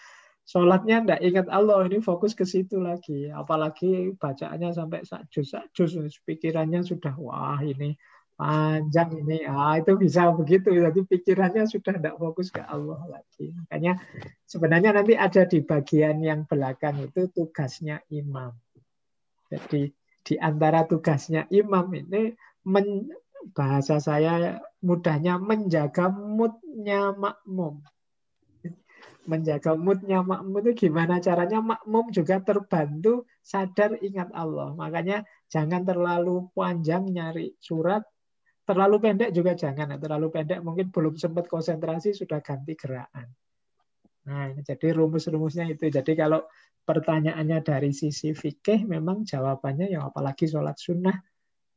[0.50, 1.86] sholatnya ndak ingat Allah.
[1.86, 3.30] Ini fokus ke situ lagi.
[3.30, 5.96] Apalagi bacaannya sampai sakjus sakjus
[6.26, 7.96] pikirannya sudah wah ini
[8.36, 9.46] panjang ini.
[9.46, 10.74] Ah itu bisa begitu.
[10.74, 13.54] Jadi pikirannya sudah tidak fokus ke Allah lagi.
[13.54, 14.02] Makanya
[14.50, 18.52] sebenarnya nanti ada di bagian yang belakang itu tugasnya imam.
[19.54, 22.34] Jadi di antara tugasnya imam ini
[22.66, 23.10] men,
[23.58, 27.82] bahasa saya mudahnya menjaga moodnya makmum
[29.30, 34.74] menjaga moodnya makmum itu gimana caranya makmum juga terbantu sadar ingat Allah.
[34.74, 38.02] Makanya jangan terlalu panjang nyari surat,
[38.66, 39.98] terlalu pendek juga jangan.
[40.02, 43.30] Terlalu pendek mungkin belum sempat konsentrasi sudah ganti gerakan.
[44.22, 45.90] Nah, jadi rumus-rumusnya itu.
[45.90, 46.46] Jadi kalau
[46.86, 51.18] pertanyaannya dari sisi fikih memang jawabannya ya apalagi sholat sunnah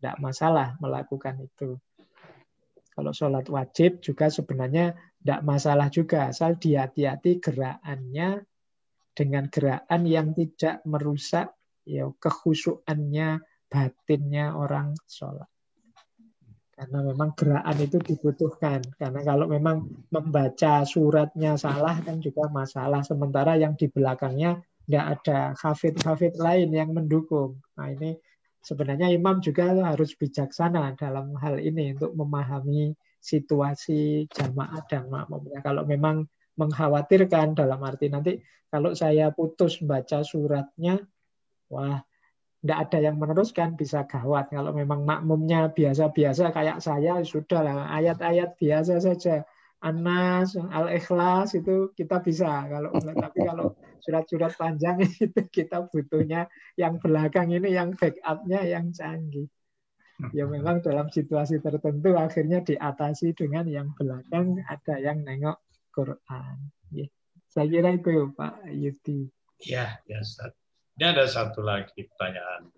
[0.00, 1.80] tidak masalah melakukan itu.
[2.94, 8.46] Kalau sholat wajib juga sebenarnya tidak masalah juga, asal dihati-hati gerakannya
[9.14, 15.50] dengan gerakan yang tidak merusak ya kehusuannya batinnya orang sholat.
[16.74, 18.82] Karena memang gerakan itu dibutuhkan.
[18.98, 23.06] Karena kalau memang membaca suratnya salah kan juga masalah.
[23.06, 27.62] Sementara yang di belakangnya tidak ada hafid-hafid lain yang mendukung.
[27.78, 28.18] Nah ini
[28.64, 35.60] sebenarnya imam juga harus bijaksana dalam hal ini untuk memahami situasi jamaah dan makmumnya.
[35.60, 36.24] Kalau memang
[36.56, 38.32] mengkhawatirkan dalam arti nanti
[38.72, 40.98] kalau saya putus baca suratnya,
[41.70, 42.00] wah,
[42.64, 44.48] tidak ada yang meneruskan bisa gawat.
[44.48, 49.44] Kalau memang makmumnya biasa-biasa kayak saya, sudah lah ayat-ayat biasa saja.
[49.84, 52.64] Anas, Al-Ikhlas itu kita bisa.
[52.64, 59.48] Kalau tapi kalau surat-surat panjang itu kita butuhnya yang belakang ini yang backupnya yang canggih.
[60.30, 65.58] Ya memang dalam situasi tertentu akhirnya diatasi dengan yang belakang ada yang nengok
[65.90, 66.70] Quran.
[66.94, 67.10] Ya.
[67.50, 69.26] Saya kira itu Pak Yudi.
[69.66, 70.54] Ya, ya Ustaz.
[70.94, 72.70] Ini ada satu lagi pertanyaan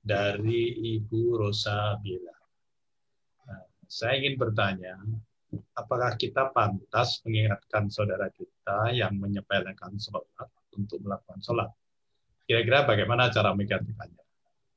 [0.00, 2.32] dari Ibu Rosa Bila.
[3.44, 4.96] Nah, saya ingin bertanya,
[5.76, 11.70] apakah kita pantas mengingatkan saudara kita yang menyepelekan sholat untuk melakukan sholat?
[12.46, 14.22] Kira-kira bagaimana cara mengingatkannya?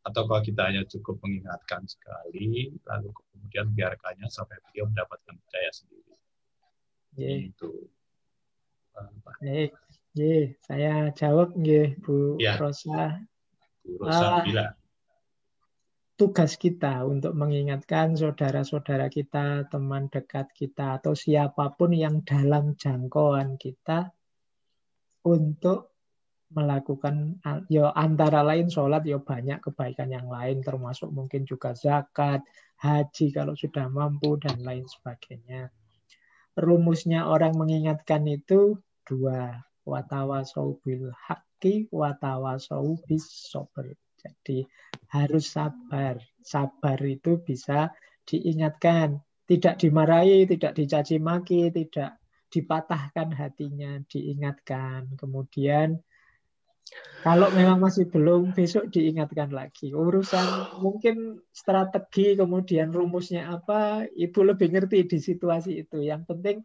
[0.06, 6.14] Atau kalau kita hanya cukup mengingatkan sekali, lalu kemudian biarkannya sampai beliau mendapatkan percaya sendiri.
[7.20, 7.52] Yeah.
[7.52, 7.90] Itu.
[9.00, 9.72] Baik,
[10.18, 10.52] yeah.
[10.66, 12.60] saya jawab yeah, Bu ya.
[12.60, 13.22] Rosa.
[13.86, 14.76] Bu Rosa uh, bila
[16.20, 23.56] tugas kita untuk mengingatkan saudara-saudara kita, teman dekat kita, atau siapa pun yang dalam jangkauan
[23.56, 24.12] kita
[25.24, 25.96] untuk
[26.52, 27.40] melakukan
[27.72, 32.44] ya antara lain sholat ya banyak kebaikan yang lain termasuk mungkin juga zakat,
[32.84, 35.72] haji kalau sudah mampu dan lain sebagainya.
[36.60, 38.76] Rumusnya orang mengingatkan itu
[39.08, 43.24] dua watawasau bil haqqi watawasau bis.
[44.20, 44.68] Jadi
[45.10, 46.18] harus sabar.
[46.42, 47.94] Sabar itu bisa
[48.26, 55.14] diingatkan, tidak dimarahi, tidak dicaci maki, tidak dipatahkan hatinya, diingatkan.
[55.18, 56.02] Kemudian
[57.22, 59.94] kalau memang masih belum, besok diingatkan lagi.
[59.94, 66.02] Urusan mungkin strategi, kemudian rumusnya apa, ibu lebih ngerti di situasi itu.
[66.02, 66.58] Yang penting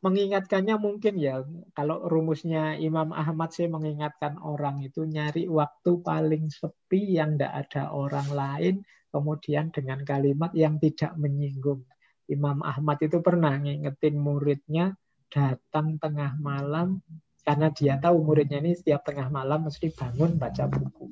[0.00, 1.44] mengingatkannya mungkin ya.
[1.76, 7.92] Kalau rumusnya Imam Ahmad sih mengingatkan orang itu nyari waktu paling sepi yang tidak ada
[7.92, 8.74] orang lain
[9.12, 11.84] kemudian dengan kalimat yang tidak menyinggung.
[12.30, 14.94] Imam Ahmad itu pernah ngingetin muridnya
[15.30, 17.02] datang tengah malam
[17.42, 21.10] karena dia tahu muridnya ini setiap tengah malam mesti bangun baca buku.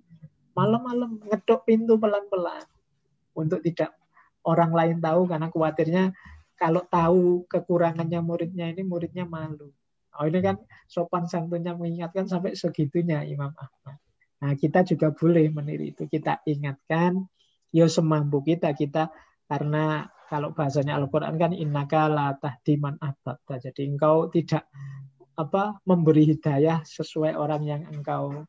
[0.54, 2.66] Malam-malam ngedok pintu pelan-pelan.
[3.34, 3.94] Untuk tidak
[4.42, 6.04] orang lain tahu karena khawatirnya
[6.58, 9.70] kalau tahu kekurangannya muridnya ini muridnya malu.
[10.18, 10.58] Oh ini kan
[10.90, 13.96] sopan santunnya mengingatkan sampai segitunya Imam Ahmad.
[14.42, 16.02] Nah kita juga boleh meniru itu.
[16.10, 17.22] Kita ingatkan,
[17.70, 19.14] yo ya semampu kita kita
[19.46, 23.70] karena kalau bahasanya Al-Quran kan innaka la tahdiman ahbabta.
[23.70, 24.66] Jadi engkau tidak
[25.38, 28.42] apa memberi hidayah sesuai orang yang engkau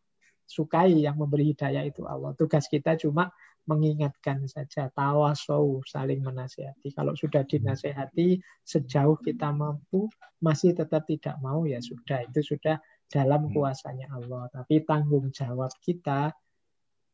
[0.50, 2.34] sukai yang memberi hidayah itu Allah.
[2.34, 3.30] Tugas kita cuma
[3.70, 6.90] mengingatkan saja, tawasau, saling menasehati.
[6.90, 10.10] Kalau sudah dinasehati, sejauh kita mampu,
[10.42, 12.26] masih tetap tidak mau, ya sudah.
[12.26, 13.54] Itu sudah dalam hmm.
[13.54, 14.50] kuasanya Allah.
[14.50, 16.34] Tapi tanggung jawab kita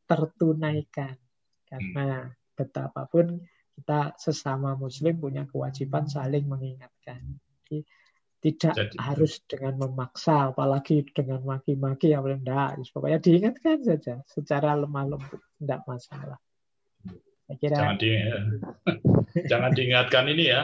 [0.07, 1.19] tertunaikan.
[1.67, 3.43] Karena betapapun
[3.75, 7.19] kita sesama muslim punya kewajiban saling mengingatkan.
[7.67, 7.83] Jadi,
[8.45, 12.77] tidak Jadi, harus dengan memaksa, apalagi dengan maki-maki ya enggak.
[12.93, 16.37] Pokoknya diingatkan saja secara lemah lembut, tidak masalah.
[17.45, 17.75] Saya kira...
[17.77, 18.09] Jangan, di,
[19.51, 20.61] jangan diingatkan ini ya.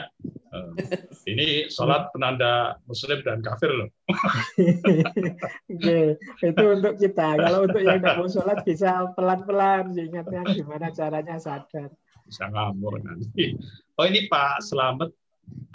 [1.32, 3.90] Ini sholat penanda muslim dan kafir loh.
[5.72, 7.40] Oke, itu untuk kita.
[7.40, 11.88] Kalau untuk yang tidak mau sholat bisa pelan-pelan diingatnya gimana caranya sadar.
[12.28, 13.56] Bisa ngamur nanti.
[13.96, 15.14] Oh ini Pak Selamat,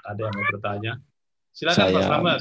[0.04, 0.92] ada yang mau bertanya?
[1.56, 2.40] Silakan Pak Selamat.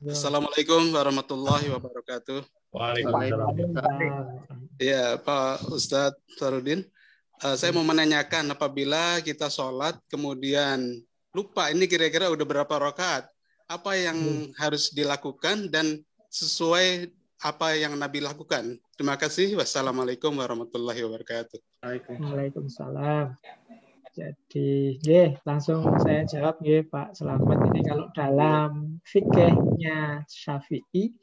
[0.00, 2.40] Assalamualaikum warahmatullahi wabarakatuh.
[2.72, 3.54] Waalaikumsalam.
[4.80, 6.84] Ya, Pak Ustadz Sarudin.
[7.40, 11.00] Uh, saya mau menanyakan apabila kita sholat kemudian
[11.32, 13.32] lupa ini kira-kira udah berapa rakaat,
[13.64, 14.60] apa yang hmm.
[14.60, 17.08] harus dilakukan dan sesuai
[17.40, 18.76] apa yang Nabi lakukan.
[18.92, 19.56] Terima kasih.
[19.56, 21.80] Wassalamualaikum warahmatullahi wabarakatuh.
[22.20, 23.32] Waalaikumsalam.
[24.10, 27.56] Jadi, ye, langsung saya jawab ye, Pak Selamat.
[27.70, 31.14] Ini kalau dalam fikihnya Syafi'i,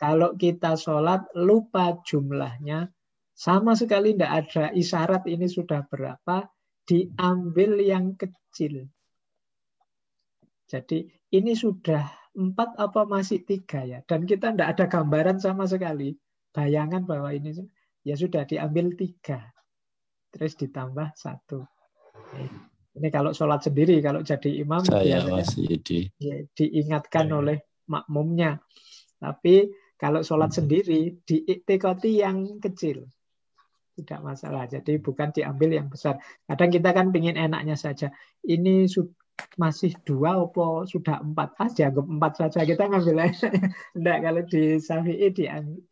[0.00, 2.88] kalau kita sholat lupa jumlahnya,
[3.42, 6.46] sama sekali tidak ada isyarat ini sudah berapa,
[6.86, 8.86] diambil yang kecil.
[10.70, 12.06] Jadi ini sudah
[12.38, 16.14] empat apa masih tiga ya, dan kita tidak ada gambaran sama sekali.
[16.54, 17.50] Bayangan bahwa ini
[18.06, 19.50] ya sudah diambil tiga,
[20.30, 21.66] terus ditambah satu.
[22.94, 26.06] Ini kalau sholat sendiri, kalau jadi imam Saya masih di...
[26.22, 27.42] ya, diingatkan ya.
[27.42, 27.58] oleh
[27.90, 28.62] makmumnya.
[29.18, 29.66] Tapi
[29.98, 30.58] kalau sholat hmm.
[30.62, 33.10] sendiri diiktikoti yang kecil.
[33.92, 34.64] Tidak masalah.
[34.64, 36.16] Jadi bukan diambil yang besar.
[36.48, 38.08] Kadang kita kan ingin enaknya saja.
[38.40, 38.88] Ini
[39.60, 41.48] masih dua apa sudah empat?
[41.60, 42.58] Ah dianggap empat saja.
[42.64, 43.16] Kita ngambil
[43.96, 45.28] enggak kalau di Syafi'i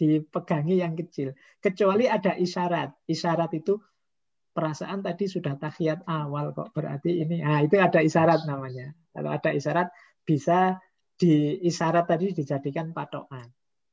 [0.01, 1.37] dipegangi yang kecil.
[1.61, 3.05] Kecuali ada isyarat.
[3.05, 3.77] Isyarat itu
[4.51, 6.73] perasaan tadi sudah tahiyat awal kok.
[6.73, 8.97] Berarti ini nah itu ada isyarat namanya.
[9.13, 9.93] Kalau ada isyarat
[10.25, 10.81] bisa
[11.21, 13.45] di isyarat tadi dijadikan patokan.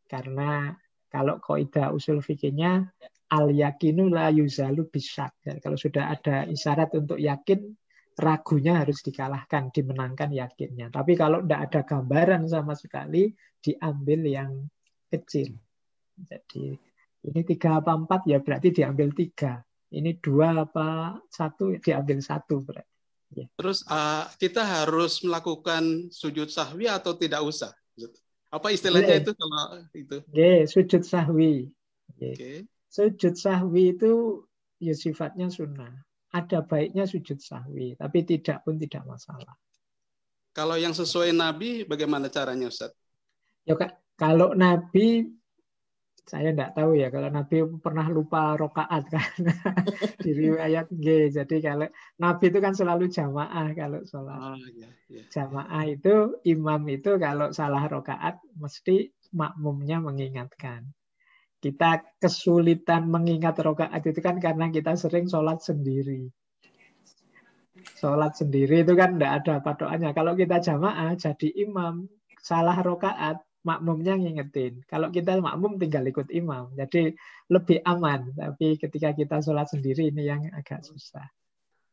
[0.07, 0.71] Karena
[1.11, 2.87] kalau kaidah usul fikihnya
[3.27, 7.75] al yakinu la yuzalu bisyak kalau sudah ada isyarat untuk yakin
[8.17, 13.29] ragunya harus dikalahkan dimenangkan yakinnya tapi kalau tidak ada gambaran sama sekali
[13.59, 14.51] diambil yang
[15.11, 15.53] kecil
[16.17, 16.65] jadi
[17.27, 22.95] ini tiga apa empat ya berarti diambil tiga ini dua apa satu diambil satu berarti.
[23.35, 23.47] Ya.
[23.59, 27.71] Terus uh, kita harus melakukan sujud sahwi atau tidak usah?
[28.47, 30.17] Apa istilahnya itu kalau itu?
[30.31, 31.71] Yeah, sujud sahwi.
[32.19, 32.35] Yeah.
[32.35, 32.57] Okay.
[32.87, 34.43] Sujud sahwi itu
[34.79, 35.91] ya sifatnya sunnah.
[36.31, 39.55] Ada baiknya sujud sahwi, tapi tidak pun tidak masalah.
[40.51, 42.91] Kalau yang sesuai Nabi, bagaimana caranya Ustaz?
[43.63, 45.37] Ya kak, kalau Nabi
[46.27, 49.31] saya tidak tahu ya kalau Nabi pernah lupa rokaat kan
[50.23, 51.31] di riwayat G.
[51.31, 51.87] Jadi kalau
[52.19, 54.35] Nabi itu kan selalu jamaah kalau sholat.
[54.35, 55.23] Oh, iya, iya.
[55.31, 60.91] Jamaah itu imam itu kalau salah rokaat mesti makmumnya mengingatkan.
[61.67, 66.31] Kita kesulitan mengingat rokaat itu kan karena kita sering sholat sendiri.
[67.99, 70.15] Sholat sendiri itu kan tidak ada patokannya.
[70.15, 72.07] Kalau kita jamaah jadi imam
[72.39, 74.79] salah rokaat makmumnya ngingetin.
[74.87, 76.71] Kalau kita makmum tinggal ikut imam.
[76.71, 77.11] Jadi
[77.51, 78.31] lebih aman.
[78.31, 81.27] Tapi ketika kita sholat sendiri ini yang agak susah.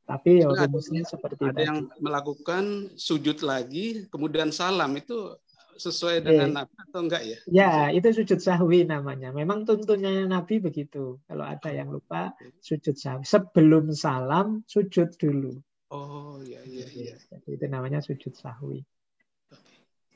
[0.04, 1.64] Tapi ya rumusnya seperti ada tadi.
[1.64, 5.32] yang melakukan sujud lagi, kemudian salam itu
[5.76, 7.38] sesuai dengan eh, Nabi atau enggak ya?
[7.46, 9.34] Ya, itu sujud sahwi namanya.
[9.34, 11.18] Memang tuntunnya Nabi begitu.
[11.26, 13.22] Kalau ada yang lupa sujud sahwi.
[13.26, 15.58] Sebelum salam, sujud dulu.
[15.94, 17.14] Oh, iya, iya, iya.
[17.30, 18.82] Jadi itu namanya sujud sahwi.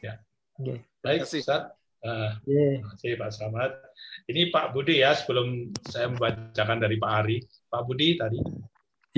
[0.03, 0.19] Ya.
[0.59, 0.83] Okay.
[1.03, 1.75] Baik, Ustaz.
[1.99, 2.79] Uh, yeah.
[2.79, 3.71] Terima kasih Pak Selamat.
[4.31, 7.39] Ini Pak Budi ya, sebelum saya membacakan dari Pak Ari.
[7.67, 8.39] Pak Budi tadi.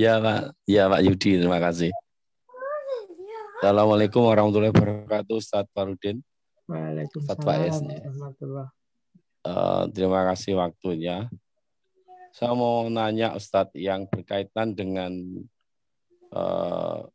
[0.01, 1.93] Ya Pak, ya Pak Yudi, terima kasih.
[3.61, 6.25] Assalamualaikum warahmatullahi wabarakatuh, Ustaz Farudin.
[6.71, 7.79] Waalaikumsalam S.
[9.41, 11.27] Uh, terima kasih waktunya.
[12.31, 15.11] Saya mau nanya Ustadz yang berkaitan dengan
[16.31, 17.11] uh,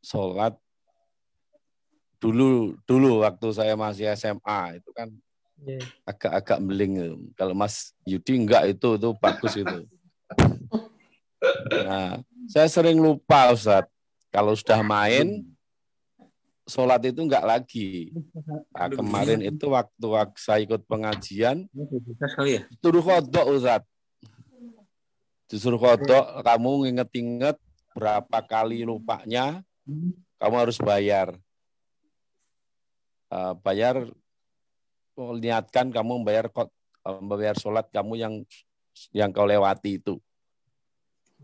[0.00, 0.56] sholat
[2.16, 5.12] dulu dulu waktu saya masih SMA itu kan
[5.60, 5.84] yeah.
[6.08, 6.92] agak-agak beling.
[7.36, 9.78] Kalau Mas Yudi enggak itu itu bagus itu.
[11.84, 13.84] Nah, saya sering lupa Ustaz.
[14.32, 15.44] Kalau sudah main
[16.64, 18.12] sholat itu enggak lagi.
[18.72, 21.68] Nah, kemarin itu waktu, waktu saya ikut pengajian,
[22.44, 22.60] ya?
[22.68, 23.82] disuruh kodok Ustaz.
[25.44, 27.56] Disuruh kodok, kamu inget-inget
[27.92, 29.60] berapa kali lupanya,
[30.40, 31.36] kamu harus bayar.
[33.28, 34.08] Uh, bayar,
[35.16, 38.34] niatkan kamu membayar uh, membayar sholat kamu yang
[39.12, 40.16] yang kau lewati itu.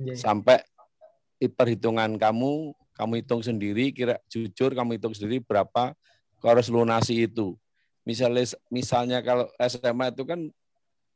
[0.00, 0.16] Yeah.
[0.16, 0.64] Sampai
[1.40, 5.96] perhitungan kamu kamu hitung sendiri, kira jujur kamu hitung sendiri berapa
[6.44, 7.56] harus lunasi itu.
[8.04, 10.52] Misalnya, misalnya kalau SMA itu kan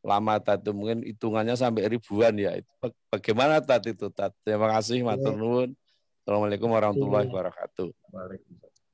[0.05, 2.61] lama tadi mungkin hitungannya sampai ribuan ya.
[2.61, 4.12] Itu bagaimana tadi itu?
[4.12, 4.36] Tat?
[4.44, 5.40] Terima kasih, matur iya.
[5.40, 5.70] nuwun.
[6.24, 7.32] Assalamualaikum warahmatullahi iya.
[7.32, 7.89] wabarakatuh.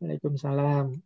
[0.02, 0.98] Waalaikumsalam.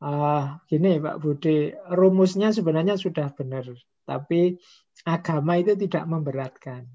[0.00, 3.68] Uh, gini Pak Budi, rumusnya sebenarnya sudah benar,
[4.08, 4.56] tapi
[5.04, 6.88] agama itu tidak memberatkan.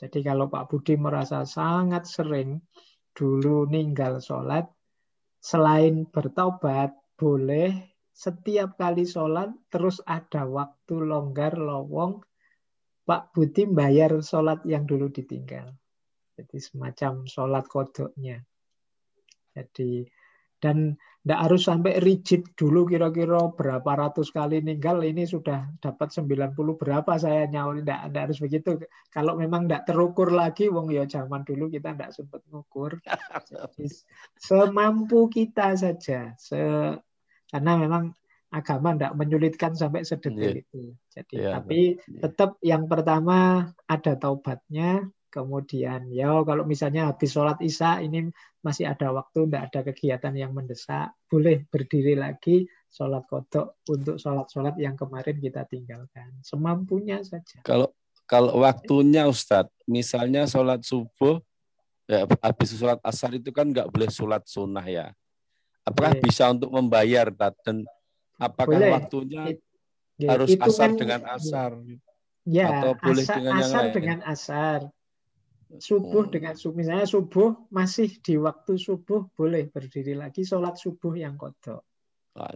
[0.00, 2.64] Jadi kalau Pak Budi merasa sangat sering
[3.14, 4.66] dulu ninggal sholat,
[5.38, 12.22] selain bertobat, boleh setiap kali sholat terus ada waktu longgar lowong,
[13.04, 15.74] Pak Budi bayar sholat yang dulu ditinggal.
[16.34, 18.42] Jadi semacam sholat kodoknya.
[19.54, 20.02] Jadi
[20.62, 26.52] dan tidak harus sampai rigid dulu kira-kira berapa ratus kali ninggal ini sudah dapat 90
[26.76, 28.70] berapa saya nyawa tidak, tidak harus begitu.
[29.08, 33.00] Kalau memang tidak terukur lagi wong ya zaman dulu kita tidak sempat ngukur.
[33.48, 33.88] Jadi,
[34.36, 36.36] semampu kita saja.
[36.36, 36.60] Se,
[37.48, 38.12] karena memang
[38.54, 40.60] agama tidak menyulitkan sampai sedetail yeah.
[40.60, 40.82] itu.
[41.08, 42.20] Jadi yeah, tapi yeah.
[42.20, 48.30] tetap yang pertama ada taubatnya Kemudian ya kalau misalnya habis sholat isya ini
[48.62, 54.78] masih ada waktu, tidak ada kegiatan yang mendesak, boleh berdiri lagi sholat kodok untuk sholat-sholat
[54.78, 56.38] yang kemarin kita tinggalkan.
[56.46, 57.58] Semampunya saja.
[57.66, 57.90] Kalau
[58.30, 61.42] kalau waktunya Ustadz, misalnya sholat subuh,
[62.06, 65.10] ya, habis sholat asar itu kan nggak boleh sholat sunnah ya.
[65.82, 66.22] Apakah boleh.
[66.22, 67.82] bisa untuk membayar dan
[68.38, 68.94] apakah boleh.
[68.94, 69.60] waktunya It,
[70.30, 71.74] harus asar kan, dengan asar?
[72.46, 73.94] Ya, atau boleh asar, dengan asar yang lain?
[73.98, 74.78] dengan asar
[75.80, 76.76] subuh dengan subuh.
[76.78, 81.82] Misalnya subuh masih di waktu subuh boleh berdiri lagi sholat subuh yang kodok.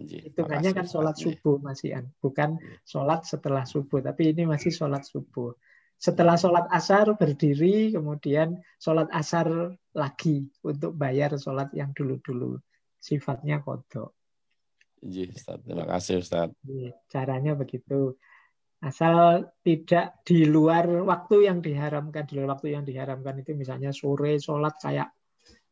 [0.02, 2.82] Itu hanya kan sholat subuh masih bukan iya.
[2.82, 5.54] sholat setelah subuh tapi ini masih sholat subuh.
[5.98, 12.58] Setelah sholat asar berdiri kemudian sholat asar lagi untuk bayar sholat yang dulu-dulu.
[12.98, 14.18] Sifatnya kodok.
[14.98, 16.50] Terima kasih Ustaz.
[16.66, 18.18] Iya, caranya begitu
[18.78, 24.38] asal tidak di luar waktu yang diharamkan di luar waktu yang diharamkan itu misalnya sore
[24.38, 25.10] sholat kayak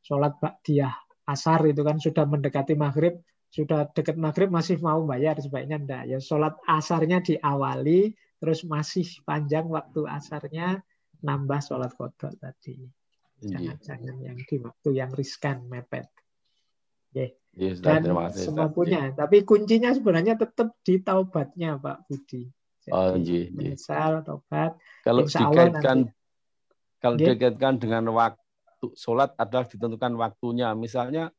[0.03, 0.35] sholat
[0.67, 0.91] dia
[1.27, 6.19] asar itu kan sudah mendekati maghrib sudah dekat maghrib masih mau bayar sebaiknya enggak ya
[6.19, 8.11] sholat asarnya diawali
[8.43, 10.83] terus masih panjang waktu asarnya
[11.23, 12.91] nambah sholat kodok tadi
[13.47, 13.59] iya.
[13.59, 16.11] jangan-jangan yang di waktu yang riskan mepet.
[17.57, 18.05] Yes, dan
[18.37, 19.17] semampunya.
[19.17, 22.45] Tapi kuncinya sebenarnya tetap di taubatnya Pak Budi.
[22.93, 23.55] Oh, iya, iya.
[23.55, 24.79] Menyesal, tobat.
[25.03, 26.11] Kalau dikaitkan
[27.03, 30.71] kalau dikaitkan dengan waktu sholat adalah ditentukan waktunya.
[30.79, 31.35] Misalnya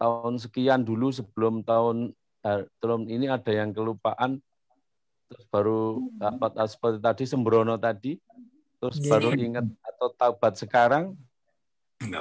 [0.00, 2.16] tahun sekian dulu sebelum tahun
[2.46, 4.38] eh, tahun ini ada yang kelupaan
[5.28, 6.68] terus baru dapat hmm.
[6.72, 8.16] seperti tadi sembrono tadi
[8.80, 9.10] terus yeah.
[9.12, 11.12] baru ingat atau taubat sekarang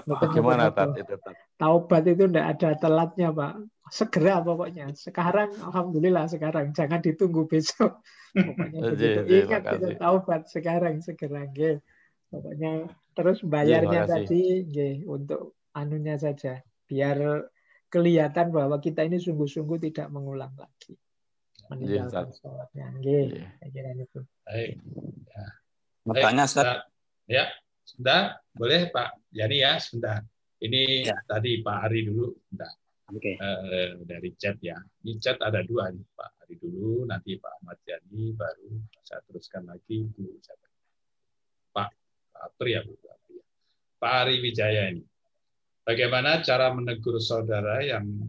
[0.05, 1.35] Bagaimana Tat itu Tat?
[1.61, 3.53] Taubat itu tidak ada telatnya Pak.
[3.89, 4.91] Segera pokoknya.
[4.93, 6.71] Sekarang Alhamdulillah sekarang.
[6.71, 8.03] Jangan ditunggu besok.
[8.37, 9.19] Pokoknya begitu.
[9.49, 11.47] Ingat kita taubat sekarang segera.
[11.49, 11.81] Nge.
[12.27, 16.61] Pokoknya terus bayarnya tadi nge, untuk anunya saja.
[16.85, 17.47] Biar
[17.87, 20.93] kelihatan bahwa kita ini sungguh-sungguh tidak mengulang lagi.
[21.71, 22.93] Meninggalkan sholatnya.
[23.01, 23.21] Nge.
[23.57, 24.21] Saya kira itu.
[24.45, 24.71] Baik.
[25.33, 25.45] Ya.
[26.07, 26.45] Makanya
[27.27, 27.51] Ya,
[27.83, 30.23] sudah, boleh Pak Yani ya, sudah.
[30.57, 31.19] Ini ya.
[31.27, 32.71] tadi Pak Ari dulu, sudah.
[33.07, 33.33] Oke.
[33.33, 33.35] Okay.
[33.39, 34.75] Uh, dari chat ya.
[35.03, 39.63] Ini chat ada dua nih, Pak Ari dulu, nanti Pak Ahmad Yani, baru saya teruskan
[39.63, 40.35] lagi Bu
[41.71, 41.89] Pak
[42.35, 43.39] Apri ya, Bu Apri.
[43.97, 45.03] Pak Ari Wijaya ini.
[45.87, 48.27] Bagaimana cara menegur saudara yang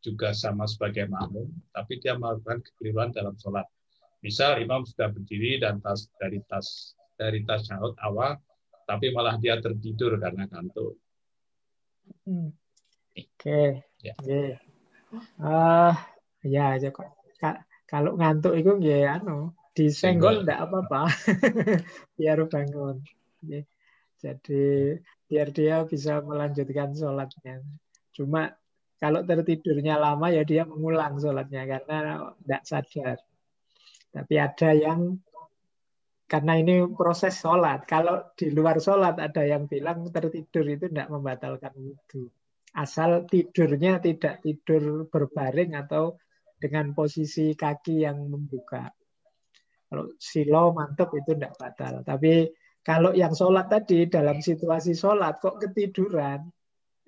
[0.00, 3.68] juga sama sebagai makmum, tapi dia melakukan kekeliruan dalam sholat.
[4.24, 7.68] Misal imam sudah berdiri dan tas dari tas dari tas
[8.00, 8.40] awal
[8.86, 10.96] tapi malah dia tertidur karena kantuk.
[12.24, 12.54] Hmm.
[13.12, 13.34] Oke.
[13.36, 13.68] Okay.
[14.04, 14.14] Ya.
[14.24, 14.58] Yeah.
[15.40, 15.94] Uh,
[16.44, 17.08] ya, ya kok.
[17.86, 21.06] Kalau ngantuk itu ya anu disenggol enggak apa-apa.
[22.18, 23.04] biar bangun.
[24.16, 24.96] Jadi
[25.28, 27.62] biar dia bisa melanjutkan sholatnya.
[28.16, 28.56] Cuma
[28.96, 33.18] Kalau tertidurnya lama ya dia mengulang sholatnya karena tidak sadar.
[34.08, 35.20] Tapi ada yang
[36.24, 37.84] karena ini proses sholat.
[37.84, 42.32] Kalau di luar sholat ada yang bilang tertidur itu tidak membatalkan wudhu.
[42.76, 46.20] Asal tidurnya tidak tidur berbaring atau
[46.60, 48.92] dengan posisi kaki yang membuka.
[49.86, 52.04] Kalau silo mantep itu tidak batal.
[52.04, 52.52] Tapi
[52.84, 56.44] kalau yang sholat tadi dalam situasi sholat kok ketiduran,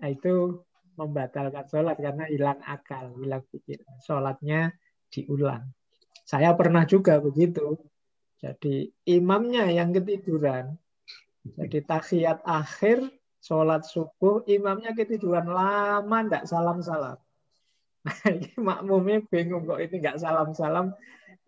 [0.00, 0.62] nah itu
[0.98, 3.82] membatalkan sholat karena hilang akal, hilang pikir.
[4.02, 4.74] Sholatnya
[5.12, 5.68] diulang.
[6.26, 7.78] Saya pernah juga begitu.
[8.38, 10.78] Jadi imamnya yang ketiduran.
[11.42, 13.08] Jadi tahiyat akhir,
[13.38, 17.18] sholat subuh, imamnya ketiduran lama, enggak salam-salam.
[18.04, 20.94] Nah, ini makmumnya bingung kok ini enggak salam-salam.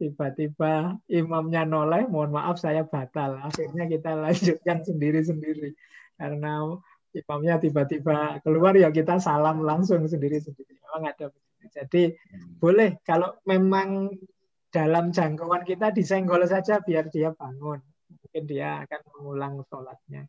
[0.00, 3.36] Tiba-tiba imamnya noleh, mohon maaf saya batal.
[3.44, 5.76] Akhirnya kita lanjutkan sendiri-sendiri.
[6.16, 6.72] Karena
[7.12, 10.80] imamnya tiba-tiba keluar ya kita salam langsung sendiri-sendiri.
[10.80, 11.28] Memang ada
[11.60, 12.56] Jadi hmm.
[12.56, 14.08] boleh kalau memang
[14.72, 17.84] dalam jangkauan kita disenggol saja biar dia bangun.
[18.08, 20.24] Mungkin dia akan mengulang sholatnya.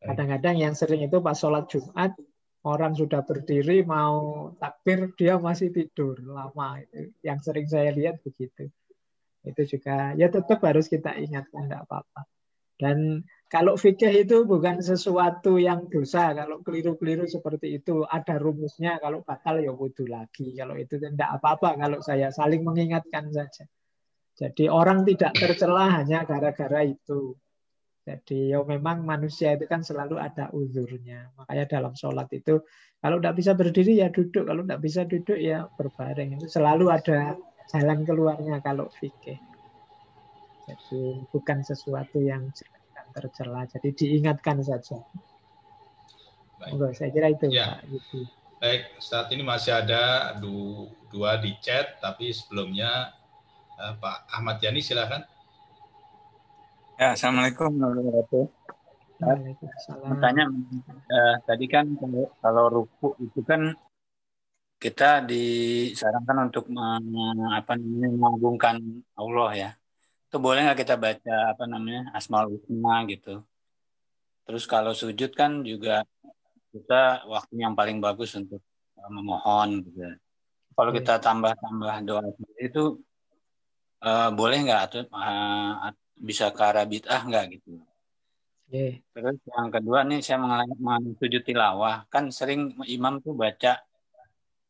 [0.00, 2.16] Kadang-kadang yang sering itu pas sholat Jumat,
[2.64, 6.80] orang sudah berdiri mau takbir, dia masih tidur lama.
[7.20, 8.72] Yang sering saya lihat begitu.
[9.44, 12.28] Itu juga, ya tetap harus kita ingatkan, tidak apa-apa.
[12.80, 16.32] Dan kalau fikih itu bukan sesuatu yang dosa.
[16.32, 18.96] Kalau keliru-keliru seperti itu ada rumusnya.
[18.96, 20.56] Kalau batal ya wudhu lagi.
[20.56, 21.76] Kalau itu tidak apa-apa.
[21.76, 23.68] Kalau saya saling mengingatkan saja.
[24.40, 27.36] Jadi orang tidak tercela hanya gara-gara itu.
[28.10, 31.30] Jadi ya memang manusia itu kan selalu ada uzurnya.
[31.38, 32.58] Makanya dalam sholat itu
[32.98, 34.50] kalau tidak bisa berdiri ya duduk.
[34.50, 36.42] Kalau tidak bisa duduk ya berbaring.
[36.42, 37.38] Itu selalu ada
[37.70, 39.38] jalan keluarnya kalau fikih.
[40.66, 42.50] Jadi bukan sesuatu yang
[43.14, 43.62] tercela.
[43.70, 44.98] Jadi diingatkan saja.
[46.58, 46.72] Baik.
[46.76, 47.78] Enggak, saya kira itu ya.
[47.78, 47.88] Pak.
[47.94, 48.18] Gitu.
[48.60, 53.16] Baik, saat ini masih ada du dua di chat, tapi sebelumnya
[53.80, 55.24] uh, Pak Ahmad Yani silakan.
[57.00, 58.44] Ya, Assalamualaikum warahmatullahi wabarakatuh.
[60.04, 60.44] Bertanya,
[61.08, 63.72] uh, tadi kan kalau, kalau ruku itu kan
[64.76, 66.68] kita disarankan untuk
[67.56, 68.84] apa namanya mengagungkan
[69.16, 69.70] Allah ya.
[70.28, 73.40] Itu boleh nggak kita baca apa namanya asmaul husna gitu?
[74.44, 76.04] Terus kalau sujud kan juga
[76.68, 78.60] kita waktu yang paling bagus untuk
[79.00, 80.04] uh, memohon gitu.
[80.76, 82.28] Kalau kita tambah-tambah doa
[82.60, 83.00] itu
[84.04, 87.80] uh, boleh nggak atau uh, bisa ke arah bid'ah nggak gitu
[88.68, 89.00] yeah.
[89.16, 93.80] terus yang kedua nih saya mengalami sujud tilawah kan sering imam tuh baca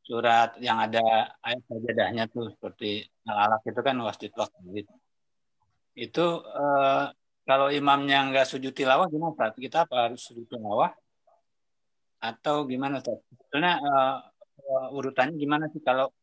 [0.06, 4.94] surat yang ada ayat sajadahnya tuh seperti al-alaq itu kan wasjud waktu gitu
[5.98, 7.10] itu uh,
[7.50, 9.58] kalau imamnya nggak sujud tilawah gimana Pak?
[9.58, 10.94] Kita apa harus sujud tilawah
[12.22, 13.16] atau gimana Pak?
[13.26, 14.16] Sebetulnya uh,
[14.70, 16.14] uh, urutannya gimana sih kalau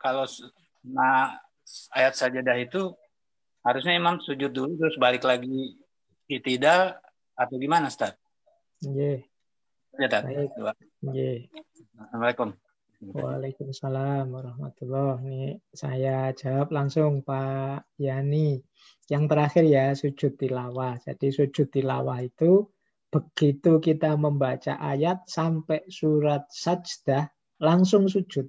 [0.00, 0.24] kalau
[0.80, 1.36] nah
[1.92, 2.96] ayat sajadah itu
[3.64, 5.76] harusnya imam sujud dulu terus balik lagi
[6.26, 7.02] tidak
[7.34, 8.14] atau gimana Ustaz?
[8.84, 9.26] Iya.
[9.98, 10.06] Ya,
[11.12, 11.44] yeah.
[11.98, 12.54] Assalamualaikum.
[13.00, 15.42] Waalaikumsalam warahmatullahi Ini
[15.72, 18.60] saya jawab langsung Pak Yani.
[19.08, 21.00] Yang terakhir ya sujud tilawah.
[21.00, 22.68] Jadi sujud tilawah itu
[23.10, 27.26] begitu kita membaca ayat sampai surat sajdah
[27.58, 28.46] langsung sujud.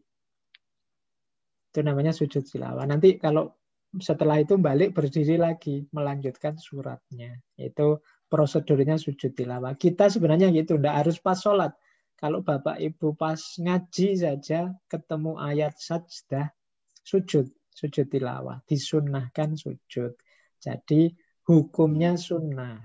[1.71, 2.85] Itu namanya sujud tilawah.
[2.85, 3.55] Nanti kalau
[3.99, 7.35] setelah itu balik berdiri lagi melanjutkan suratnya.
[7.59, 7.99] Itu
[8.31, 9.75] prosedurnya sujud tilawah.
[9.75, 11.75] Kita sebenarnya gitu, tidak harus pas sholat
[12.21, 16.53] kalau Bapak Ibu pas ngaji saja ketemu ayat sajdah,
[17.01, 20.13] sujud, sujud tilawah, disunnahkan sujud.
[20.61, 21.09] Jadi
[21.49, 22.77] hukumnya sunnah.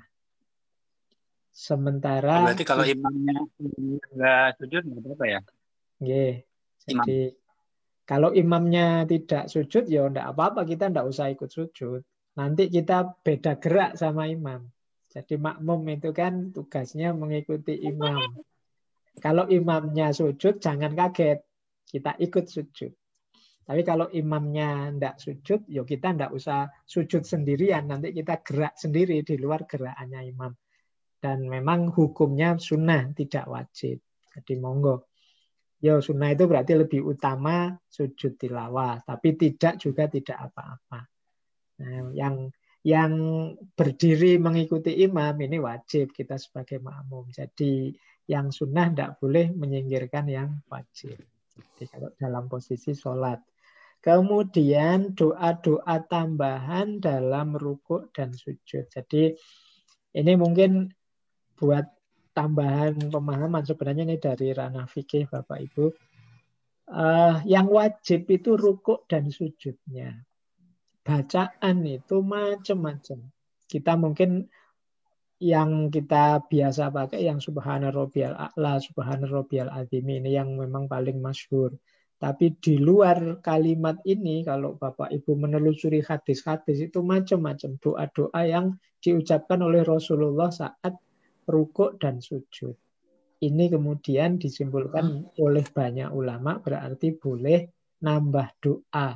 [1.52, 3.44] Sementara oh, berarti kalau imamnya
[4.16, 5.40] nggak sujud nggak apa-apa ya?
[6.00, 6.34] Yeah.
[6.88, 7.45] Jadi Imam.
[8.06, 12.00] Kalau imamnya tidak sujud ya enggak apa-apa kita enggak usah ikut sujud.
[12.38, 14.62] Nanti kita beda gerak sama imam.
[15.10, 18.20] Jadi makmum itu kan tugasnya mengikuti imam.
[19.16, 21.40] Kalau imamnya sujud, jangan kaget.
[21.88, 22.92] Kita ikut sujud.
[23.66, 27.88] Tapi kalau imamnya tidak sujud, ya kita tidak usah sujud sendirian.
[27.90, 30.52] Nanti kita gerak sendiri di luar gerakannya imam.
[31.16, 33.98] Dan memang hukumnya sunnah, tidak wajib.
[34.30, 35.15] Jadi monggo.
[35.76, 39.04] Ya sunnah itu berarti lebih utama sujud tilawah.
[39.04, 41.00] Tapi tidak juga tidak apa-apa.
[41.76, 42.48] Nah, yang
[42.86, 43.12] yang
[43.74, 47.28] berdiri mengikuti imam ini wajib kita sebagai makmum.
[47.34, 47.90] Jadi
[48.30, 51.18] yang sunnah tidak boleh menyingkirkan yang wajib.
[51.52, 53.42] Jadi kalau dalam posisi sholat.
[53.96, 58.86] Kemudian doa-doa tambahan dalam rukuk dan sujud.
[58.86, 59.34] Jadi
[60.14, 60.86] ini mungkin
[61.58, 61.95] buat
[62.36, 65.84] tambahan pemahaman sebenarnya ini dari ranah fikih Bapak Ibu.
[66.86, 70.20] Uh, yang wajib itu rukuk dan sujudnya.
[71.00, 73.32] Bacaan itu macam-macam.
[73.66, 74.46] Kita mungkin
[75.40, 81.18] yang kita biasa pakai yang subhana rabbiyal a'la, subhana rabbiyal azim ini yang memang paling
[81.18, 81.72] masyhur.
[82.16, 89.60] Tapi di luar kalimat ini, kalau Bapak Ibu menelusuri hadis-hadis itu macam-macam doa-doa yang diucapkan
[89.60, 90.96] oleh Rasulullah saat
[91.46, 92.74] rukuk dan sujud.
[93.36, 97.68] Ini kemudian disimpulkan oleh banyak ulama berarti boleh
[98.02, 99.14] nambah doa.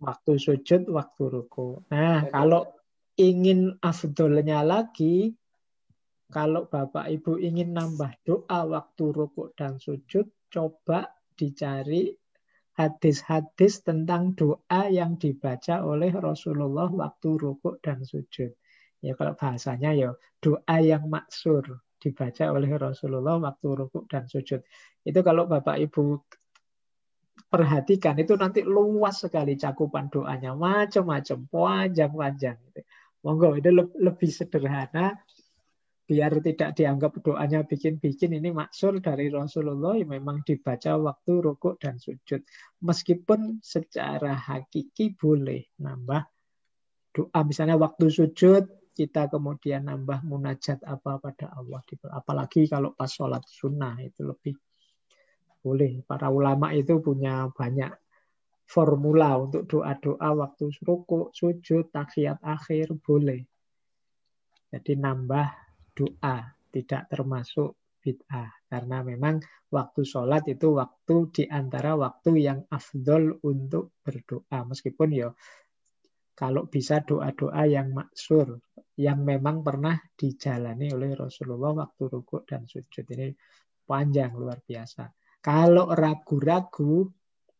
[0.00, 1.84] Waktu sujud, waktu ruku.
[1.92, 2.68] Nah, kalau
[3.20, 5.32] ingin afdolnya lagi,
[6.30, 12.12] kalau Bapak Ibu ingin nambah doa waktu rukuk dan sujud, coba dicari
[12.76, 18.56] hadis-hadis tentang doa yang dibaca oleh Rasulullah waktu rukuk dan sujud.
[19.00, 20.12] Ya kalau bahasanya ya
[20.44, 24.64] doa yang maksur dibaca oleh Rasulullah waktu rukuk dan sujud.
[25.04, 26.20] Itu kalau Bapak Ibu
[27.48, 32.56] perhatikan itu nanti luas sekali cakupan doanya macam-macam panjang-panjang.
[33.20, 33.68] Monggo itu
[34.00, 35.16] lebih sederhana
[36.10, 42.02] biar tidak dianggap doanya bikin-bikin ini maksur dari Rasulullah yang memang dibaca waktu rukuk dan
[42.02, 42.42] sujud.
[42.82, 46.26] Meskipun secara hakiki boleh nambah
[47.14, 47.40] doa.
[47.46, 51.80] Misalnya waktu sujud kita kemudian nambah munajat apa pada Allah.
[52.10, 54.54] Apalagi kalau pas sholat sunnah itu lebih
[55.60, 56.00] boleh.
[56.04, 57.92] Para ulama itu punya banyak
[58.70, 63.42] formula untuk doa-doa waktu rukuk, sujud, takhiyat akhir boleh.
[64.70, 65.48] Jadi nambah
[65.90, 68.48] doa, tidak termasuk bid'ah.
[68.70, 74.62] Karena memang waktu sholat itu waktu di antara waktu yang afdol untuk berdoa.
[74.64, 75.28] Meskipun ya
[76.40, 78.56] kalau bisa doa-doa yang maksur,
[78.96, 83.04] yang memang pernah dijalani oleh Rasulullah waktu rukuk dan sujud.
[83.04, 83.28] Ini
[83.84, 85.04] panjang, luar biasa.
[85.44, 87.04] Kalau ragu-ragu,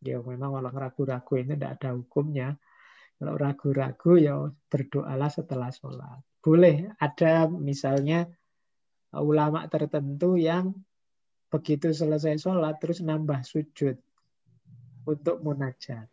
[0.00, 2.56] ya memang kalau ragu-ragu ini tidak ada hukumnya.
[3.20, 6.24] Kalau ragu-ragu ya berdoalah setelah sholat.
[6.40, 8.24] Boleh ada misalnya
[9.12, 10.72] ulama tertentu yang
[11.52, 14.00] begitu selesai sholat terus nambah sujud
[15.04, 16.08] untuk munajat.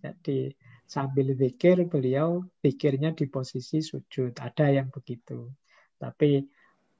[0.00, 4.32] Jadi sambil zikir beliau pikirnya di posisi sujud.
[4.40, 5.52] Ada yang begitu.
[6.00, 6.40] Tapi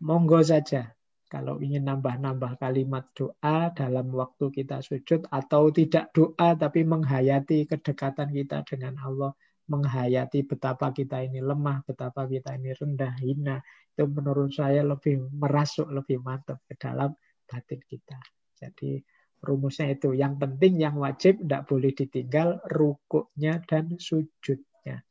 [0.04, 0.92] monggo saja
[1.32, 8.32] kalau ingin nambah-nambah kalimat doa dalam waktu kita sujud atau tidak doa tapi menghayati kedekatan
[8.32, 9.32] kita dengan Allah
[9.68, 13.60] menghayati betapa kita ini lemah, betapa kita ini rendah, hina,
[13.92, 17.12] itu menurut saya lebih merasuk, lebih mantap ke dalam
[17.44, 18.16] batin kita.
[18.56, 18.98] Jadi
[19.42, 20.14] rumusnya itu.
[20.14, 25.02] Yang penting, yang wajib tidak boleh ditinggal rukuknya dan sujudnya.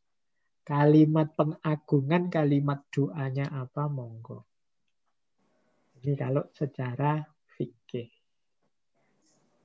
[0.67, 4.43] Kalimat pengagungan, kalimat doanya apa, monggo.
[6.03, 7.23] Ini kalau secara
[7.55, 8.11] fikih.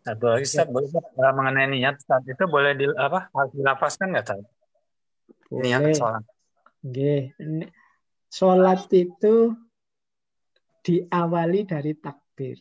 [0.02, 4.40] Satu lagi, Ustaz, boleh mengenai niat saat itu boleh di, apa harus dilafaskan nggak, Ustaz?
[5.52, 6.24] Niat sholat.
[6.82, 7.14] Oke.
[8.32, 9.54] Sholat itu
[10.82, 12.58] diawali dari takbir.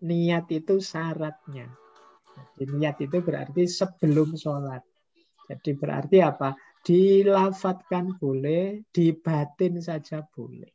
[0.00, 1.68] Niat itu syaratnya.
[2.56, 4.80] Jadi niat itu berarti sebelum sholat.
[5.50, 6.56] Jadi berarti apa?
[6.80, 10.72] Dilafatkan boleh, dibatin saja boleh.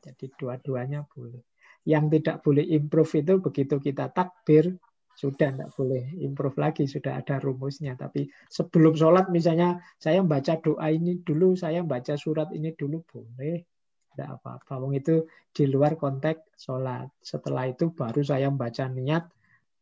[0.00, 1.44] Jadi dua-duanya boleh.
[1.84, 4.72] Yang tidak boleh improve itu begitu kita takbir,
[5.14, 7.92] sudah tidak boleh improve lagi, sudah ada rumusnya.
[7.92, 13.73] Tapi sebelum sholat misalnya saya baca doa ini dulu, saya baca surat ini dulu boleh.
[14.14, 14.78] Tidak apa-apa.
[14.78, 17.10] Wong itu di luar konteks sholat.
[17.18, 19.26] Setelah itu baru saya baca niat.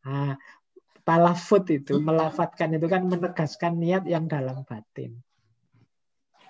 [0.09, 0.35] Nah,
[1.05, 5.21] talafut itu, melafatkan itu kan menegaskan niat yang dalam batin.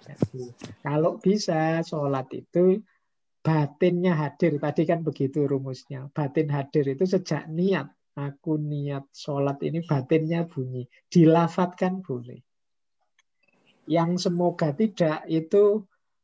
[0.03, 0.51] Jadi,
[0.83, 2.83] kalau bisa sholat itu
[3.43, 4.63] batinnya hadir.
[4.63, 6.07] Tadi kan begitu rumusnya.
[6.15, 10.87] Batin hadir itu sejak niat aku niat sholat ini batinnya bunyi.
[11.09, 12.41] Dilafatkan boleh.
[13.89, 15.83] Yang semoga tidak itu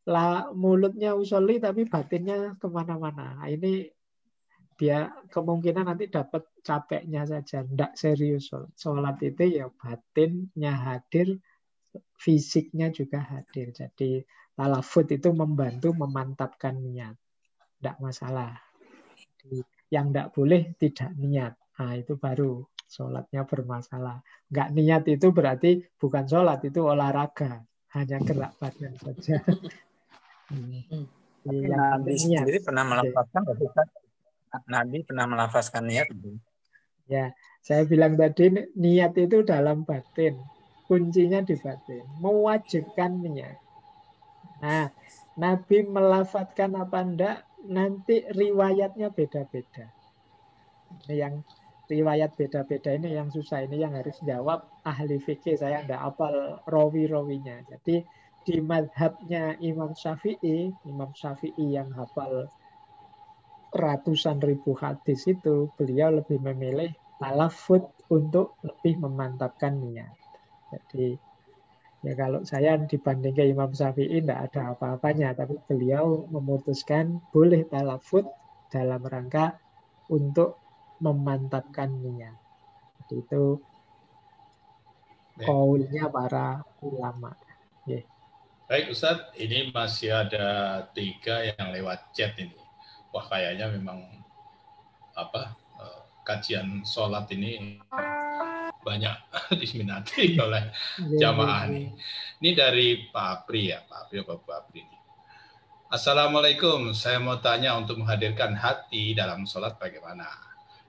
[0.09, 3.37] lah mulutnya usolli tapi batinnya ke mana-mana.
[3.37, 3.85] Nah, ini
[4.81, 7.61] dia kemungkinan nanti dapat capeknya saja.
[7.61, 11.37] Tidak serius sholat itu ya batinnya hadir,
[12.17, 13.69] fisiknya juga hadir.
[13.77, 14.25] Jadi
[14.57, 17.13] talafut itu membantu memantapkan niat.
[17.77, 18.57] Tidak masalah.
[19.93, 21.53] Yang tidak boleh tidak niat.
[21.77, 24.25] Nah, itu baru sholatnya bermasalah.
[24.49, 27.61] Nggak niat itu berarti bukan sholat, itu olahraga.
[27.93, 29.45] Hanya gerak badan saja.
[30.53, 31.05] hmm.
[31.49, 33.43] Nabi sendiri pernah melafazkan
[34.69, 36.09] Nabi pernah melafazkan niat.
[37.09, 37.33] Ya,
[37.65, 40.37] saya bilang tadi niat itu dalam batin.
[40.89, 42.05] Kuncinya di batin.
[42.21, 43.57] Mewajibkan niat.
[44.65, 44.89] Nah,
[45.37, 47.39] Nabi melafatkan apa enggak
[47.69, 49.93] nanti riwayatnya beda-beda.
[51.09, 51.45] Yang
[51.89, 57.65] riwayat beda-beda ini yang susah ini yang harus jawab ahli fikih saya tidak apal rawi-rawinya.
[57.69, 58.05] Jadi
[58.49, 62.49] di madhabnya Imam Syafi'i, Imam Syafi'i yang hafal
[63.77, 66.89] ratusan ribu hadis itu, beliau lebih memilih
[67.21, 70.09] talafut untuk lebih memantapkan niat.
[70.73, 71.13] Jadi
[72.01, 78.25] ya kalau saya dibanding ke Imam Syafi'i tidak ada apa-apanya, tapi beliau memutuskan boleh talafut
[78.73, 79.61] dalam rangka
[80.09, 80.57] untuk
[81.05, 82.33] memantapkan niat.
[83.05, 83.45] Jadi itu
[85.37, 87.48] kaulnya para ulama.
[88.69, 92.53] Baik Ustadz, ini masih ada tiga yang lewat chat ini.
[93.17, 94.05] Wah kayaknya memang
[95.17, 97.81] apa eh, kajian sholat ini
[98.85, 99.17] banyak
[99.65, 100.69] diminati oleh
[101.01, 101.81] iya, jamaah iya, ini.
[101.81, 101.93] Iya.
[102.45, 104.99] Ini dari Pak Apri ya, Pak Apri apa Pak Apri ini.
[105.89, 110.29] Assalamualaikum, saya mau tanya untuk menghadirkan hati dalam sholat bagaimana?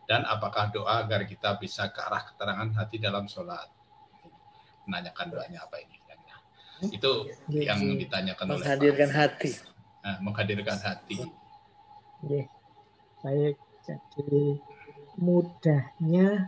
[0.04, 3.72] Dan apakah doa agar kita bisa ke arah keterangan hati dalam sholat?
[4.84, 5.99] Menanyakan doanya apa ini?
[6.88, 9.52] Itu yang ditanyakan oleh Menghadirkan hati.
[10.00, 11.18] Nah, menghadirkan hati.
[12.24, 12.46] Ya.
[13.20, 14.64] Baik, jadi
[15.20, 16.48] mudahnya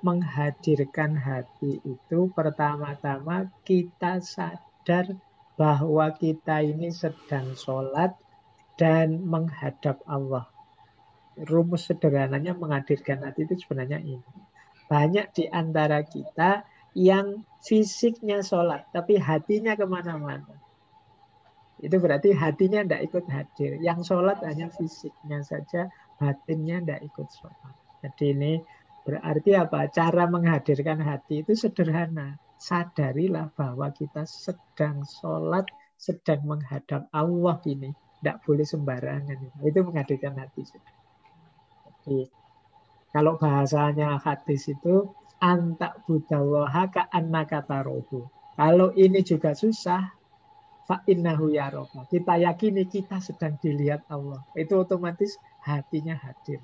[0.00, 5.20] menghadirkan hati itu pertama-tama kita sadar
[5.60, 8.16] bahwa kita ini sedang sholat
[8.80, 10.48] dan menghadap Allah
[11.36, 14.20] rumus sederhananya menghadirkan hati itu sebenarnya ini.
[14.88, 20.60] Banyak di antara kita yang fisiknya sholat, tapi hatinya ke mana-mana.
[21.82, 23.80] Itu berarti hatinya tidak ikut hadir.
[23.82, 25.90] Yang sholat hanya fisiknya saja,
[26.20, 27.74] batinnya tidak ikut sholat.
[28.06, 28.52] Jadi ini
[29.02, 29.90] berarti apa?
[29.90, 32.38] Cara menghadirkan hati itu sederhana.
[32.62, 35.66] Sadarilah bahwa kita sedang sholat,
[35.98, 37.90] sedang menghadap Allah ini.
[38.22, 39.66] Tidak boleh sembarangan.
[39.66, 40.62] Itu menghadirkan hati.
[42.06, 42.30] Jadi,
[43.10, 45.10] kalau bahasanya hadis itu
[45.42, 48.30] antak budawaha ka kata rohu.
[48.54, 50.14] Kalau ini juga susah,
[50.86, 52.06] fa innahu yaroka.
[52.06, 54.46] Kita yakini kita sedang dilihat Allah.
[54.54, 55.34] Itu otomatis
[55.66, 56.62] hatinya hadir.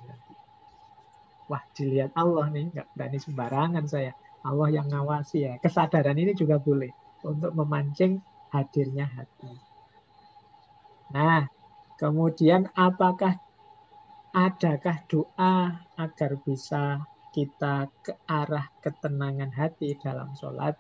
[1.51, 4.13] Wah, dilihat Allah nih, nggak berani sembarangan saya.
[4.47, 5.53] Allah yang ngawasi ya.
[5.59, 6.93] Kesadaran ini juga boleh
[7.27, 8.23] untuk memancing
[8.55, 9.51] hadirnya hati.
[11.11, 11.49] Nah,
[11.97, 13.41] kemudian apakah
[14.37, 17.01] adakah doa agar bisa
[17.39, 20.75] kita ke arah ketenangan hati dalam sholat?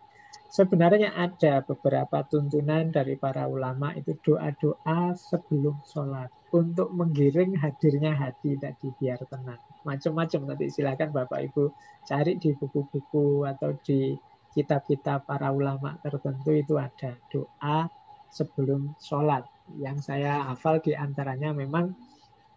[0.50, 8.58] Sebenarnya ada beberapa tuntunan dari para ulama itu doa-doa sebelum sholat untuk menggiring hadirnya hati
[8.58, 9.60] tadi biar tenang.
[9.86, 11.64] Macam-macam nanti silakan Bapak Ibu
[12.10, 14.18] cari di buku-buku atau di
[14.56, 17.86] kitab-kitab para ulama tertentu itu ada doa
[18.32, 19.46] sebelum sholat.
[19.78, 21.92] Yang saya hafal di antaranya memang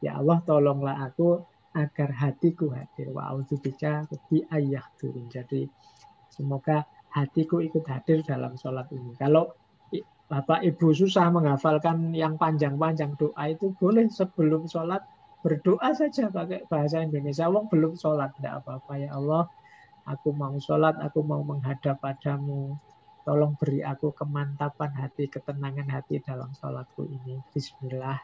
[0.02, 1.45] Ya Allah tolonglah aku
[1.76, 3.11] agar hatiku hadir.
[3.11, 5.27] Wa audzubika bi ayah turun.
[5.31, 5.68] Jadi
[6.31, 9.15] semoga hatiku ikut hadir dalam sholat ini.
[9.19, 9.52] Kalau
[10.31, 15.03] Bapak Ibu susah menghafalkan yang panjang-panjang doa itu boleh sebelum sholat
[15.43, 17.52] berdoa saja pakai bahasa Indonesia.
[17.52, 19.52] Wong belum sholat, tidak apa-apa ya Allah.
[20.07, 22.80] Aku mau sholat, aku mau menghadap padamu.
[23.22, 27.38] Tolong beri aku kemantapan hati, ketenangan hati dalam sholatku ini.
[27.53, 28.18] Bismillah,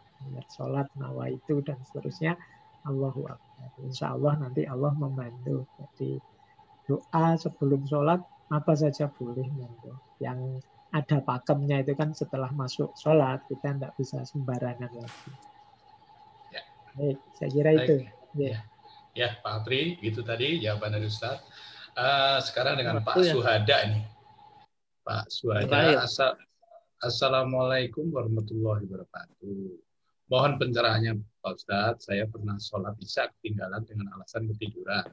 [0.49, 2.39] sholat, nawa itu, dan seterusnya.
[2.87, 3.69] Allahu Akbar.
[3.83, 5.67] Insya Allah nanti Allah membantu.
[5.77, 6.17] Jadi
[6.87, 9.45] doa sebelum sholat, apa saja boleh.
[9.51, 9.99] Monggo.
[10.23, 10.63] Yang
[10.95, 15.31] ada pakemnya itu kan setelah masuk sholat, kita tidak bisa sembarangan lagi.
[16.55, 16.63] Ya.
[16.95, 17.83] Baik, saya kira Baik.
[17.83, 17.95] itu.
[18.39, 18.47] Ya.
[18.47, 18.59] ya.
[19.13, 21.43] ya, Pak Apri, itu tadi jawaban dari Ustaz.
[21.97, 23.35] Uh, sekarang dengan Pak ya.
[23.35, 24.01] Suhada ini.
[25.03, 26.07] Pak Suhada.
[26.07, 26.37] Asa
[26.97, 29.86] Assalamualaikum warahmatullahi wabarakatuh.
[30.27, 35.07] Mohon pencerahannya Pak Ustadz, saya pernah sholat isya ketinggalan dengan alasan ketiduran.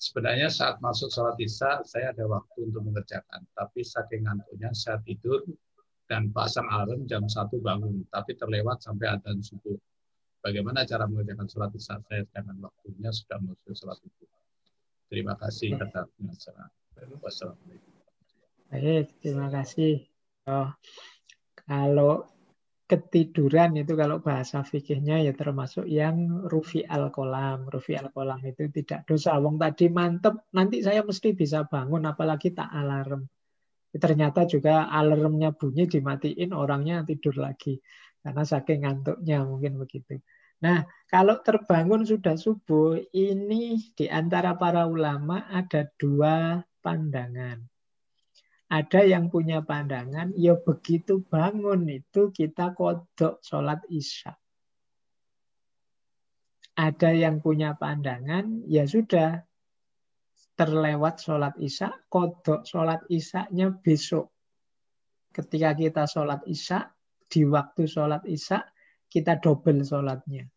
[0.00, 3.44] Sebenarnya saat masuk sholat isya, saya ada waktu untuk mengerjakan.
[3.52, 5.44] Tapi saking ngantuknya saya tidur
[6.08, 8.08] dan pasang alarm jam 1 bangun.
[8.08, 9.76] Tapi terlewat sampai adzan subuh.
[10.40, 14.24] Bagaimana cara mengerjakan sholat isya saya dengan waktunya sudah masuk sholat itu.
[15.12, 16.08] Terima kasih kata
[17.20, 17.92] Wassalamualaikum.
[18.72, 20.08] Baik, terima kasih.
[20.48, 20.72] Oh,
[21.68, 22.24] kalau
[22.92, 27.64] ketiduran itu kalau bahasa fikihnya ya termasuk yang rufi al kolam.
[27.72, 29.40] Rufi al kolam itu tidak dosa.
[29.40, 33.24] Wong tadi mantep, nanti saya mesti bisa bangun, apalagi tak alarm.
[33.96, 37.80] Ternyata juga alarmnya bunyi dimatiin, orangnya tidur lagi.
[38.20, 40.20] Karena saking ngantuknya mungkin begitu.
[40.60, 47.71] Nah, kalau terbangun sudah subuh, ini di antara para ulama ada dua pandangan.
[48.72, 54.32] Ada yang punya pandangan, ya begitu bangun itu kita kodok sholat isya.
[56.72, 59.44] ada yang punya pandangan, ya sudah
[60.56, 64.32] terlewat sholat isya, kodok sholat isya-nya besok.
[65.32, 66.92] Ketika kita sholat isya,
[67.28, 68.60] di waktu sholat isya,
[69.08, 70.48] kita double sholatnya.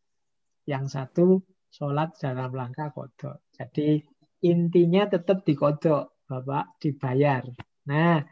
[0.67, 1.27] Yang satu
[1.71, 3.47] sholat dalam langkah kodok.
[3.55, 4.03] Jadi
[4.43, 7.43] intinya tetap dikodok, Bapak dibayar.
[7.85, 8.25] Nah,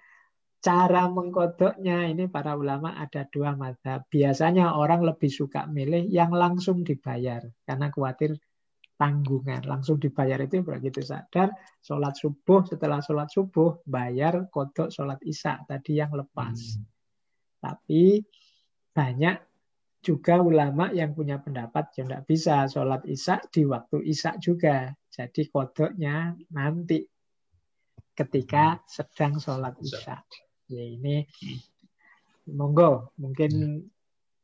[0.63, 3.99] cara mengkodoknya ini para ulama ada dua mata.
[4.07, 8.39] Biasanya orang lebih suka milih yang langsung dibayar karena khawatir
[8.95, 9.67] tanggungan.
[9.67, 11.51] Langsung dibayar itu begitu sadar,
[11.83, 16.79] sholat subuh, setelah sholat subuh, bayar kodok sholat isya tadi yang lepas.
[16.79, 16.87] Hmm.
[17.59, 18.23] Tapi
[18.95, 19.37] banyak
[20.03, 24.91] juga ulama yang punya pendapat ya tidak bisa sholat isya di waktu isya juga.
[25.11, 27.03] Jadi kodoknya nanti
[28.13, 30.21] ketika sedang sholat isya.
[30.69, 31.25] Ya ini
[32.49, 33.83] monggo mungkin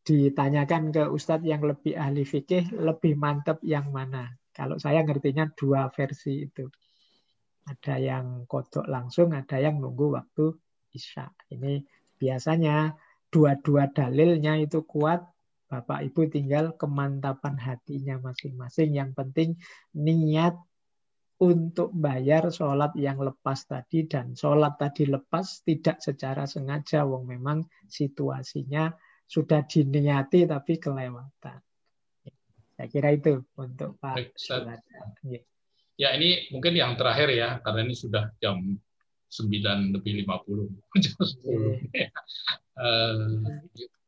[0.04, 4.34] ditanyakan ke Ustadz yang lebih ahli fikih lebih mantep yang mana.
[4.50, 6.66] Kalau saya ngertinya dua versi itu.
[7.70, 10.58] Ada yang kodok langsung, ada yang nunggu waktu
[10.90, 11.30] isya.
[11.54, 11.86] Ini
[12.18, 12.98] biasanya
[13.30, 15.22] dua-dua dalilnya itu kuat.
[15.70, 18.98] Bapak Ibu tinggal kemantapan hatinya masing-masing.
[18.98, 19.50] Yang penting
[19.94, 20.58] niat
[21.40, 27.64] untuk bayar sholat yang lepas tadi dan sholat tadi lepas tidak secara sengaja wong memang
[27.88, 28.92] situasinya
[29.24, 31.60] sudah diniati tapi kelewatan.
[32.76, 34.32] Saya kira itu untuk Pak Baik,
[36.00, 38.60] Ya ini mungkin yang terakhir ya karena ini sudah jam
[39.30, 40.72] 9 lebih 50
[41.04, 41.92] jam 10.
[41.92, 42.12] Yeah.
[42.80, 43.44] uh,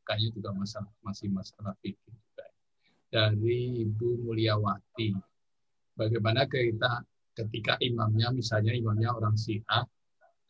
[0.04, 2.16] kayaknya juga masalah masih masalah pikir
[3.12, 5.12] dari Ibu Mulyawati.
[5.92, 9.84] Bagaimana kita ketika imamnya misalnya imamnya orang Syiah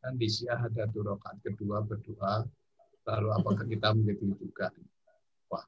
[0.03, 2.43] kan di Syiah ada dua rakaat kedua berdoa
[3.07, 4.67] lalu apakah kita menjadi juga?
[5.47, 5.63] Wah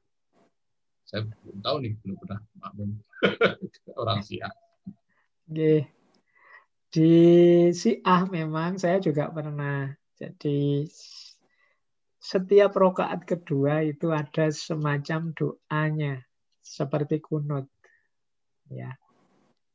[1.07, 2.89] saya belum tahu nih belum pernah makmum
[4.01, 4.51] orang Syiah.
[5.47, 5.87] Oke.
[6.91, 7.11] di
[7.75, 9.91] Syiah memang saya juga pernah.
[10.15, 10.87] Jadi
[12.19, 16.23] setiap rokaat kedua itu ada semacam doanya
[16.63, 17.67] seperti kunut.
[18.71, 18.95] Ya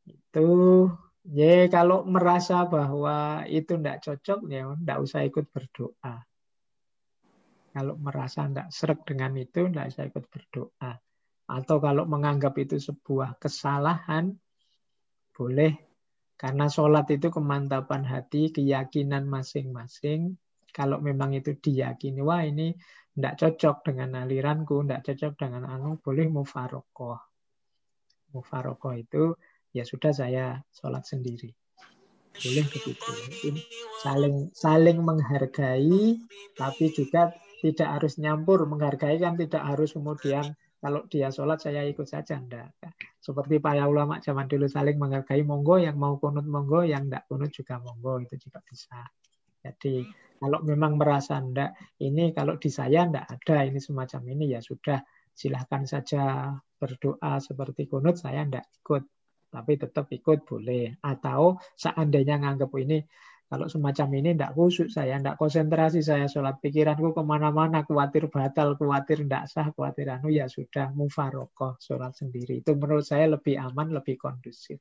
[0.09, 0.49] itu
[1.31, 6.27] Ya, kalau merasa bahwa itu tidak cocok, ya tidak usah ikut berdoa.
[7.71, 10.93] Kalau merasa tidak serak dengan itu, tidak usah ikut berdoa.
[11.47, 14.35] Atau kalau menganggap itu sebuah kesalahan,
[15.31, 15.79] boleh.
[16.35, 20.35] Karena sholat itu kemantapan hati, keyakinan masing-masing.
[20.75, 22.75] Kalau memang itu diyakini, wah ini
[23.15, 27.23] tidak cocok dengan aliranku, tidak cocok dengan anu, boleh mufarokoh.
[28.35, 29.31] Mufarokoh itu
[29.71, 31.51] ya sudah saya sholat sendiri.
[32.41, 33.11] Boleh begitu.
[34.01, 36.17] Saling saling menghargai,
[36.57, 38.65] tapi juga tidak harus nyampur.
[38.65, 42.41] Menghargai kan tidak harus kemudian kalau dia sholat saya ikut saja.
[42.41, 42.73] Enggak.
[43.21, 47.53] Seperti para ulama zaman dulu saling menghargai monggo, yang mau kunut monggo, yang enggak kunut
[47.53, 49.05] juga monggo, itu juga bisa.
[49.61, 50.09] Jadi
[50.41, 55.05] kalau memang merasa enggak, ini kalau di saya enggak ada, ini semacam ini ya sudah
[55.37, 56.49] silahkan saja
[56.81, 59.05] berdoa seperti kunut, saya enggak ikut
[59.51, 60.97] tapi tetap ikut boleh.
[61.03, 63.03] Atau seandainya nganggap ini
[63.51, 68.79] kalau semacam ini tidak khusyuk saya, tidak konsentrasi saya sholat pikiranku ke mana-mana, khawatir batal,
[68.79, 72.63] khawatir tidak sah, khawatir anu ya sudah mufarokoh sholat sendiri.
[72.63, 74.79] Itu menurut saya lebih aman, lebih kondusif.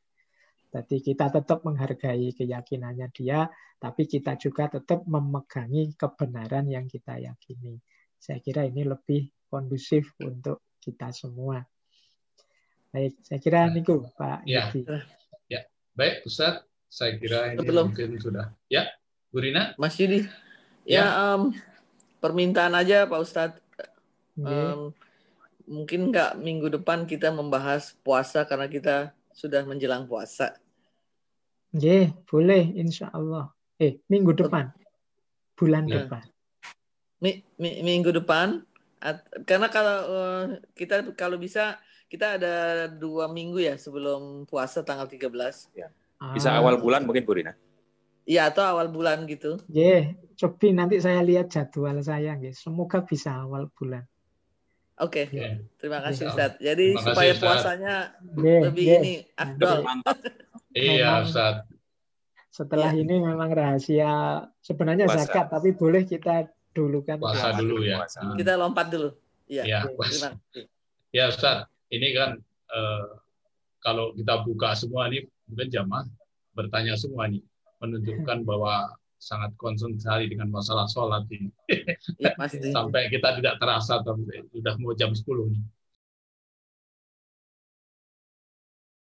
[0.70, 3.50] Jadi kita tetap menghargai keyakinannya dia,
[3.82, 7.74] tapi kita juga tetap memegangi kebenaran yang kita yakini.
[8.22, 11.58] Saya kira ini lebih kondusif untuk kita semua.
[12.90, 14.74] Baik, saya kira nah, niku Pak ya.
[15.46, 15.62] Ya,
[15.94, 16.66] baik Ustaz.
[16.90, 17.94] Saya kira ini Belum.
[17.94, 18.50] mungkin sudah.
[18.66, 18.90] Ya,
[19.30, 19.78] Bu Rina.
[19.78, 20.26] Mas Yudi.
[20.90, 21.54] Ya, ya um,
[22.18, 23.62] permintaan aja Pak Ustadz.
[24.42, 24.90] Um,
[25.70, 30.58] mungkin nggak minggu depan kita membahas puasa karena kita sudah menjelang puasa.
[31.70, 33.54] Ya, boleh insya Allah.
[33.78, 34.74] Eh, minggu depan.
[35.54, 36.10] Bulan ya.
[36.10, 36.26] depan.
[37.22, 38.66] Mi, mi, minggu depan.
[39.48, 40.44] karena kalau uh,
[40.76, 41.80] kita kalau bisa
[42.10, 42.56] kita ada
[42.90, 45.30] dua minggu ya sebelum puasa tanggal 13.
[45.78, 45.94] Ya.
[46.34, 46.60] Bisa ah.
[46.60, 47.54] awal bulan mungkin Bu Rina.
[48.26, 49.58] Iya atau awal bulan gitu.
[49.70, 50.04] Ya, yeah.
[50.38, 52.62] coba nanti saya lihat jadwal saya, guys.
[52.62, 54.06] Semoga bisa awal bulan.
[55.00, 55.34] Oke, okay.
[55.34, 55.54] yeah.
[55.82, 56.60] terima kasih Ustaz.
[56.62, 57.42] Jadi terima supaya Ustaz.
[57.42, 57.96] puasanya
[58.38, 59.00] yeah, lebih yeah.
[59.02, 59.80] ini afdol.
[60.78, 61.66] iya Ustaz.
[62.54, 63.02] Setelah yeah.
[63.02, 64.14] ini memang rahasia
[64.62, 65.26] sebenarnya puasa.
[65.26, 67.18] zakat, tapi boleh kita dulu kan.
[67.18, 68.06] Puasa dulu ya.
[68.38, 69.10] Kita lompat dulu.
[69.50, 69.64] Iya.
[69.66, 70.70] Ya, terima kasih.
[71.10, 72.38] Ya Ustaz ini kan
[72.74, 73.08] eh,
[73.80, 76.06] kalau kita buka semua ini mungkin jamaah
[76.54, 77.42] bertanya semua nih
[77.80, 81.52] menunjukkan bahwa sangat concern sekali dengan masalah sholat ini.
[82.24, 82.34] Ya,
[82.76, 85.64] Sampai kita tidak terasa sudah mau jam 10 nih.